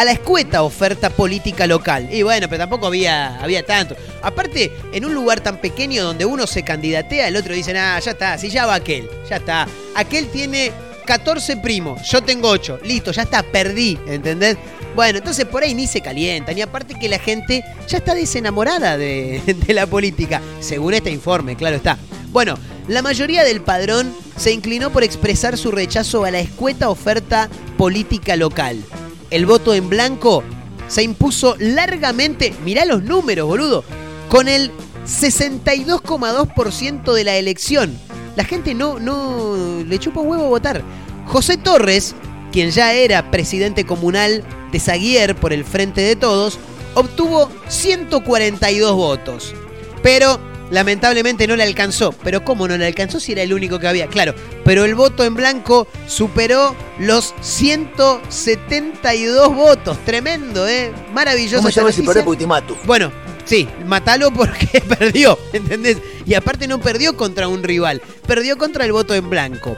a 0.00 0.04
la 0.06 0.12
escueta 0.12 0.62
oferta 0.62 1.10
política 1.10 1.66
local. 1.66 2.08
Y 2.10 2.22
bueno, 2.22 2.48
pero 2.48 2.60
tampoco 2.60 2.86
había, 2.86 3.38
había 3.38 3.66
tanto. 3.66 3.94
Aparte, 4.22 4.72
en 4.94 5.04
un 5.04 5.12
lugar 5.12 5.40
tan 5.40 5.58
pequeño 5.58 6.02
donde 6.02 6.24
uno 6.24 6.46
se 6.46 6.62
candidatea, 6.62 7.28
el 7.28 7.36
otro 7.36 7.52
dice, 7.52 7.76
ah, 7.76 7.98
ya 7.98 8.12
está, 8.12 8.38
si 8.38 8.48
ya 8.48 8.64
va 8.64 8.76
aquel, 8.76 9.10
ya 9.28 9.36
está. 9.36 9.68
Aquel 9.94 10.28
tiene 10.28 10.72
14 11.04 11.58
primos, 11.58 12.00
yo 12.08 12.22
tengo 12.22 12.48
8, 12.48 12.80
listo, 12.82 13.12
ya 13.12 13.24
está, 13.24 13.42
perdí, 13.42 13.98
¿entendés? 14.06 14.56
Bueno, 14.96 15.18
entonces 15.18 15.44
por 15.44 15.64
ahí 15.64 15.74
ni 15.74 15.86
se 15.86 16.00
calientan, 16.00 16.56
y 16.56 16.62
aparte 16.62 16.94
que 16.98 17.10
la 17.10 17.18
gente 17.18 17.62
ya 17.86 17.98
está 17.98 18.14
desenamorada 18.14 18.96
de, 18.96 19.42
de 19.66 19.74
la 19.74 19.86
política, 19.86 20.40
según 20.60 20.94
este 20.94 21.10
informe, 21.10 21.56
claro 21.56 21.76
está. 21.76 21.98
Bueno, 22.30 22.58
la 22.88 23.02
mayoría 23.02 23.44
del 23.44 23.60
padrón 23.60 24.14
se 24.38 24.50
inclinó 24.50 24.88
por 24.88 25.04
expresar 25.04 25.58
su 25.58 25.70
rechazo 25.70 26.24
a 26.24 26.30
la 26.30 26.40
escueta 26.40 26.88
oferta 26.88 27.50
política 27.76 28.34
local. 28.36 28.82
El 29.30 29.46
voto 29.46 29.74
en 29.74 29.88
blanco 29.88 30.44
se 30.88 31.02
impuso 31.02 31.56
largamente, 31.58 32.54
mirá 32.64 32.84
los 32.84 33.02
números, 33.02 33.46
boludo, 33.46 33.84
con 34.28 34.48
el 34.48 34.70
62,2% 35.06 37.12
de 37.12 37.24
la 37.24 37.36
elección. 37.36 37.96
La 38.36 38.44
gente 38.44 38.74
no, 38.74 38.98
no 38.98 39.82
le 39.86 39.98
chupa 39.98 40.20
huevo 40.20 40.48
votar. 40.48 40.82
José 41.26 41.56
Torres, 41.56 42.14
quien 42.52 42.70
ya 42.70 42.92
era 42.92 43.30
presidente 43.30 43.86
comunal 43.86 44.44
de 44.72 44.80
Zaguier 44.80 45.36
por 45.36 45.52
el 45.52 45.64
Frente 45.64 46.00
de 46.00 46.16
Todos, 46.16 46.58
obtuvo 46.94 47.50
142 47.68 48.94
votos. 48.94 49.54
Pero 50.02 50.40
lamentablemente 50.70 51.46
no 51.46 51.56
le 51.56 51.64
alcanzó. 51.64 52.12
Pero 52.24 52.44
¿cómo 52.44 52.68
no 52.68 52.76
le 52.76 52.86
alcanzó 52.86 53.20
si 53.20 53.32
era 53.32 53.42
el 53.42 53.52
único 53.52 53.78
que 53.78 53.88
había? 53.88 54.06
Claro, 54.06 54.34
pero 54.64 54.84
el 54.84 54.94
voto 54.94 55.24
en 55.24 55.34
blanco 55.34 55.86
superó 56.06 56.74
los 56.98 57.34
172 57.40 59.54
votos. 59.54 59.98
Tremendo, 60.04 60.68
¿eh? 60.68 60.92
Maravilloso. 61.12 61.58
¿Cómo 61.58 61.68
esta 61.68 61.82
llama 61.82 61.92
si 61.92 62.02
perdés 62.02 62.24
porque 62.24 62.40
te 62.40 62.46
mato? 62.46 62.76
Bueno, 62.84 63.12
sí, 63.44 63.68
matalo 63.86 64.32
porque 64.32 64.80
perdió, 64.98 65.38
¿entendés? 65.52 65.98
Y 66.24 66.34
aparte 66.34 66.66
no 66.66 66.80
perdió 66.80 67.16
contra 67.16 67.48
un 67.48 67.62
rival, 67.62 68.00
perdió 68.26 68.56
contra 68.56 68.84
el 68.84 68.92
voto 68.92 69.14
en 69.14 69.28
blanco. 69.28 69.76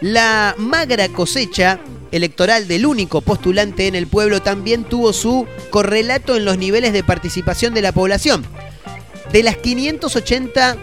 La 0.00 0.54
magra 0.58 1.08
cosecha 1.08 1.78
electoral 2.10 2.68
del 2.68 2.86
único 2.86 3.20
postulante 3.20 3.86
en 3.86 3.94
el 3.94 4.06
pueblo 4.06 4.42
también 4.42 4.84
tuvo 4.84 5.12
su 5.12 5.46
correlato 5.70 6.36
en 6.36 6.44
los 6.44 6.58
niveles 6.58 6.92
de 6.92 7.04
participación 7.04 7.72
de 7.74 7.82
la 7.82 7.92
población. 7.92 8.44
De 9.32 9.42
las 9.42 9.56
580 9.56 10.76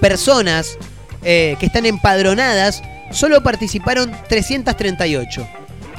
personas 0.00 0.76
eh, 1.22 1.56
que 1.58 1.66
están 1.66 1.86
empadronadas, 1.86 2.82
solo 3.12 3.42
participaron 3.42 4.12
338. 4.28 5.48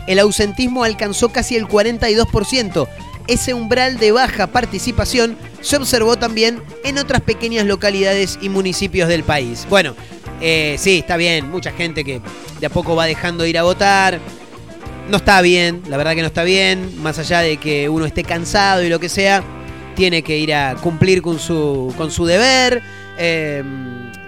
El 0.08 0.20
ausentismo 0.20 0.84
alcanzó 0.84 1.30
casi 1.30 1.56
el 1.56 1.68
42%. 1.68 2.88
Ese 3.28 3.54
umbral 3.54 3.98
de 3.98 4.12
baja 4.12 4.48
participación 4.48 5.38
se 5.62 5.78
observó 5.78 6.18
también 6.18 6.62
en 6.84 6.98
otras 6.98 7.22
pequeñas 7.22 7.66
localidades 7.66 8.38
y 8.42 8.50
municipios 8.50 9.08
del 9.08 9.24
país. 9.24 9.66
Bueno, 9.70 9.96
eh, 10.42 10.76
sí, 10.78 11.00
está 11.00 11.16
bien, 11.16 11.50
mucha 11.50 11.72
gente 11.72 12.04
que 12.04 12.22
de 12.60 12.66
a 12.66 12.70
poco 12.70 12.96
va 12.98 13.06
dejando 13.06 13.46
de 13.46 13.50
ir 13.50 13.58
a 13.58 13.64
votar. 13.64 14.20
No 15.10 15.18
está 15.18 15.42
bien, 15.42 15.82
la 15.88 15.98
verdad 15.98 16.16
que 16.16 16.22
no 16.22 16.28
está 16.28 16.44
bien, 16.44 17.02
más 17.02 17.18
allá 17.18 17.40
de 17.40 17.58
que 17.58 17.88
uno 17.88 18.06
esté 18.06 18.24
cansado 18.24 18.84
y 18.84 18.90
lo 18.90 19.00
que 19.00 19.10
sea, 19.10 19.44
tiene 19.96 20.22
que 20.24 20.38
ir 20.38 20.54
a 20.54 20.76
cumplir 20.76 21.22
con 21.22 21.40
su, 21.40 21.94
con 21.98 22.12
su 22.12 22.26
deber, 22.26 22.82
eh, 23.18 23.64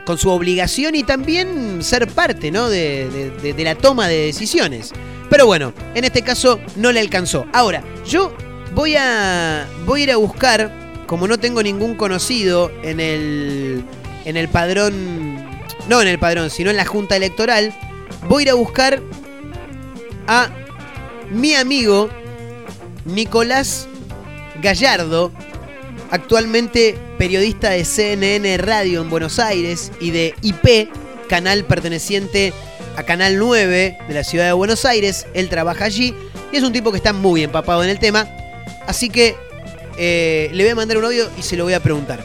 con 0.06 0.18
su 0.18 0.30
obligación 0.30 0.96
y 0.96 1.04
también 1.04 1.84
ser 1.84 2.08
parte 2.08 2.52
¿no? 2.52 2.70
de, 2.70 3.10
de- 3.10 3.30
de- 3.32 3.54
de 3.54 3.64
la 3.64 3.76
toma 3.76 4.08
de 4.08 4.26
decisiones. 4.28 4.92
Pero 5.30 5.46
bueno, 5.48 5.74
en 5.96 6.04
este 6.04 6.22
caso 6.22 6.60
no 6.76 6.92
le 6.92 7.00
alcanzó. 7.00 7.46
Ahora, 7.54 7.84
yo 8.08 8.32
voy 8.76 8.96
a, 8.96 9.68
voy 9.86 10.02
a 10.02 10.04
ir 10.04 10.12
a 10.12 10.18
buscar, 10.18 10.72
como 11.08 11.28
no 11.28 11.40
tengo 11.40 11.64
ningún 11.64 11.96
conocido 11.96 12.72
en 12.84 13.00
el, 13.00 13.84
en 14.26 14.38
el 14.38 14.48
padrón, 14.48 15.36
no 15.90 16.02
en 16.02 16.08
el 16.08 16.20
padrón, 16.20 16.50
sino 16.52 16.70
en 16.70 16.78
la 16.78 16.86
junta 16.86 17.16
electoral, 17.16 17.74
voy 18.30 18.42
a 18.42 18.46
ir 18.46 18.50
a 18.52 18.54
buscar 18.54 19.02
a 20.28 20.50
mi 21.32 21.56
amigo 21.56 22.10
Nicolás 23.06 23.88
Gallardo, 24.62 25.32
actualmente 26.12 26.98
periodista 27.18 27.72
de 27.72 27.86
CNN 27.86 28.58
Radio 28.58 29.02
en 29.02 29.10
Buenos 29.10 29.40
Aires 29.40 29.92
y 30.00 30.12
de 30.12 30.36
IP, 30.42 30.90
canal 31.28 31.66
perteneciente 31.66 32.54
a 32.98 33.04
Canal 33.04 33.38
9 33.38 33.98
de 34.08 34.14
la 34.14 34.24
ciudad 34.24 34.46
de 34.46 34.54
Buenos 34.54 34.86
Aires. 34.86 35.28
Él 35.34 35.50
trabaja 35.50 35.86
allí 35.86 36.14
y 36.52 36.58
es 36.58 36.64
un 36.64 36.74
tipo 36.74 36.92
que 36.92 36.98
está 36.98 37.14
muy 37.14 37.44
empapado 37.44 37.84
en 37.84 37.90
el 37.90 38.00
tema. 38.00 38.28
Así 38.88 39.10
que 39.10 39.36
eh, 39.98 40.50
le 40.54 40.64
voy 40.64 40.72
a 40.72 40.76
mandar 40.76 40.98
un 40.98 41.06
audio 41.06 41.30
y 41.38 41.42
se 41.42 41.56
lo 41.56 41.64
voy 41.64 41.74
a 41.74 41.80
preguntar. 41.82 42.24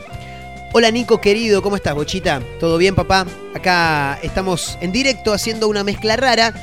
Hola 0.73 0.91
Nico 0.91 1.21
querido, 1.21 1.63
¿cómo 1.63 1.75
estás, 1.75 1.95
Bochita? 1.95 2.41
¿Todo 2.61 2.79
bien, 2.79 2.95
papá? 2.95 3.27
Acá 3.55 4.21
estamos 4.23 4.79
en 4.81 4.93
directo 4.93 5.33
haciendo 5.33 5.67
una 5.67 5.83
mezcla 5.83 6.17
rara 6.17 6.55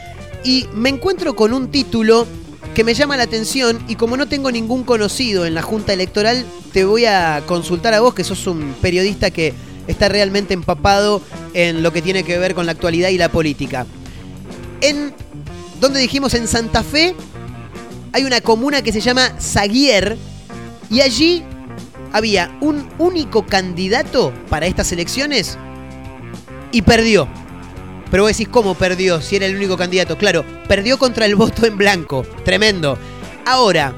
y 0.43 0.65
me 0.73 0.87
encuentro 0.87 1.35
con 1.35 1.51
un 1.51 1.71
título 1.71 2.25
que 2.77 2.83
me 2.83 2.93
llama 2.93 3.17
la 3.17 3.23
atención 3.23 3.83
y 3.87 3.95
como 3.95 4.17
no 4.17 4.27
tengo 4.27 4.51
ningún 4.51 4.83
conocido 4.83 5.47
en 5.47 5.55
la 5.55 5.63
Junta 5.63 5.93
Electoral, 5.93 6.45
te 6.73 6.85
voy 6.85 7.05
a 7.05 7.41
consultar 7.47 7.95
a 7.95 8.01
vos, 8.01 8.13
que 8.13 8.23
sos 8.23 8.45
un 8.45 8.75
periodista 8.79 9.31
que 9.31 9.55
está 9.87 10.09
realmente 10.09 10.53
empapado 10.53 11.23
en 11.55 11.81
lo 11.81 11.91
que 11.91 12.03
tiene 12.03 12.21
que 12.23 12.37
ver 12.37 12.53
con 12.53 12.67
la 12.67 12.73
actualidad 12.73 13.09
y 13.09 13.17
la 13.17 13.29
política. 13.29 13.87
En, 14.81 15.11
donde 15.81 15.99
dijimos? 15.99 16.35
En 16.35 16.47
Santa 16.47 16.83
Fe 16.83 17.15
hay 18.13 18.25
una 18.25 18.41
comuna 18.41 18.83
que 18.83 18.91
se 18.91 19.01
llama 19.01 19.31
Zaguier 19.41 20.15
y 20.91 21.01
allí 21.01 21.43
había 22.13 22.55
un 22.61 22.87
único 22.99 23.47
candidato 23.47 24.31
para 24.51 24.67
estas 24.67 24.91
elecciones 24.91 25.57
y 26.71 26.83
perdió. 26.83 27.27
Pero 28.09 28.23
vos 28.23 28.31
decís, 28.31 28.47
¿cómo 28.49 28.75
perdió 28.75 29.21
si 29.21 29.35
era 29.35 29.45
el 29.45 29.55
único 29.55 29.77
candidato? 29.77 30.17
Claro, 30.17 30.45
perdió 30.67 30.97
contra 30.97 31.25
el 31.25 31.35
voto 31.35 31.65
en 31.65 31.77
blanco. 31.77 32.25
Tremendo. 32.45 32.97
Ahora, 33.45 33.93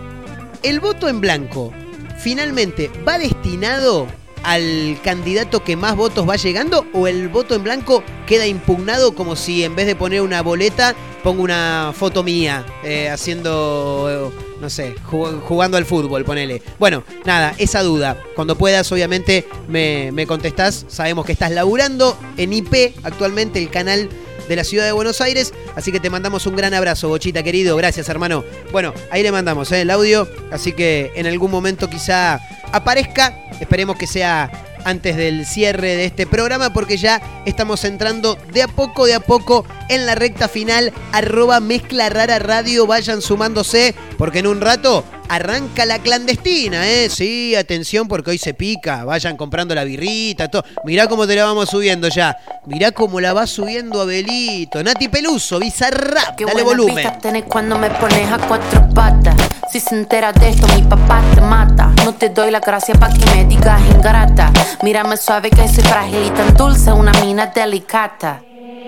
el 0.64 0.80
voto 0.80 1.08
en 1.08 1.22
blanco 1.22 1.72
finalmente 2.20 2.92
va 3.08 3.18
destinado 3.18 4.08
al 4.44 4.98
candidato 5.04 5.64
que 5.64 5.76
más 5.76 5.96
votos 5.96 6.28
va 6.28 6.36
llegando 6.36 6.86
o 6.94 7.08
el 7.08 7.28
voto 7.28 7.56
en 7.56 7.64
blanco 7.64 8.04
queda 8.26 8.48
impugnado 8.48 9.14
como 9.14 9.36
si 9.36 9.64
en 9.64 9.76
vez 9.76 9.86
de 9.86 9.96
poner 9.96 10.22
una 10.22 10.42
boleta 10.42 10.96
pongo 11.24 11.44
una 11.44 11.94
foto 11.94 12.24
mía 12.24 12.66
eh, 12.84 13.10
haciendo, 13.10 14.32
eh, 14.34 14.49
no 14.60 14.70
sé, 14.70 14.96
jug- 15.10 15.42
jugando 15.42 15.78
al 15.78 15.86
fútbol, 15.86 16.26
ponele. 16.26 16.62
Bueno, 16.80 17.04
nada, 17.26 17.54
esa 17.58 17.82
duda. 17.84 18.18
Cuando 18.36 18.58
puedas, 18.58 18.92
obviamente, 18.92 19.48
me, 19.68 20.12
me 20.12 20.26
contestás. 20.28 20.86
Sabemos 20.88 21.26
que 21.26 21.32
estás 21.32 21.52
laburando 21.52 22.18
en 22.38 22.54
IP 22.54 22.94
actualmente, 23.04 23.60
el 23.60 23.70
canal 23.70 24.10
de 24.48 24.56
la 24.56 24.64
ciudad 24.64 24.86
de 24.86 24.92
Buenos 24.92 25.22
Aires. 25.22 25.54
Así 25.76 25.92
que 25.92 26.00
te 26.00 26.10
mandamos 26.10 26.46
un 26.48 26.56
gran 26.56 26.74
abrazo, 26.74 27.08
Bochita 27.08 27.44
querido. 27.44 27.78
Gracias, 27.78 28.10
hermano. 28.10 28.44
Bueno, 28.72 28.94
ahí 29.12 29.22
le 29.24 29.32
mandamos 29.32 29.72
eh, 29.72 29.82
el 29.82 29.92
audio. 29.92 30.28
Así 30.52 30.72
que 30.74 31.12
en 31.16 31.28
algún 31.28 31.52
momento 31.52 31.90
quizá 31.90 32.40
aparezca. 32.72 33.38
Esperemos 33.60 33.98
que 33.98 34.08
sea 34.08 34.52
antes 34.86 35.16
del 35.16 35.46
cierre 35.46 35.96
de 35.96 36.06
este 36.06 36.28
programa 36.28 36.72
porque 36.72 36.98
ya 36.98 37.22
estamos 37.46 37.84
entrando 37.84 38.38
de 38.52 38.64
a 38.64 38.68
poco, 38.68 39.06
de 39.06 39.16
a 39.16 39.20
poco 39.20 39.66
en 39.90 40.06
la 40.06 40.16
recta 40.16 40.48
final. 40.48 40.94
Arroba 41.12 41.60
mezcla 41.60 42.10
rara 42.10 42.40
radio. 42.40 42.88
Vayan 42.88 43.22
sumándose 43.22 43.96
porque 44.18 44.40
en 44.40 44.48
un 44.48 44.62
rato 44.62 45.04
arranca 45.30 45.86
la 45.86 46.00
clandestina, 46.00 46.88
¿eh? 46.88 47.10
Sí, 47.10 47.56
atención 47.56 48.08
porque 48.08 48.32
hoy 48.32 48.38
se 48.38 48.54
pica. 48.54 49.06
Vayan 49.06 49.38
comprando 49.38 49.74
la 49.76 49.84
birrita, 49.84 50.50
todo. 50.50 50.64
Mirá 50.84 51.08
cómo 51.08 51.26
te 51.26 51.36
la 51.36 51.46
vamos 51.46 51.70
subiendo 51.70 52.08
ya. 52.10 52.36
Mirá 52.66 52.92
cómo 52.92 53.22
la 53.22 53.34
va 53.34 53.48
subiendo 53.48 54.02
Abelito. 54.02 54.84
Nati 54.84 55.08
Peluso, 55.08 55.60
Bizarrap. 55.60 56.36
Qué 56.36 56.46
Dale 56.46 56.64
buena 56.64 56.70
volumen. 56.82 56.96
vista 56.96 57.18
tenés 57.20 57.44
cuando 57.44 57.78
me 57.78 57.90
pones 57.92 58.32
a 58.32 58.38
cuatro 58.40 58.90
patas. 58.94 59.36
Si 59.72 59.80
se 59.80 59.96
entera 59.96 60.34
de 60.34 60.50
esto, 60.50 60.68
mi 60.76 60.82
papá 60.82 61.22
te 61.36 61.42
mata. 61.42 61.94
No 62.04 62.14
te 62.16 62.30
doy 62.30 62.50
la 62.52 62.60
gracia 62.60 62.96
pa' 62.96 63.10
que 63.10 63.26
me 63.36 63.46
digas 63.46 63.80
ingrata. 63.96 64.52
Mírame 64.84 65.16
suave 65.16 65.50
que 65.52 65.68
soy 65.68 65.84
frágil 65.84 66.26
y 66.26 66.30
tan 66.32 66.56
dulce, 66.56 66.92
una 66.92 67.12
mina 67.24 67.48
delicata. 67.48 68.42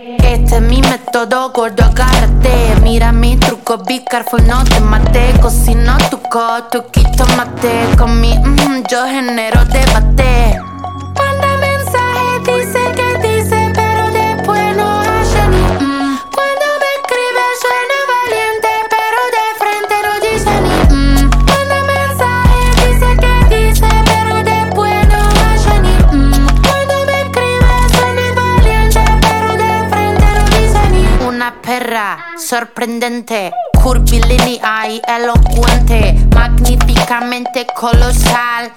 Este 0.03 0.55
es 0.55 0.61
mi 0.63 0.81
método, 0.81 1.51
gordo, 1.51 1.83
agárrate. 1.83 2.75
Mira 2.81 3.11
mi 3.11 3.37
truco, 3.37 3.77
be 3.77 4.03
careful, 4.03 4.45
no 4.47 4.63
te 4.63 4.79
mate. 4.79 5.31
Cocino 5.39 5.95
tu 6.09 6.19
coto, 6.23 6.87
quito 6.89 7.23
mate. 7.37 7.95
Con 7.99 8.19
mi 8.19 8.35
mm, 8.35 8.83
yo 8.89 9.05
genero 9.05 9.63
debate. 9.65 10.59
Manda 11.15 11.57
mensaje, 11.57 12.39
dice 12.45 12.80
sorprendente, 32.81 33.51
y 34.89 35.01
elocuente, 35.07 36.15
magníficamente 36.33 37.67
colosal 37.75 38.71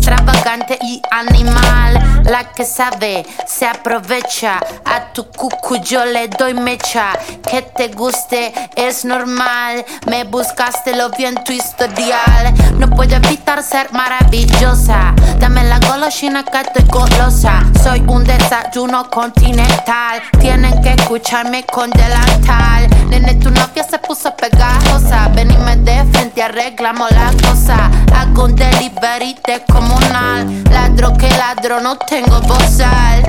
extravagante 0.00 0.78
y 0.82 1.02
animal. 1.10 2.22
La 2.24 2.44
que 2.52 2.64
sabe 2.64 3.26
se 3.46 3.66
aprovecha. 3.66 4.58
A 4.84 5.12
tu 5.12 5.24
cucu 5.30 5.76
yo 5.76 6.04
le 6.04 6.28
doy 6.28 6.54
mecha. 6.54 7.12
Que 7.48 7.62
te 7.62 7.88
guste 7.88 8.52
es 8.76 9.04
normal. 9.04 9.84
Me 10.06 10.24
buscaste 10.24 10.96
lo 10.96 11.10
vi 11.10 11.26
en 11.26 11.34
tu 11.44 11.52
historial. 11.52 12.54
No 12.78 12.88
puedo 12.88 13.16
evitar 13.16 13.62
ser 13.62 13.92
maravillosa. 13.92 15.14
Dame 15.38 15.64
la 15.64 15.78
golosina 15.80 16.44
que 16.44 16.60
estoy 16.60 16.84
golosa. 16.84 17.62
Soy 17.82 18.02
un 18.06 18.24
desayuno 18.24 19.10
continental. 19.10 20.22
Tienen 20.40 20.80
que 20.82 20.94
escucharme 20.94 21.64
con 21.64 21.90
delantal. 21.90 22.88
Nene, 23.08 23.34
tu 23.34 23.50
novia 23.50 23.84
se 23.84 23.98
puso 23.98 24.34
pegajosa. 24.36 25.28
Venime 25.34 25.76
de 25.76 26.04
frente, 26.12 26.42
arreglamos 26.42 27.10
la 27.10 27.30
cosa. 27.42 27.90
Hago 28.14 28.44
un 28.44 28.54
delivery 28.54 29.36
de 29.46 29.60
comunal. 29.90 30.46
Ladro 30.70 31.12
que 31.16 31.28
ladro, 31.28 31.80
no 31.80 31.96
tengo 31.96 32.40
bozal. 32.42 33.22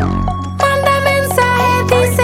Manda 0.59 0.99
mensaje, 1.03 1.83
dice 1.89 2.20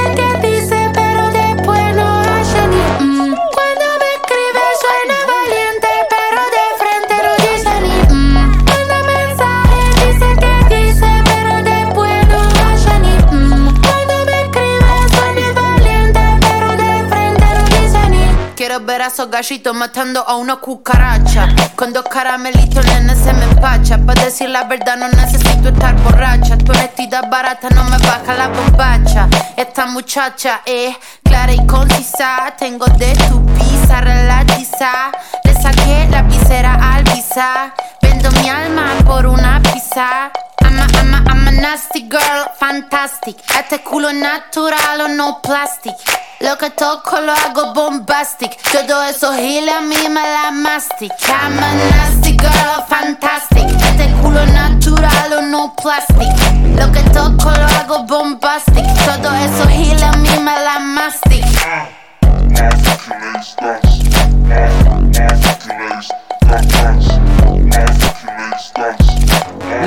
ver 18.87 19.01
a 19.01 19.07
esos 19.07 19.29
gallitos 19.29 19.75
matando 19.75 20.25
a 20.25 20.37
una 20.37 20.55
cucaracha. 20.55 21.49
Con 21.75 21.91
dos 21.91 22.05
caramelitos, 22.05 22.85
nene, 22.85 23.15
se 23.15 23.33
me 23.33 23.43
empacha. 23.43 23.97
Para 23.97 24.23
decir 24.23 24.49
la 24.49 24.63
verdad, 24.63 24.95
no 24.95 25.09
necesito 25.09 25.69
estar 25.69 25.93
borracha. 26.03 26.57
Tu 26.57 26.71
honestidad 26.71 27.29
barata 27.29 27.69
no 27.69 27.83
me 27.83 27.97
baja 27.97 28.33
la 28.33 28.47
bombacha. 28.47 29.27
Esta 29.57 29.87
muchacha 29.87 30.61
es 30.65 30.95
clara 31.21 31.51
y 31.51 31.67
concisa. 31.67 32.53
Tengo 32.57 32.85
de 32.97 33.13
tu 33.27 33.45
pizza 33.47 33.99
relatiza. 33.99 35.11
Le 35.43 35.53
saqué 35.61 36.07
la 36.09 36.21
visera 36.23 36.79
al 36.93 37.03
visa. 37.03 37.73
Vendo 38.01 38.31
mi 38.31 38.49
alma 38.49 38.93
por 39.05 39.27
una 39.27 39.61
pizza. 39.61 40.31
I'm 41.13 41.47
a, 41.47 41.51
nasty 41.51 42.07
girl, 42.07 42.45
fantastic. 42.59 43.37
Este 43.57 43.81
culo 43.83 44.11
natural 44.13 45.01
o 45.01 45.07
no 45.07 45.41
plastic. 45.41 45.95
Lo 46.39 46.57
que 46.57 46.69
toco 46.71 47.19
lo 47.21 47.31
hago 47.31 47.73
bombastic. 47.73 48.57
Todo 48.71 49.03
eso 49.03 49.33
giles 49.33 49.73
a 49.73 49.81
mí 49.81 49.95
me 50.09 50.21
la 50.21 50.51
mastic. 50.51 51.11
I'm 51.27 51.57
a 51.57 51.73
nasty 51.91 52.37
girl, 52.37 52.83
fantastic. 52.87 53.65
Este 53.89 54.11
culo 54.21 54.45
natural 54.45 55.33
o 55.33 55.41
no 55.41 55.73
plastic. 55.75 56.29
Lo 56.75 56.91
que 56.91 57.01
toco 57.11 57.51
lo 57.51 57.65
hago 57.65 58.03
bombastic. 58.03 58.85
Todo 59.05 59.33
eso 59.35 59.67
giles 59.67 60.03
a 60.03 60.11
mí 60.13 60.37
me 60.39 60.59
la 60.59 60.79
mastic. 60.79 61.43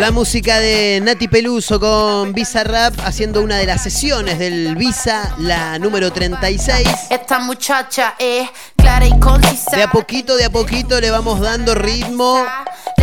La 0.01 0.13
música 0.13 0.59
de 0.61 0.99
Nati 1.03 1.29
Peluso 1.29 1.79
con 1.79 2.33
Visa 2.33 2.65
Rap 2.65 2.95
haciendo 3.05 3.43
una 3.43 3.59
de 3.59 3.67
las 3.67 3.83
sesiones 3.83 4.39
del 4.39 4.75
Visa, 4.75 5.37
la 5.41 5.79
número 5.79 6.11
36. 6.11 6.89
Esta 7.11 7.39
muchacha 7.39 8.15
es 8.19 8.49
clara 8.77 9.07
y 9.07 9.21
concisa. 9.21 9.77
De 9.77 9.83
a 9.83 9.91
poquito, 9.91 10.39
de 10.39 10.47
a 10.47 10.51
poquito 10.51 10.99
le 11.03 11.11
vamos 11.11 11.39
dando 11.41 11.75
ritmo 11.75 12.43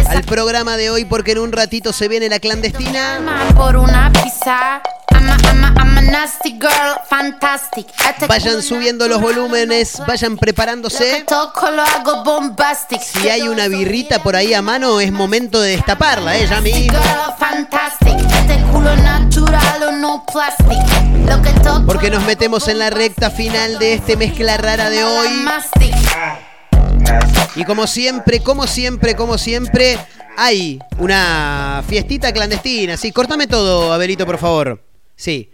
al 0.10 0.24
programa 0.24 0.78
de 0.78 0.90
hoy 0.90 1.06
porque 1.06 1.32
en 1.34 1.40
un 1.40 1.52
ratito 1.52 1.94
se 1.94 2.08
viene 2.08 2.30
la 2.30 2.40
clandestina. 2.40 3.20
Por 3.56 3.76
una 3.78 4.12
pizza. 4.12 4.82
Vayan 8.28 8.62
subiendo 8.62 9.08
los 9.08 9.22
volúmenes, 9.22 10.02
vayan 10.08 10.38
preparándose. 10.38 11.26
Si 13.04 13.30
hay 13.30 13.48
una 13.48 13.68
birrita 13.68 14.22
por 14.24 14.36
ahí 14.36 14.54
a 14.54 14.62
mano, 14.62 15.00
es 15.00 15.12
momento 15.12 15.60
de 15.60 15.72
destaparla, 15.72 16.38
¿eh? 16.38 16.48
Ya 16.48 16.62
mismo. 16.62 16.98
Girl, 16.98 17.34
fantastic. 17.38 18.18
Este 18.20 18.66
Porque 21.86 22.10
nos 22.10 22.24
metemos 22.24 22.68
en 22.68 22.80
la 22.80 22.90
recta 22.90 23.30
final 23.30 23.80
de 23.80 23.94
este 23.94 24.16
mezcla 24.16 24.58
rara 24.58 24.90
de 24.90 25.04
hoy. 25.04 25.46
Y 27.56 27.64
como 27.64 27.88
siempre, 27.88 28.42
como 28.42 28.68
siempre, 28.68 29.16
como 29.16 29.38
siempre, 29.38 29.98
hay 30.38 30.80
una 31.00 31.84
fiestita 31.88 32.32
clandestina. 32.32 32.98
Sí, 32.98 33.12
cortame 33.12 33.48
todo, 33.48 33.92
Abelito, 33.92 34.26
por 34.26 34.38
favor. 34.38 34.84
Sí. 35.16 35.50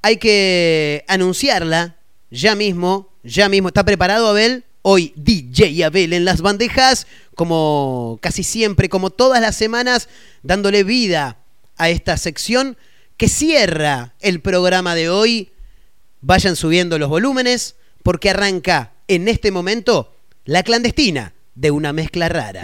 Hay 0.00 0.18
que 0.18 1.04
anunciarla 1.08 1.96
ya 2.30 2.54
mismo, 2.54 3.10
ya 3.24 3.48
mismo. 3.48 3.68
¿Está 3.68 3.84
preparado, 3.84 4.28
Abel? 4.28 4.64
Hoy 4.82 5.12
DJ 5.16 5.84
Abel 5.84 6.12
en 6.12 6.24
las 6.24 6.40
bandejas, 6.40 7.08
como 7.34 8.18
casi 8.22 8.44
siempre, 8.44 8.88
como 8.88 9.10
todas 9.10 9.40
las 9.40 9.56
semanas, 9.56 10.08
dándole 10.44 10.84
vida 10.84 11.38
a 11.76 11.90
esta 11.90 12.16
sección 12.16 12.76
que 13.16 13.28
cierra 13.28 14.14
el 14.20 14.40
programa 14.40 14.94
de 14.94 15.10
hoy. 15.10 15.50
Vayan 16.20 16.54
subiendo 16.54 16.98
los 16.98 17.08
volúmenes 17.08 17.74
porque 18.04 18.30
arranca 18.30 18.92
en 19.08 19.26
este 19.26 19.50
momento 19.50 20.14
la 20.48 20.62
clandestina 20.62 21.34
de 21.54 21.70
una 21.70 21.92
mezcla 21.92 22.26
rara. 22.30 22.62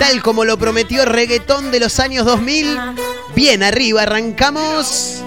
Tal 0.00 0.20
como 0.20 0.44
lo 0.44 0.58
prometió 0.58 1.04
reggaetón 1.04 1.70
de 1.70 1.78
los 1.78 2.00
años 2.00 2.26
2000, 2.26 2.76
bien 3.36 3.62
arriba 3.62 4.02
arrancamos. 4.02 5.22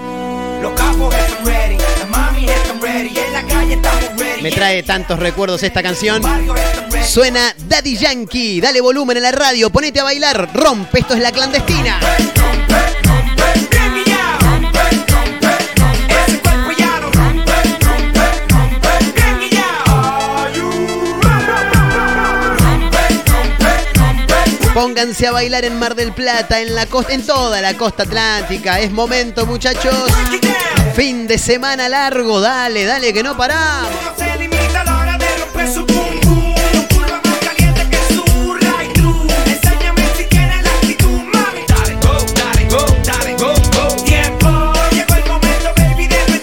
Me 4.42 4.50
trae 4.50 4.82
tantos 4.82 5.18
recuerdos 5.18 5.62
esta 5.62 5.82
canción. 5.82 6.22
Suena 7.06 7.54
Daddy 7.56 7.96
Yankee. 7.96 8.60
Dale 8.60 8.82
volumen 8.82 9.16
en 9.16 9.22
la 9.22 9.32
radio. 9.32 9.70
Ponete 9.70 10.00
a 10.00 10.04
bailar. 10.04 10.50
Rompe. 10.52 10.98
Esto 10.98 11.14
es 11.14 11.20
la 11.20 11.32
clandestina. 11.32 11.98
Pónganse 24.74 25.26
a 25.26 25.32
bailar 25.32 25.66
en 25.66 25.78
Mar 25.78 25.94
del 25.94 26.12
Plata, 26.12 26.60
en 26.60 26.74
la 26.74 26.86
costa, 26.86 27.12
en 27.12 27.26
toda 27.26 27.60
la 27.60 27.76
costa 27.76 28.04
atlántica. 28.04 28.80
Es 28.80 28.90
momento, 28.90 29.44
muchachos. 29.44 29.94
Fin 30.94 31.26
de 31.26 31.36
semana 31.36 31.90
largo, 31.90 32.40
dale, 32.40 32.84
dale, 32.84 33.12
que 33.12 33.22
no 33.22 33.36
paramos. 33.36 33.90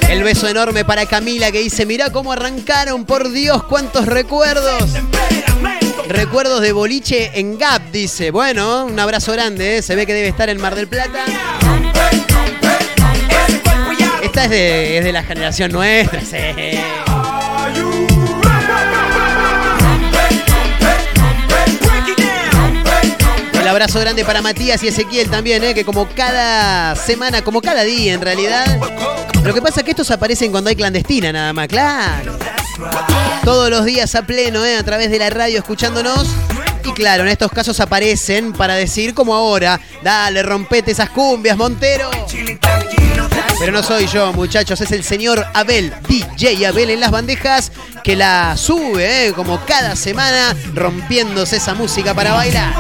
El 0.07 0.23
beso 0.23 0.47
enorme 0.47 0.85
para 0.85 1.07
Camila 1.07 1.51
que 1.51 1.61
dice, 1.61 1.87
mirá 1.87 2.11
cómo 2.11 2.31
arrancaron, 2.31 3.05
por 3.05 3.31
Dios, 3.31 3.63
cuántos 3.63 4.05
recuerdos. 4.05 4.91
Recuerdos 6.09 6.61
de 6.61 6.71
boliche 6.71 7.39
en 7.39 7.59
Gap, 7.59 7.91
dice. 7.91 8.31
Bueno, 8.31 8.85
un 8.85 8.99
abrazo 8.99 9.31
grande, 9.31 9.77
¿eh? 9.77 9.81
se 9.83 9.95
ve 9.95 10.07
que 10.07 10.13
debe 10.15 10.27
estar 10.27 10.49
en 10.49 10.59
Mar 10.59 10.73
del 10.73 10.87
Plata. 10.87 11.23
Esta 14.23 14.45
es 14.45 14.49
de, 14.49 14.97
es 14.97 15.03
de 15.05 15.11
la 15.11 15.21
generación 15.21 15.71
nuestra, 15.71 16.19
sí. 16.21 16.35
El 23.53 23.67
abrazo 23.67 23.99
grande 23.99 24.25
para 24.25 24.41
Matías 24.41 24.81
y 24.81 24.87
Ezequiel 24.87 25.29
también, 25.29 25.63
¿eh? 25.63 25.75
que 25.75 25.85
como 25.85 26.09
cada 26.09 26.95
semana, 26.95 27.43
como 27.43 27.61
cada 27.61 27.83
día 27.83 28.15
en 28.15 28.21
realidad. 28.21 28.79
Lo 29.43 29.53
que 29.53 29.61
pasa 29.61 29.81
es 29.81 29.83
que 29.83 29.91
estos 29.91 30.09
aparecen 30.09 30.49
cuando 30.49 30.71
hay 30.71 30.75
clandestina 30.75 31.31
nada 31.31 31.53
más, 31.53 31.67
claro. 31.67 32.35
Todos 33.49 33.71
los 33.71 33.83
días 33.83 34.13
a 34.13 34.21
pleno, 34.21 34.63
¿eh? 34.63 34.77
a 34.77 34.83
través 34.83 35.09
de 35.09 35.17
la 35.17 35.31
radio 35.31 35.57
escuchándonos. 35.57 36.27
Y 36.85 36.91
claro, 36.91 37.23
en 37.23 37.29
estos 37.29 37.51
casos 37.51 37.79
aparecen 37.79 38.53
para 38.53 38.75
decir 38.75 39.15
como 39.15 39.33
ahora, 39.33 39.81
dale, 40.03 40.43
rompete 40.43 40.91
esas 40.91 41.09
cumbias, 41.09 41.57
Montero. 41.57 42.11
Pero 43.59 43.71
no 43.71 43.81
soy 43.81 44.05
yo, 44.05 44.31
muchachos, 44.33 44.79
es 44.81 44.91
el 44.91 45.03
señor 45.03 45.43
Abel, 45.55 45.91
DJ 46.07 46.67
Abel 46.67 46.91
en 46.91 46.99
las 46.99 47.09
bandejas, 47.09 47.71
que 48.03 48.15
la 48.15 48.55
sube, 48.55 49.29
¿eh? 49.29 49.33
como 49.33 49.65
cada 49.65 49.95
semana, 49.95 50.55
rompiéndose 50.75 51.57
esa 51.57 51.73
música 51.73 52.13
para 52.13 52.33
bailar. 52.33 52.75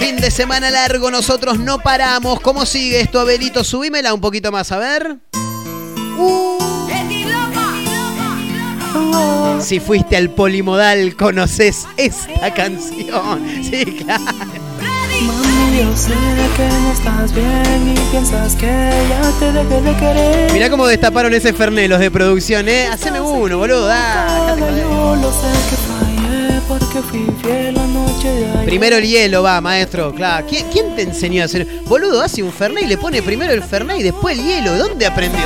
Fin 0.00 0.16
de 0.16 0.32
semana 0.32 0.70
largo, 0.70 1.12
nosotros 1.12 1.60
no 1.60 1.78
paramos. 1.78 2.40
¿Cómo 2.40 2.66
sigue 2.66 3.00
esto, 3.00 3.20
Abelito? 3.20 3.62
Subímela 3.62 4.12
un 4.12 4.20
poquito 4.20 4.50
más, 4.50 4.72
a 4.72 4.78
ver. 4.78 5.18
Si 9.60 9.80
fuiste 9.80 10.16
al 10.16 10.30
polimodal, 10.30 11.16
conoces 11.16 11.86
esta 11.96 12.52
canción. 12.54 13.44
Sí, 13.62 13.84
claro. 14.04 14.22
Mami, 15.22 15.78
yo 15.78 15.96
sé 15.96 16.12
que 16.56 16.68
no 16.68 16.92
estás 16.92 17.32
bien 17.34 17.94
y 17.94 18.10
piensas 18.10 18.54
que 18.54 18.66
ya 18.66 19.32
te 19.38 19.52
dejé 19.52 19.80
de 19.80 19.96
querer. 19.96 20.52
Mirá 20.52 20.68
cómo 20.70 20.86
destaparon 20.86 21.32
ese 21.32 21.52
Fernet 21.54 21.88
los 21.88 22.00
de 22.00 22.10
producción, 22.10 22.68
¿eh? 22.68 22.86
Haceme 22.86 23.20
uno, 23.20 23.56
boludo. 23.58 23.86
dale. 23.86 24.60
Yo 24.82 25.16
lo 25.16 25.30
sé 25.32 25.48
que 25.70 25.76
fallé 25.76 26.60
porque 26.68 27.00
fui 27.00 27.26
fiel 27.42 27.74
la 27.74 27.86
noche 27.86 28.28
de 28.28 28.50
ayer. 28.50 28.64
Primero 28.66 28.96
el 28.96 29.06
hielo, 29.06 29.42
va, 29.42 29.60
maestro. 29.62 30.14
Claro. 30.14 30.46
¿Quién, 30.48 30.66
quién 30.70 30.94
te 30.94 31.02
enseñó 31.02 31.42
a 31.42 31.46
hacer? 31.46 31.66
Boludo, 31.86 32.20
hace 32.20 32.42
un 32.42 32.52
Fernet 32.52 32.84
y 32.84 32.88
le 32.88 32.98
pone 32.98 33.22
primero 33.22 33.52
el 33.54 33.62
Fernet 33.62 33.98
y 34.00 34.02
después 34.02 34.38
el 34.38 34.44
hielo. 34.44 34.72
¿De 34.72 34.78
dónde 34.78 35.06
aprendió? 35.06 35.40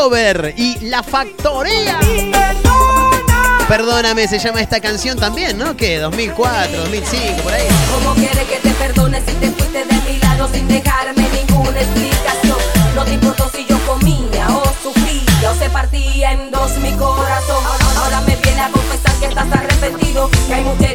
Lover 0.00 0.54
y 0.56 0.78
La 0.86 1.02
Factoría. 1.02 2.00
Perdóname, 3.68 4.26
se 4.28 4.38
llama 4.38 4.62
esta 4.62 4.80
canción 4.80 5.18
también, 5.18 5.58
¿no? 5.58 5.76
¿Qué? 5.76 5.98
2004, 5.98 6.78
2005, 6.84 7.42
por 7.42 7.52
ahí. 7.52 7.68
¿Cómo 7.92 8.14
quieres 8.14 8.48
que 8.48 8.56
te 8.66 8.70
perdone 8.70 9.20
si 9.20 9.34
te 9.34 9.50
fuiste 9.50 9.84
de 9.84 9.94
mi 10.10 10.18
lado 10.20 10.48
sin 10.50 10.66
dejarme 10.68 11.28
ninguna 11.28 11.78
explicación? 11.78 12.56
No 12.94 13.04
te 13.04 13.12
importó 13.12 13.50
si 13.54 13.66
yo 13.66 13.78
comía 13.86 14.48
o 14.48 14.64
sufría 14.82 15.50
o 15.50 15.54
se 15.54 15.68
partía 15.68 16.32
en 16.32 16.50
dos 16.50 16.78
mi 16.78 16.92
corazón. 16.92 17.62
Ahora 17.98 18.22
me 18.22 18.36
viene 18.36 18.62
a 18.62 18.70
confesar 18.70 19.14
que 19.20 19.26
estás 19.26 19.52
arrepentido, 19.52 20.30
que 20.48 20.54
hay 20.54 20.64
mucha 20.64 20.88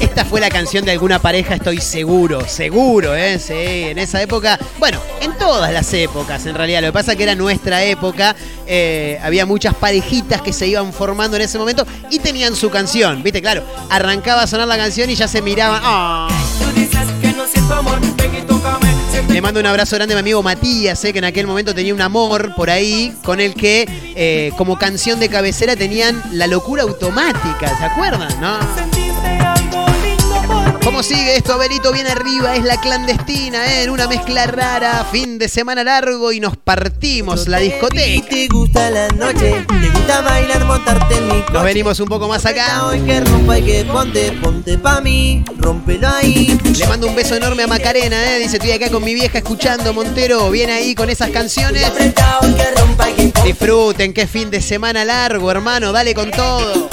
Esta 0.00 0.24
fue 0.24 0.40
la 0.40 0.48
canción 0.48 0.84
de 0.84 0.90
alguna 0.90 1.20
pareja, 1.20 1.54
estoy 1.54 1.80
seguro, 1.80 2.48
seguro, 2.48 3.14
¿eh? 3.14 3.38
Sí, 3.38 3.52
en 3.54 3.98
esa 3.98 4.20
época, 4.20 4.58
bueno, 4.80 5.00
en 5.20 5.36
todas 5.38 5.72
las 5.72 5.92
épocas 5.92 6.44
en 6.46 6.56
realidad, 6.56 6.80
lo 6.80 6.88
que 6.88 6.92
pasa 6.92 7.14
que 7.14 7.22
era 7.22 7.36
nuestra 7.36 7.84
época, 7.84 8.34
eh, 8.66 9.20
había 9.22 9.46
muchas 9.46 9.74
parejitas 9.74 10.42
que 10.42 10.52
se 10.52 10.66
iban 10.66 10.92
formando 10.92 11.36
en 11.36 11.42
ese 11.42 11.56
momento 11.56 11.86
y 12.10 12.18
tenían 12.18 12.56
su 12.56 12.68
canción, 12.68 13.22
¿viste? 13.22 13.40
Claro, 13.40 13.62
arrancaba 13.90 14.42
a 14.42 14.46
sonar 14.48 14.66
la 14.66 14.76
canción 14.76 15.08
y 15.08 15.14
ya 15.14 15.28
se 15.28 15.40
miraban, 15.40 15.82
¡ah! 15.84 16.28
Le 19.30 19.40
mando 19.40 19.60
un 19.60 19.66
abrazo 19.66 19.94
grande 19.94 20.14
a 20.14 20.16
mi 20.16 20.20
amigo 20.20 20.42
Matías, 20.42 21.04
eh, 21.04 21.12
que 21.12 21.20
en 21.20 21.24
aquel 21.24 21.46
momento 21.46 21.72
tenía 21.76 21.94
un 21.94 22.00
amor 22.00 22.56
por 22.56 22.70
ahí, 22.70 23.14
con 23.22 23.40
el 23.40 23.54
que 23.54 23.86
eh, 24.16 24.50
como 24.56 24.76
canción 24.76 25.20
de 25.20 25.28
cabecera 25.28 25.76
tenían 25.76 26.20
La 26.32 26.48
Locura 26.48 26.82
Automática, 26.82 27.76
¿se 27.78 27.84
acuerdan? 27.84 28.40
¿No? 28.40 28.87
¿Cómo 30.88 31.02
sigue 31.02 31.36
esto, 31.36 31.52
Abelito? 31.52 31.92
Bien 31.92 32.06
arriba, 32.06 32.56
es 32.56 32.64
la 32.64 32.80
clandestina, 32.80 33.66
¿eh? 33.66 33.82
en 33.82 33.90
una 33.90 34.08
mezcla 34.08 34.46
rara, 34.46 35.06
fin 35.12 35.36
de 35.36 35.46
semana 35.46 35.84
largo 35.84 36.32
y 36.32 36.40
nos 36.40 36.56
partimos 36.56 37.46
la 37.46 37.58
discoteca. 37.58 38.26
Te 38.30 38.48
gusta 38.48 38.88
la 38.88 39.06
noche, 39.08 39.66
te 39.68 39.90
gusta 39.90 40.22
bailar, 40.22 40.64
montarte 40.64 41.18
en 41.18 41.28
mi 41.28 41.44
Nos 41.52 41.62
venimos 41.62 42.00
un 42.00 42.08
poco 42.08 42.26
más 42.26 42.46
acá. 42.46 42.86
Hoy 42.86 43.00
que 43.00 43.20
rompa 43.20 43.58
y 43.58 43.62
que 43.64 43.84
ponte, 43.84 44.32
ponte 44.40 44.78
pa' 44.78 45.02
mí, 45.02 45.44
rómpelo 45.58 46.08
ahí. 46.08 46.58
Le 46.64 46.86
mando 46.86 47.06
un 47.06 47.14
beso 47.14 47.34
enorme 47.34 47.64
a 47.64 47.66
Macarena, 47.66 48.16
¿eh? 48.32 48.38
dice, 48.38 48.56
estoy 48.56 48.72
acá 48.72 48.88
con 48.88 49.04
mi 49.04 49.12
vieja 49.12 49.36
escuchando 49.36 49.92
Montero, 49.92 50.50
viene 50.50 50.72
ahí 50.72 50.94
con 50.94 51.10
esas 51.10 51.28
canciones. 51.28 51.84
Disfruten, 53.44 54.14
qué 54.14 54.26
fin 54.26 54.48
de 54.48 54.62
semana 54.62 55.04
largo, 55.04 55.50
hermano, 55.50 55.92
dale 55.92 56.14
con 56.14 56.30
todo. 56.30 56.88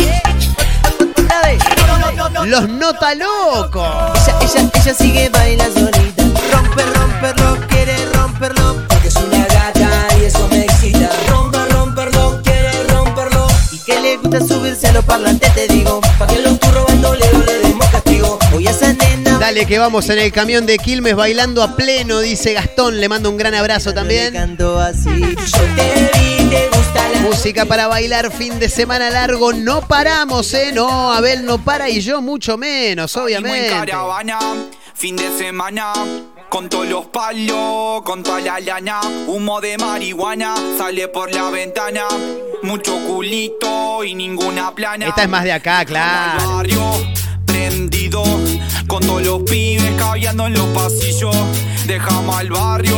Los 2.46 2.70
nota 2.70 3.16
locos. 3.16 3.88
Ella, 4.28 4.38
ella, 4.42 4.70
ella 4.74 4.94
sigue 4.94 5.30
bailando 5.30 5.80
solita. 5.80 6.24
Rompe, 6.52 6.84
romperlo, 6.94 7.58
quiere 7.68 7.96
romperlo. 8.14 8.76
Porque 8.88 9.08
es 9.08 9.16
una 9.16 9.46
gata 9.46 9.90
y 10.20 10.26
eso 10.26 10.48
me 10.50 10.62
excita. 10.64 11.10
Rompe, 11.28 11.58
romperlo, 11.70 12.40
quiere 12.44 12.72
romperlo. 12.90 13.48
Y 13.72 13.80
que 13.80 14.00
le 14.00 14.18
gusta 14.18 14.46
subirse 14.46 14.88
a 14.90 14.92
los 14.94 15.04
parlantes, 15.06 15.54
te 15.56 15.68
digo. 15.68 16.02
Pa' 16.20 16.28
que 16.28 16.40
los 16.40 16.60
turros 16.60 16.88
le 17.20 17.45
Dale 19.46 19.68
que 19.68 19.78
vamos 19.78 20.10
en 20.10 20.18
el 20.18 20.32
camión 20.32 20.66
de 20.66 20.80
Quilmes 20.80 21.16
bailando 21.16 21.62
a 21.62 21.76
pleno, 21.76 22.20
dice 22.20 22.54
Gastón. 22.54 23.00
Le 23.00 23.08
mando 23.08 23.30
un 23.30 23.38
gran 23.38 23.54
abrazo 23.54 23.94
también. 23.94 24.34
Música 27.22 27.66
para 27.66 27.86
bailar, 27.86 28.32
fin 28.32 28.58
de 28.58 28.70
semana 28.70 29.12
largo. 29.12 29.54
No 29.54 29.88
paramos, 29.88 30.52
¿eh? 30.56 30.72
No, 30.74 31.14
Abel 31.14 31.46
no 31.46 31.60
para 31.60 31.92
y 31.92 32.02
yo 32.02 32.24
mucho 32.24 32.58
menos, 32.58 33.16
obviamente. 33.18 33.70
caravana, 33.70 34.40
fin 34.96 35.16
de 35.16 35.30
semana. 35.38 35.94
Con 36.50 36.68
todos 36.68 36.88
los 36.88 37.06
palos, 37.06 38.02
con 38.02 38.24
toda 38.24 38.42
la 38.42 38.60
lana. 38.60 39.00
Humo 39.28 39.62
de 39.62 39.78
marihuana 39.78 40.56
sale 40.76 41.08
por 41.08 41.32
la 41.32 41.52
ventana. 41.52 42.08
Mucho 42.64 42.98
culito 43.06 44.04
y 44.04 44.16
ninguna 44.16 44.74
plana. 44.74 45.08
Esta 45.08 45.22
es 45.22 45.30
más 45.30 45.44
de 45.44 45.52
acá, 45.52 45.86
claro. 45.86 47.15
Con 48.96 49.06
todos 49.06 49.24
los 49.24 49.42
pibes 49.42 49.92
caviando 49.98 50.48
en 50.48 50.54
los 50.54 50.68
pasillos. 50.68 51.36
Dejamos 51.86 52.34
al 52.38 52.50
barrio 52.50 52.98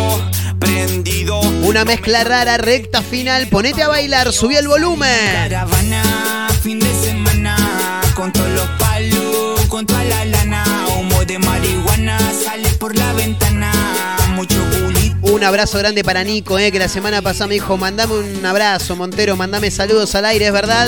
prendido. 0.59 1.39
Una 1.39 1.85
mezcla 1.85 2.23
rara, 2.23 2.57
recta 2.57 3.01
final. 3.01 3.47
Ponete 3.47 3.81
a 3.81 3.87
bailar, 3.87 4.31
subí 4.31 4.55
el 4.55 4.67
volumen. 4.67 5.09
Caravana, 5.33 6.49
fin 6.61 6.79
de 6.79 6.93
semana, 6.93 7.57
con 8.13 8.31
todos 8.31 8.49
los 8.49 8.67
palos, 8.77 9.61
con 9.69 9.87
toda 9.87 10.03
la 10.03 10.23
lana, 10.25 10.63
humo 10.99 11.25
de 11.25 11.39
marihuana 11.39 12.19
sale 12.31 12.69
por 12.73 12.95
la 12.95 13.13
ventana. 13.13 13.46
Un 15.38 15.43
abrazo 15.43 15.77
grande 15.77 16.03
para 16.03 16.23
Nico, 16.23 16.57
eh, 16.57 16.71
que 16.71 16.79
la 16.79 16.88
semana 16.88 17.21
pasada 17.21 17.45
me 17.45 17.53
dijo, 17.53 17.77
mandame 17.77 18.15
un 18.15 18.43
abrazo, 18.43 18.95
Montero, 18.95 19.35
mandame 19.35 19.69
saludos 19.69 20.15
al 20.15 20.25
aire, 20.25 20.47
es 20.47 20.51
verdad. 20.51 20.88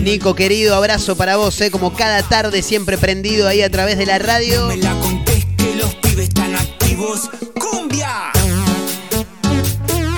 Nico, 0.00 0.34
querido, 0.34 0.74
abrazo 0.74 1.14
para 1.14 1.36
vos, 1.36 1.60
eh, 1.60 1.70
como 1.70 1.94
cada 1.94 2.20
tarde 2.24 2.62
siempre 2.62 2.98
prendido 2.98 3.46
ahí 3.46 3.62
a 3.62 3.70
través 3.70 3.96
de 3.96 4.06
la 4.06 4.18
radio. 4.18 4.66
Me 4.66 4.78
la 4.78 4.92
contés 4.98 5.46
que 5.56 5.76
los 5.76 5.94
pibes 5.94 6.30
están 6.30 6.52
activos. 6.56 7.30
¡Cumbia! 7.60 8.32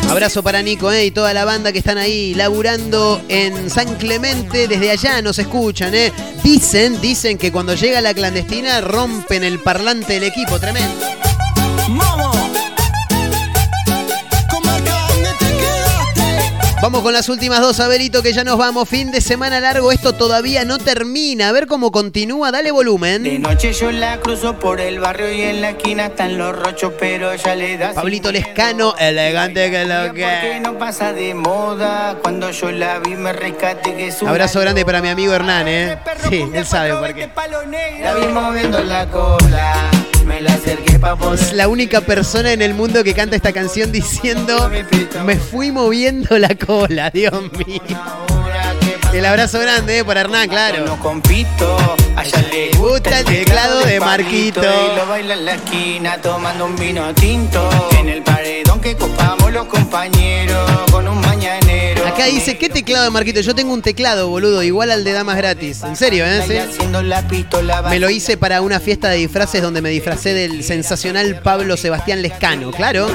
Abrazo 0.09 0.43
para 0.43 0.63
Nico 0.63 0.91
eh, 0.91 1.05
y 1.05 1.11
toda 1.11 1.35
la 1.35 1.45
banda 1.45 1.73
que 1.73 1.81
están 1.81 1.99
ahí 1.99 2.33
laburando 2.33 3.21
en 3.29 3.69
San 3.69 3.97
Clemente. 3.97 4.67
Desde 4.67 4.91
allá 4.91 5.21
nos 5.21 5.39
escuchan. 5.39 5.95
Eh. 5.95 6.11
Dicen, 6.43 6.99
dicen 7.03 7.37
que 7.37 7.53
cuando 7.53 7.75
llega 7.75 8.01
la 8.01 8.15
clandestina 8.15 8.81
rompen 8.81 9.45
el 9.45 9.59
parlante 9.59 10.15
del 10.15 10.23
equipo. 10.23 10.59
Tremendo. 10.59 11.07
Vamos 16.83 17.03
con 17.03 17.13
las 17.13 17.29
últimas 17.29 17.61
dos, 17.61 17.79
Abelito, 17.79 18.23
que 18.23 18.33
ya 18.33 18.43
nos 18.43 18.57
vamos. 18.57 18.89
Fin 18.89 19.11
de 19.11 19.21
semana 19.21 19.61
largo, 19.61 19.93
esto 19.93 20.15
todavía 20.15 20.65
no 20.65 20.79
termina. 20.79 21.51
A 21.51 21.53
ver 21.53 21.67
cómo 21.67 21.93
continúa, 21.93 22.51
dale 22.51 22.69
De 22.69 22.71
volumen. 22.73 23.43
noche 23.43 23.75
yo 23.75 23.93
la 23.93 24.19
cruzo 24.19 24.59
por 24.59 24.81
el 24.81 24.99
barrio 24.99 25.31
y 25.31 25.43
en 25.43 25.61
la 25.61 25.71
esquina 25.71 26.07
están 26.07 26.39
los 26.39 26.57
rochos, 26.57 26.95
pero 26.99 27.35
ya 27.35 27.55
le 27.55 27.77
das. 27.77 27.95
Pablito 27.95 28.33
Lescano, 28.33 28.95
elegante 28.99 29.71
que 29.71 29.85
lo 29.85 30.07
Porque 30.07 30.21
que. 30.55 30.61
no 30.61 30.79
pasa 30.79 31.13
de 31.13 31.35
moda. 31.35 32.17
Cuando 32.23 32.51
yo 32.51 32.71
la 32.73 32.99
vi 33.01 33.11
me 33.15 33.35
rescate 33.35 33.95
que 33.95 34.09
es 34.09 34.23
una 34.23 34.31
Abrazo 34.31 34.61
grande 34.61 34.83
para 34.87 35.03
mi 35.03 35.09
amigo 35.11 35.35
Hernán, 35.35 35.69
¿eh? 35.69 35.99
Sí, 36.31 36.47
él 36.55 36.67
sabe 36.67 36.95
por 36.95 37.13
qué. 37.15 37.29
La 38.03 38.15
vi 38.15 38.27
moviendo 38.29 38.83
la 38.83 39.07
cola. 39.07 39.91
Me 40.31 40.41
la 40.41 40.53
acerqué 40.55 40.97
pa' 41.01 41.17
poder. 41.17 41.41
Es 41.41 41.53
la 41.53 41.67
única 41.67 42.01
persona 42.03 42.53
en 42.53 42.63
el 42.63 42.73
mundo 42.73 43.03
que 43.03 43.15
canta 43.15 43.35
esta 43.35 43.53
canción 43.53 43.91
diciendo 43.91 44.71
Me 45.25 45.37
fui 45.37 45.73
moviendo 45.73 46.39
la 46.39 46.55
cola, 46.55 47.11
Dios 47.11 47.35
mío. 47.53 47.81
El 49.13 49.27
abrazo 49.27 49.59
grande 49.59 49.99
eh, 49.99 50.05
para 50.05 50.21
Hernán, 50.21 50.49
claro. 50.49 50.87
No 50.87 51.01
compito. 51.01 51.77
Allá 52.15 52.45
le 52.53 52.71
gusta 52.79 53.19
el 53.19 53.25
teclado 53.25 53.81
de 53.81 53.99
Marquito. 53.99 54.61
Y 54.61 54.97
lo 54.97 55.07
baila 55.09 55.35
en 55.35 55.45
la 55.47 55.55
esquina 55.55 56.17
tomando 56.19 56.67
un 56.67 56.77
vino 56.77 57.13
tinto. 57.15 57.69
En 57.99 58.09
el 58.09 58.23
paredón 58.23 58.81
que 58.81 58.97
copamos 58.97 59.53
los 59.53 59.67
compañeros 59.67 60.71
con 60.93 61.09
un. 61.09 61.30
Acá 62.21 62.29
dice, 62.29 62.59
¿qué 62.59 62.69
teclado 62.69 63.05
de 63.05 63.11
Marquito? 63.11 63.41
Yo 63.41 63.55
tengo 63.55 63.73
un 63.73 63.81
teclado, 63.81 64.29
boludo, 64.29 64.63
igual 64.63 64.91
al 64.91 65.05
de 65.05 65.13
Damas 65.13 65.39
Gratis. 65.39 65.83
En 65.83 65.97
serio, 65.97 66.27
¿eh? 66.27 66.43
Sí. 66.47 66.55
haciendo 66.55 67.03
la 67.03 67.27
pistola. 67.27 67.81
Me 67.81 67.99
lo 67.99 68.11
hice 68.11 68.37
para 68.37 68.61
una 68.61 68.79
fiesta 68.79 69.09
de 69.09 69.17
disfraces 69.17 69.63
donde 69.63 69.81
me 69.81 69.89
disfracé 69.89 70.35
del 70.35 70.63
sensacional 70.63 71.41
Pablo 71.43 71.79
Sebastián 71.79 72.21
Lescano, 72.21 72.73
claro. 72.73 73.09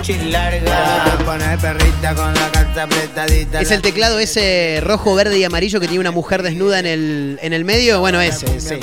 Es 3.61 3.69
el 3.71 3.81
teclado 3.83 4.17
ese 4.17 4.79
rojo, 4.81 5.13
verde 5.13 5.37
y 5.37 5.43
amarillo 5.43 5.79
que 5.79 5.87
tiene 5.87 5.99
una 5.99 6.09
mujer 6.09 6.41
desnuda 6.41 6.79
en 6.79 6.87
el, 6.87 7.39
en 7.43 7.53
el 7.53 7.63
medio. 7.63 7.99
Bueno, 7.99 8.19
ese, 8.21 8.59
sí. 8.59 8.79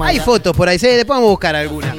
Hay 0.00 0.20
fotos 0.20 0.54
por 0.54 0.68
ahí, 0.68 0.78
sí, 0.78 0.88
después 0.88 1.16
vamos 1.16 1.28
a 1.28 1.30
buscar 1.30 1.56
alguna. 1.56 1.96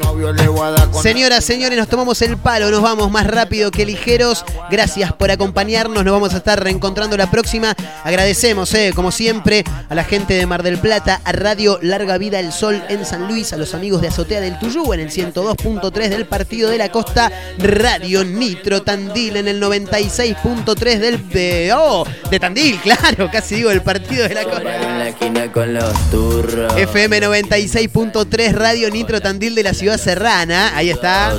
Señoras, 1.01 1.43
señores, 1.43 1.79
nos 1.79 1.87
tomamos 1.87 2.21
el 2.21 2.37
palo, 2.37 2.69
nos 2.69 2.83
vamos 2.83 3.09
más 3.09 3.25
rápido 3.25 3.71
que 3.71 3.87
ligeros. 3.87 4.45
Gracias 4.69 5.11
por 5.13 5.31
acompañarnos, 5.31 6.05
nos 6.05 6.13
vamos 6.13 6.35
a 6.35 6.37
estar 6.37 6.63
reencontrando 6.63 7.17
la 7.17 7.31
próxima. 7.31 7.54
Agradecemos, 8.03 8.73
eh, 8.73 8.91
como 8.93 9.11
siempre, 9.11 9.63
a 9.89 9.95
la 9.95 10.03
gente 10.03 10.33
de 10.33 10.45
Mar 10.45 10.61
del 10.61 10.77
Plata, 10.77 11.21
a 11.23 11.31
Radio 11.31 11.79
Larga 11.81 12.17
Vida 12.17 12.39
El 12.39 12.51
Sol 12.51 12.83
en 12.89 13.05
San 13.05 13.27
Luis, 13.27 13.53
a 13.53 13.57
los 13.57 13.73
amigos 13.73 14.01
de 14.01 14.09
Azotea 14.09 14.41
del 14.41 14.59
Tuyú 14.59 14.93
en 14.93 14.99
el 14.99 15.09
102.3 15.09 16.09
del 16.09 16.25
Partido 16.25 16.69
de 16.69 16.77
la 16.77 16.89
Costa, 16.89 17.31
Radio 17.57 18.25
Nitro 18.25 18.81
Tandil 18.81 19.37
en 19.37 19.47
el 19.47 19.61
96.3 19.61 20.99
del... 20.99 21.29
De, 21.29 21.73
oh, 21.75 22.05
de 22.29 22.39
Tandil, 22.39 22.79
claro, 22.81 23.29
casi 23.31 23.55
digo, 23.55 23.69
del 23.69 23.81
Partido 23.81 24.27
de 24.27 24.35
la 24.35 24.43
Costa. 24.43 25.51
Con 25.53 25.73
los 25.73 25.93
turros. 26.11 26.75
FM 26.77 27.21
96.3 27.21 28.51
Radio 28.51 28.89
Nitro 28.89 29.21
Tandil 29.21 29.55
de 29.55 29.63
la 29.63 29.73
ciudad 29.73 29.97
serrana. 29.97 30.75
Ahí 30.75 30.89
está. 30.89 31.33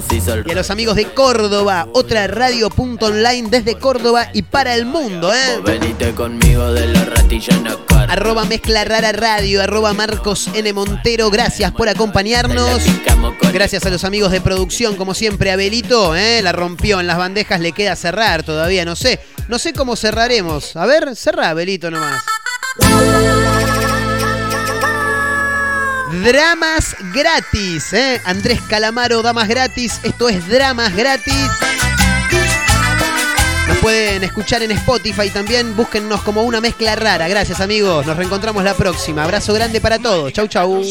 Y 0.44 0.50
a 0.50 0.54
los 0.54 0.70
amigos 0.70 0.96
de 0.96 1.06
Córdoba, 1.06 1.88
otra 1.92 2.26
radio 2.26 2.70
punto 2.70 3.06
online 3.06 3.48
desde 3.50 3.76
Córdoba 3.76 4.28
y 4.32 4.42
para 4.42 4.74
el 4.74 4.86
mundo, 4.86 5.32
¿eh? 5.32 6.05
Conmigo 6.14 6.72
de 6.72 6.86
la 6.86 7.04
ratilla 7.04 7.54
en 7.56 7.64
la 7.64 7.76
cara. 7.86 8.12
Arroba 8.12 8.44
Mezcla 8.44 8.84
Rara 8.84 9.12
Radio, 9.12 9.62
arroba 9.62 9.92
Marcos 9.92 10.48
N. 10.54 10.72
Montero. 10.72 11.30
Gracias 11.30 11.72
por 11.72 11.88
acompañarnos. 11.88 12.80
Gracias 13.52 13.84
a 13.84 13.90
los 13.90 14.04
amigos 14.04 14.30
de 14.30 14.40
producción, 14.40 14.96
como 14.96 15.14
siempre, 15.14 15.50
Abelito, 15.50 16.14
¿eh? 16.14 16.40
La 16.42 16.52
rompió 16.52 17.00
en 17.00 17.06
las 17.06 17.18
bandejas, 17.18 17.60
le 17.60 17.72
queda 17.72 17.96
cerrar 17.96 18.44
todavía, 18.44 18.84
no 18.84 18.94
sé. 18.94 19.20
No 19.48 19.58
sé 19.58 19.72
cómo 19.72 19.96
cerraremos. 19.96 20.76
A 20.76 20.86
ver, 20.86 21.16
cerrá, 21.16 21.50
Abelito, 21.50 21.90
nomás. 21.90 22.22
Dramas 26.24 26.96
gratis, 27.12 27.92
¿eh? 27.92 28.20
Andrés 28.24 28.60
Calamaro, 28.68 29.22
Damas 29.22 29.48
gratis. 29.48 30.00
Esto 30.04 30.28
es 30.28 30.48
Dramas 30.48 30.94
gratis. 30.94 31.50
Nos 33.68 33.78
pueden 33.78 34.24
escuchar 34.24 34.62
en 34.62 34.70
Spotify 34.72 35.30
también. 35.30 35.76
Búsquennos 35.76 36.22
como 36.22 36.42
una 36.42 36.60
mezcla 36.60 36.94
rara. 36.96 37.28
Gracias, 37.28 37.60
amigos. 37.60 38.06
Nos 38.06 38.16
reencontramos 38.16 38.62
la 38.64 38.74
próxima. 38.74 39.24
Abrazo 39.24 39.52
grande 39.54 39.80
para 39.80 39.98
todos. 39.98 40.32
Chau, 40.32 40.46
chau. 40.46 40.82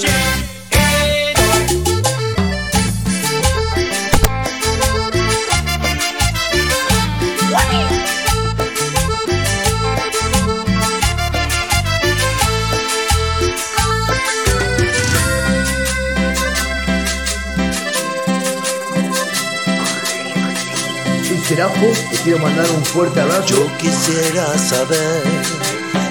Te 21.56 22.18
quiero 22.26 22.40
mandar 22.40 22.70
un 22.70 22.84
fuerte 22.84 23.22
abrazo. 23.22 23.46
Yo 23.46 23.78
quisiera 23.78 24.46
saber 24.58 25.24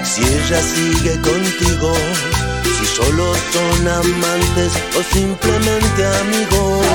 si 0.03 0.23
ella 0.23 0.59
sigue 0.59 1.21
contigo, 1.21 1.93
si 2.63 2.85
solo 2.87 3.31
son 3.53 3.87
amantes 3.87 4.73
o 4.97 5.03
simplemente 5.13 6.07
amigos. 6.21 6.87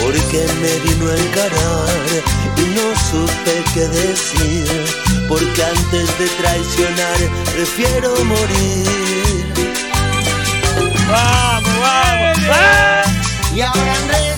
Porque 0.00 0.46
me 0.60 0.90
vino 0.90 1.10
a 1.10 1.16
encarar 1.16 2.22
y 2.56 2.60
no 2.76 2.94
supe 3.10 3.64
qué 3.74 3.88
decir, 3.88 4.86
porque 5.26 5.64
antes 5.64 6.18
de 6.20 6.28
traicionar 6.40 7.18
prefiero 7.52 8.14
morir. 8.26 9.52
Vamos, 11.10 11.72
vamos, 11.80 12.38
Y 13.56 13.60
ahora 13.60 13.94
Andrés, 14.02 14.36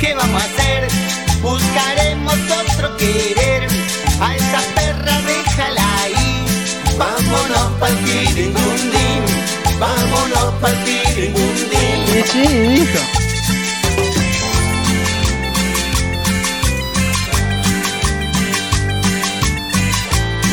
¿qué 0.00 0.14
vamos 0.14 0.42
a 0.42 0.46
hacer? 0.46 1.27
Buscaremos 1.42 2.34
otro 2.34 2.96
querer. 2.96 3.68
A 4.20 4.34
esa 4.34 4.60
perra 4.74 5.20
déjala 5.22 6.02
ahí. 6.02 6.44
Vámonos 6.98 7.72
pa'l 7.78 7.96
tirigundín. 8.04 9.22
Vámonos 9.78 10.54
pa'l 10.60 10.76
tirigundín. 10.84 11.98
Sí, 12.32 12.82
hijo. 12.82 12.98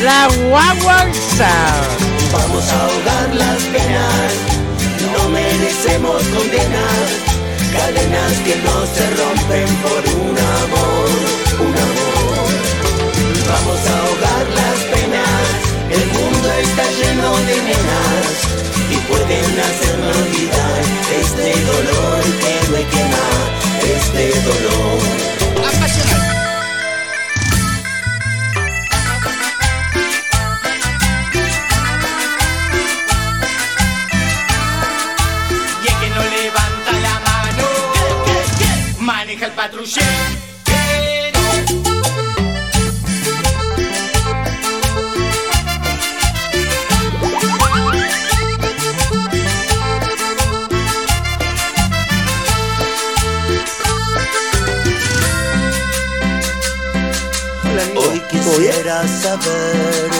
La 0.02 0.28
guaguanza. 0.28 1.50
Vamos 2.32 2.64
a 2.68 2.80
ahogar 2.84 3.34
las 3.34 3.62
penas. 3.64 4.32
No 5.12 5.28
merecemos 5.30 6.22
condenas. 6.28 7.35
Cadenas 7.76 8.32
que 8.46 8.56
no 8.66 8.76
se 8.94 9.04
rompen 9.20 9.68
por 9.84 10.02
un 10.24 10.36
amor, 10.62 11.08
un 11.66 11.74
amor. 11.86 12.46
Vamos 13.50 13.80
a 13.86 13.94
ahogar 14.02 14.44
las 14.60 14.78
penas. 14.92 15.46
El 15.96 16.04
mundo 16.16 16.48
está 16.64 16.84
lleno 16.98 17.30
de 17.48 17.56
nenas 17.68 18.26
y 18.90 18.96
pueden 19.08 19.50
hacerme 19.68 20.08
olvidar 20.22 20.80
este 21.22 21.50
dolor 21.72 22.22
que 22.42 22.54
me 22.72 22.82
quema, 22.92 23.26
este 23.96 24.24
dolor. 24.48 25.45
patrullero. 39.66 40.16
Hoy 57.96 58.20
quisiera 58.30 59.06
saber 59.08 60.10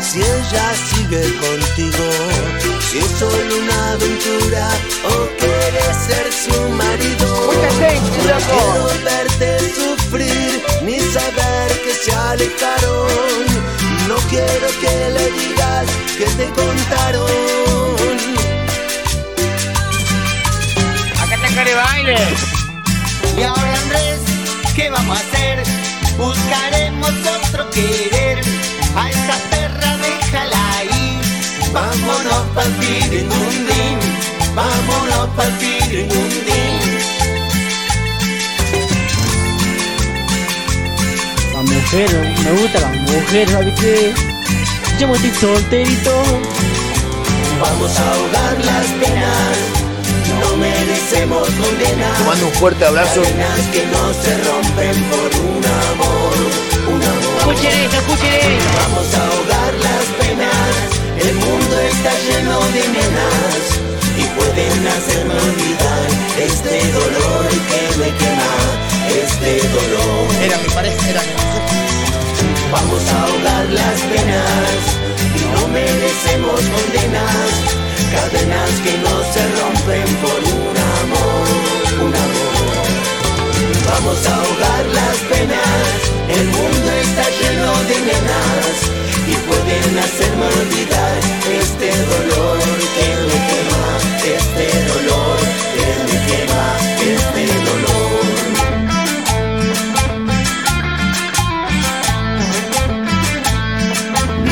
si 0.00 0.20
ella 0.20 0.74
sigue 1.08 1.22
contigo, 1.38 2.04
si 2.90 2.98
es 2.98 3.10
solo 3.18 3.58
una 3.62 3.92
aventura 3.92 4.68
o 5.04 5.28
quieres 5.38 5.96
ser 6.06 6.32
su 6.32 6.68
marido. 6.70 7.26
No 7.26 8.38
quiero 8.50 9.04
verte 9.04 9.58
sufrir 9.74 10.62
ni 10.82 10.98
saber 11.00 11.80
que 11.82 11.94
se 11.94 12.12
alejaron. 12.12 13.46
No 14.08 14.16
quiero 14.28 14.68
que 14.80 15.10
le 15.10 15.30
digas 15.32 15.86
que 16.18 16.24
te 16.24 16.46
contaron. 16.50 17.30
Acá 21.22 21.36
te 21.42 21.54
care 21.54 21.74
baile. 21.74 22.16
Y 23.36 23.42
ahora 23.42 23.74
Andrés, 23.82 24.20
¿qué 24.74 24.90
vamos 24.90 25.18
a 25.18 25.20
hacer? 25.20 25.62
Buscaremos 26.16 27.10
otro 27.26 27.70
querer. 27.70 28.05
Vámonos 32.56 32.72
pa'l 32.72 32.72
tirindundín. 32.80 33.98
Vámonos 34.54 35.28
pa'l 35.36 35.52
tirindundín. 35.58 36.80
La 41.52 41.60
mujer, 41.62 42.34
me 42.44 42.50
gusta 42.52 42.80
la 42.80 42.88
mujer, 42.88 43.50
¿sabes 43.50 43.80
qué? 43.80 44.14
Yo 44.98 45.14
estoy 45.14 45.30
solterito. 45.38 46.22
Vamos 47.60 47.98
a 47.98 48.12
ahogar 48.14 48.64
las 48.64 48.86
penas. 49.00 49.56
No 50.40 50.56
merecemos 50.56 51.48
condenas. 51.50 52.18
Te 52.18 52.24
mando 52.24 52.46
un 52.46 52.52
fuerte 52.54 52.84
abrazo. 52.86 53.22
Cadenas 53.22 53.60
que 53.72 53.84
no 53.86 54.14
se 54.14 54.32
rompen 54.48 54.96
por 55.10 55.30
un 55.44 55.62
amor. 55.92 56.36
Un 56.88 57.02
amor. 57.02 57.54
Escuchen 57.54 57.80
esto, 57.80 57.96
escuchen. 57.98 58.58
Vamos 58.80 59.14
a 59.14 59.26
ahogar 59.26 59.74
las 59.74 60.04
penas. 60.18 60.95
El 61.28 61.34
mundo 61.34 61.80
está 61.80 62.12
lleno 62.26 62.60
de 62.74 62.82
nenas. 62.94 63.62
Y 64.16 64.24
pueden 64.38 64.86
hacerme 64.86 65.34
olvidar 65.34 66.06
este 66.38 66.92
dolor 66.92 67.48
que 67.68 67.82
me 67.98 68.08
quema. 68.20 68.54
Este 69.24 69.68
dolor. 69.74 70.26
Era 70.40 70.56
mi 70.58 70.68
pareja, 70.68 71.10
era 71.10 71.22
mi 71.22 71.34
mujer. 71.34 71.62
Vamos 72.70 73.02
a 73.10 73.22
ahogar 73.22 73.66
las 73.70 73.98
penas. 74.12 74.78
No 75.52 75.68
merecemos 75.68 76.60
condenas. 76.74 77.50
Cadenas 78.12 78.70
que 78.84 78.94
no 79.04 79.14
se 79.32 79.42
rompen 79.58 80.08
por 80.22 80.40
un 80.58 80.76
amor. 81.02 81.46
Un 82.06 82.14
amor. 82.14 82.86
Vamos 83.90 84.26
a 84.26 84.34
ahogar 84.36 84.84
las 84.94 85.16
penas. 85.32 85.86
El 86.28 86.46
mundo 86.46 86.88
está 87.02 87.24
lleno 87.40 87.72
de 87.90 87.96
nenas. 88.10 89.05
Y 89.28 89.34
pueden 89.48 89.98
hacerme 89.98 90.46
olvidar 90.46 91.18
este 91.60 91.90
dolor 92.12 92.58
que 92.94 93.06
me 93.26 93.38
quema. 93.48 93.86
Este 94.38 94.66
dolor 94.92 95.38
que 95.74 95.86
me 96.06 96.16
quema. 96.26 96.64
Este 97.00 97.42
dolor. 97.66 97.96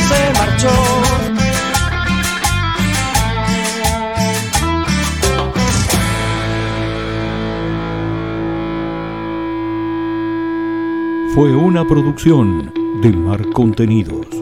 Se 0.07 0.19
marchó. 0.33 0.75
Fue 11.33 11.49
una 11.53 11.85
producción 11.85 12.71
de 13.01 13.11
Mar 13.11 13.49
Contenidos. 13.51 14.34